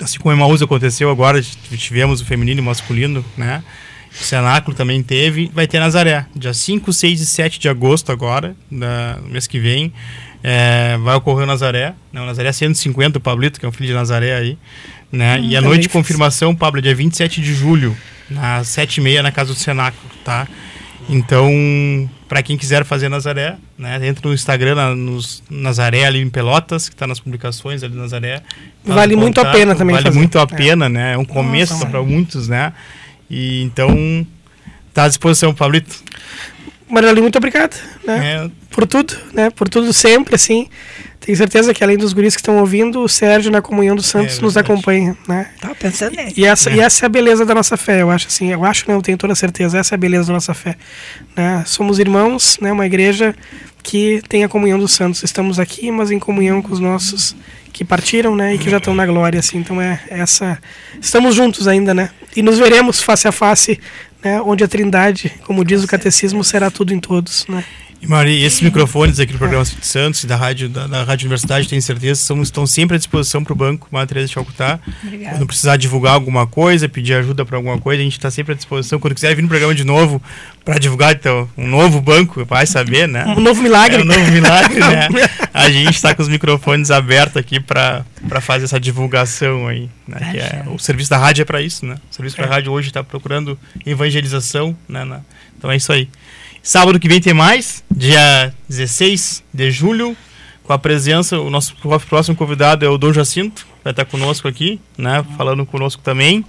Assim 0.00 0.18
como 0.18 0.32
o 0.32 0.36
Emaús 0.36 0.62
aconteceu 0.62 1.10
agora, 1.10 1.42
tivemos 1.42 2.20
o 2.20 2.24
feminino 2.24 2.60
e 2.60 2.62
o 2.62 2.64
masculino, 2.64 3.24
né? 3.36 3.64
O 4.12 4.14
Cenáculo 4.24 4.76
também 4.76 5.02
teve. 5.02 5.50
Vai 5.52 5.66
ter 5.66 5.80
Nazaré, 5.80 6.24
dia 6.36 6.54
5, 6.54 6.92
6 6.92 7.20
e 7.20 7.26
7 7.26 7.58
de 7.58 7.68
agosto 7.68 8.12
agora, 8.12 8.54
da, 8.70 9.18
no 9.20 9.28
mês 9.28 9.48
que 9.48 9.58
vem. 9.58 9.92
É, 10.42 10.96
vai 10.98 11.16
ocorrer 11.16 11.42
o 11.42 11.46
Nazaré. 11.46 11.94
Né? 12.12 12.20
O 12.20 12.24
Nazaré 12.24 12.52
150, 12.52 13.18
o 13.18 13.20
Pablito, 13.20 13.58
que 13.58 13.66
é 13.66 13.68
um 13.68 13.72
filho 13.72 13.88
de 13.88 13.94
Nazaré 13.94 14.36
aí. 14.36 14.58
Né? 15.10 15.38
Hum, 15.38 15.44
e 15.44 15.56
a 15.56 15.60
noite 15.60 15.82
de 15.82 15.88
confirmação, 15.88 16.54
Pablo, 16.54 16.80
dia 16.80 16.94
27 16.94 17.40
de 17.40 17.54
julho, 17.54 17.96
às 18.36 18.68
7h30 18.68 19.22
na 19.22 19.32
casa 19.32 19.52
do 19.52 19.58
Cenáculo, 19.58 20.08
tá? 20.24 20.46
Então, 21.08 22.08
para 22.28 22.42
quem 22.42 22.58
quiser 22.58 22.84
fazer 22.84 23.08
Nazaré, 23.08 23.56
né, 23.78 24.06
entra 24.06 24.28
no 24.28 24.34
Instagram, 24.34 24.74
na, 24.74 24.94
nos 24.94 25.42
Nazaré 25.48 26.04
ali 26.04 26.20
em 26.20 26.28
Pelotas, 26.28 26.88
que 26.88 26.94
está 26.94 27.06
nas 27.06 27.18
publicações 27.18 27.82
ali 27.82 27.96
Nazaré. 27.96 28.42
Vale 28.84 29.14
um 29.16 29.18
muito 29.18 29.40
a 29.40 29.46
pena 29.46 29.74
também 29.74 29.94
Vale 29.94 30.06
fazer. 30.06 30.18
muito 30.18 30.38
a 30.38 30.46
pena, 30.46 30.86
é. 30.86 30.88
né? 30.88 31.12
É 31.14 31.18
um 31.18 31.24
começo 31.24 31.86
para 31.86 32.02
muitos, 32.02 32.48
né? 32.48 32.74
E 33.30 33.62
então, 33.62 34.26
tá 34.92 35.04
à 35.04 35.08
disposição, 35.08 35.54
Pablito. 35.54 35.96
Marali, 36.88 37.20
muito 37.20 37.36
obrigado, 37.36 37.76
né? 38.04 38.44
É. 38.44 38.50
Por 38.70 38.86
tudo, 38.86 39.14
né? 39.32 39.50
Por 39.50 39.68
tudo 39.68 39.92
sempre, 39.92 40.34
assim. 40.34 40.68
Tenho 41.20 41.36
certeza 41.36 41.74
que 41.74 41.82
além 41.82 41.96
dos 41.96 42.12
guris 42.12 42.34
que 42.34 42.40
estão 42.40 42.58
ouvindo, 42.58 43.02
o 43.02 43.08
Sérgio 43.08 43.50
na 43.50 43.60
Comunhão 43.60 43.94
dos 43.94 44.06
Santos 44.06 44.38
é, 44.38 44.40
nos 44.40 44.56
acompanha, 44.56 45.16
né? 45.26 45.48
Tava 45.60 45.74
pensando 45.74 46.16
nisso. 46.16 46.34
E 46.36 46.44
essa, 46.44 46.70
é. 46.70 46.76
e 46.76 46.80
essa 46.80 47.04
é 47.04 47.06
a 47.06 47.08
beleza 47.08 47.44
da 47.44 47.54
nossa 47.54 47.76
fé, 47.76 48.02
eu 48.02 48.10
acho 48.10 48.28
assim. 48.28 48.50
Eu 48.50 48.64
acho, 48.64 48.84
não, 48.88 48.96
eu 48.96 49.02
tenho 49.02 49.18
toda 49.18 49.34
certeza, 49.34 49.78
essa 49.78 49.94
é 49.94 49.96
a 49.96 49.98
beleza 49.98 50.28
da 50.28 50.34
nossa 50.34 50.54
fé. 50.54 50.76
Né? 51.36 51.64
Somos 51.66 51.98
irmãos, 51.98 52.58
né? 52.60 52.72
Uma 52.72 52.86
igreja 52.86 53.34
que 53.82 54.22
tem 54.28 54.44
a 54.44 54.48
comunhão 54.48 54.78
dos 54.78 54.92
santos. 54.92 55.22
Estamos 55.22 55.58
aqui, 55.58 55.90
mas 55.90 56.10
em 56.10 56.18
comunhão 56.18 56.62
com 56.62 56.72
os 56.72 56.80
nossos 56.80 57.34
que 57.72 57.84
partiram, 57.84 58.34
né, 58.34 58.54
e 58.54 58.58
que 58.58 58.68
já 58.68 58.78
estão 58.78 58.92
na 58.92 59.06
glória, 59.06 59.38
assim. 59.38 59.58
Então 59.58 59.80
é 59.80 60.00
essa, 60.08 60.58
estamos 61.00 61.34
juntos 61.34 61.68
ainda, 61.68 61.94
né? 61.94 62.10
E 62.34 62.42
nos 62.42 62.58
veremos 62.58 63.00
face 63.00 63.28
a 63.28 63.32
face, 63.32 63.78
né, 64.28 64.42
onde 64.42 64.62
a 64.62 64.68
Trindade, 64.68 65.32
como 65.44 65.64
diz 65.64 65.82
o 65.82 65.88
catecismo, 65.88 66.44
será 66.44 66.70
tudo 66.70 66.92
em 66.92 67.00
todos, 67.00 67.46
né? 67.48 67.64
E 68.00 68.06
Maria, 68.06 68.46
esses 68.46 68.60
microfones 68.60 69.18
aqui 69.18 69.32
do 69.32 69.38
programa 69.38 69.64
de 69.64 69.84
Santos, 69.84 70.24
da 70.24 70.36
rádio, 70.36 70.68
da, 70.68 70.86
da 70.86 71.02
Rádio 71.02 71.24
Universidade, 71.24 71.66
tenho 71.66 71.82
certeza, 71.82 72.20
são, 72.20 72.40
estão 72.40 72.64
sempre 72.64 72.94
à 72.94 72.98
disposição 72.98 73.42
para 73.42 73.52
o 73.52 73.56
banco 73.56 73.88
Teresa 74.06 74.28
de 74.28 74.34
Calcutá. 74.34 74.78
Quando 75.30 75.46
precisar 75.46 75.76
divulgar 75.76 76.14
alguma 76.14 76.46
coisa, 76.46 76.88
pedir 76.88 77.14
ajuda 77.14 77.44
para 77.44 77.56
alguma 77.56 77.76
coisa, 77.78 78.00
a 78.00 78.04
gente 78.04 78.16
está 78.16 78.30
sempre 78.30 78.52
à 78.52 78.54
disposição. 78.54 79.00
Quando 79.00 79.14
quiser 79.14 79.34
vir 79.34 79.42
no 79.42 79.48
programa 79.48 79.74
de 79.74 79.82
novo 79.82 80.22
para 80.64 80.78
divulgar 80.78 81.12
então, 81.12 81.48
um 81.56 81.66
novo 81.66 82.00
banco, 82.00 82.44
vai 82.44 82.66
saber, 82.66 83.08
né? 83.08 83.24
Um 83.36 83.40
novo 83.40 83.60
milagre. 83.62 84.00
É 84.00 84.04
um 84.04 84.06
novo 84.06 84.30
milagre, 84.30 84.78
né? 84.78 85.08
A 85.52 85.68
gente 85.68 85.96
está 85.96 86.14
com 86.14 86.22
os 86.22 86.28
microfones 86.28 86.92
abertos 86.92 87.36
aqui 87.36 87.58
para 87.58 88.04
fazer 88.40 88.66
essa 88.66 88.78
divulgação 88.78 89.66
aí. 89.66 89.90
Né? 90.06 90.18
Que 90.30 90.38
é, 90.38 90.64
o 90.68 90.78
serviço 90.78 91.10
da 91.10 91.18
rádio 91.18 91.42
é 91.42 91.44
para 91.44 91.60
isso, 91.60 91.84
né? 91.84 91.96
O 92.10 92.14
serviço 92.14 92.36
da 92.36 92.46
rádio 92.46 92.70
hoje 92.70 92.88
está 92.88 93.02
procurando 93.02 93.58
evangelização, 93.84 94.76
né? 94.88 95.04
Então 95.56 95.70
é 95.70 95.76
isso 95.76 95.92
aí. 95.92 96.08
Sábado 96.68 97.00
que 97.00 97.08
vem 97.08 97.18
tem 97.18 97.32
mais, 97.32 97.82
dia 97.90 98.52
16 98.68 99.42
de 99.54 99.70
julho, 99.70 100.14
com 100.62 100.70
a 100.70 100.78
presença, 100.78 101.40
o 101.40 101.48
nosso 101.48 101.74
próximo 102.06 102.36
convidado 102.36 102.84
é 102.84 102.88
o 102.90 102.98
Dom 102.98 103.10
Jacinto, 103.10 103.66
vai 103.82 103.90
estar 103.90 104.04
conosco 104.04 104.46
aqui, 104.46 104.78
né, 104.98 105.24
falando 105.38 105.64
conosco 105.64 106.02
também, 106.02 106.44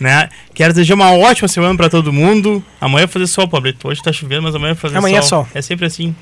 né. 0.00 0.30
Quero 0.54 0.72
desejar 0.72 0.94
uma 0.94 1.12
ótima 1.12 1.48
semana 1.48 1.76
para 1.76 1.90
todo 1.90 2.10
mundo. 2.10 2.64
Amanhã 2.80 3.04
vai 3.04 3.12
fazer 3.12 3.26
sol, 3.26 3.46
Pablito. 3.46 3.86
Hoje 3.86 4.00
está 4.00 4.10
chovendo, 4.10 4.44
mas 4.44 4.54
amanhã 4.54 4.72
vai 4.72 4.80
fazer 4.80 4.96
amanhã 4.96 5.20
sol. 5.20 5.40
É, 5.40 5.44
sol. 5.44 5.48
é 5.56 5.60
sempre 5.60 5.84
assim. 5.84 6.16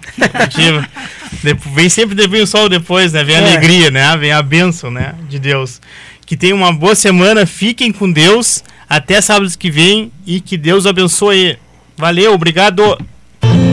vem 1.72 1.88
sempre 1.88 2.26
vem 2.26 2.42
o 2.42 2.48
sol 2.48 2.68
depois, 2.68 3.12
né? 3.12 3.22
Vem 3.22 3.36
a 3.36 3.38
é. 3.38 3.42
alegria, 3.42 3.92
né? 3.92 4.16
Vem 4.16 4.32
a 4.32 4.42
bênção, 4.42 4.90
né, 4.90 5.14
de 5.28 5.38
Deus. 5.38 5.80
Que 6.26 6.36
tenham 6.36 6.58
uma 6.58 6.72
boa 6.72 6.96
semana, 6.96 7.46
fiquem 7.46 7.92
com 7.92 8.10
Deus. 8.10 8.64
Até 8.90 9.20
sábado 9.20 9.48
que 9.56 9.70
vem 9.70 10.10
e 10.26 10.40
que 10.40 10.56
Deus 10.56 10.84
abençoe. 10.84 11.56
Valeu, 11.96 12.34
obrigado. 12.34 12.98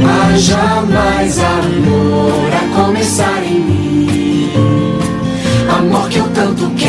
Haja 0.05 0.81
mais 0.81 1.39
amor 1.39 2.51
a 2.53 2.84
começar 2.84 3.43
em 3.43 3.59
mim. 3.59 4.49
Amor 5.77 6.09
que 6.09 6.19
eu 6.19 6.27
tanto 6.29 6.69
quero. 6.71 6.84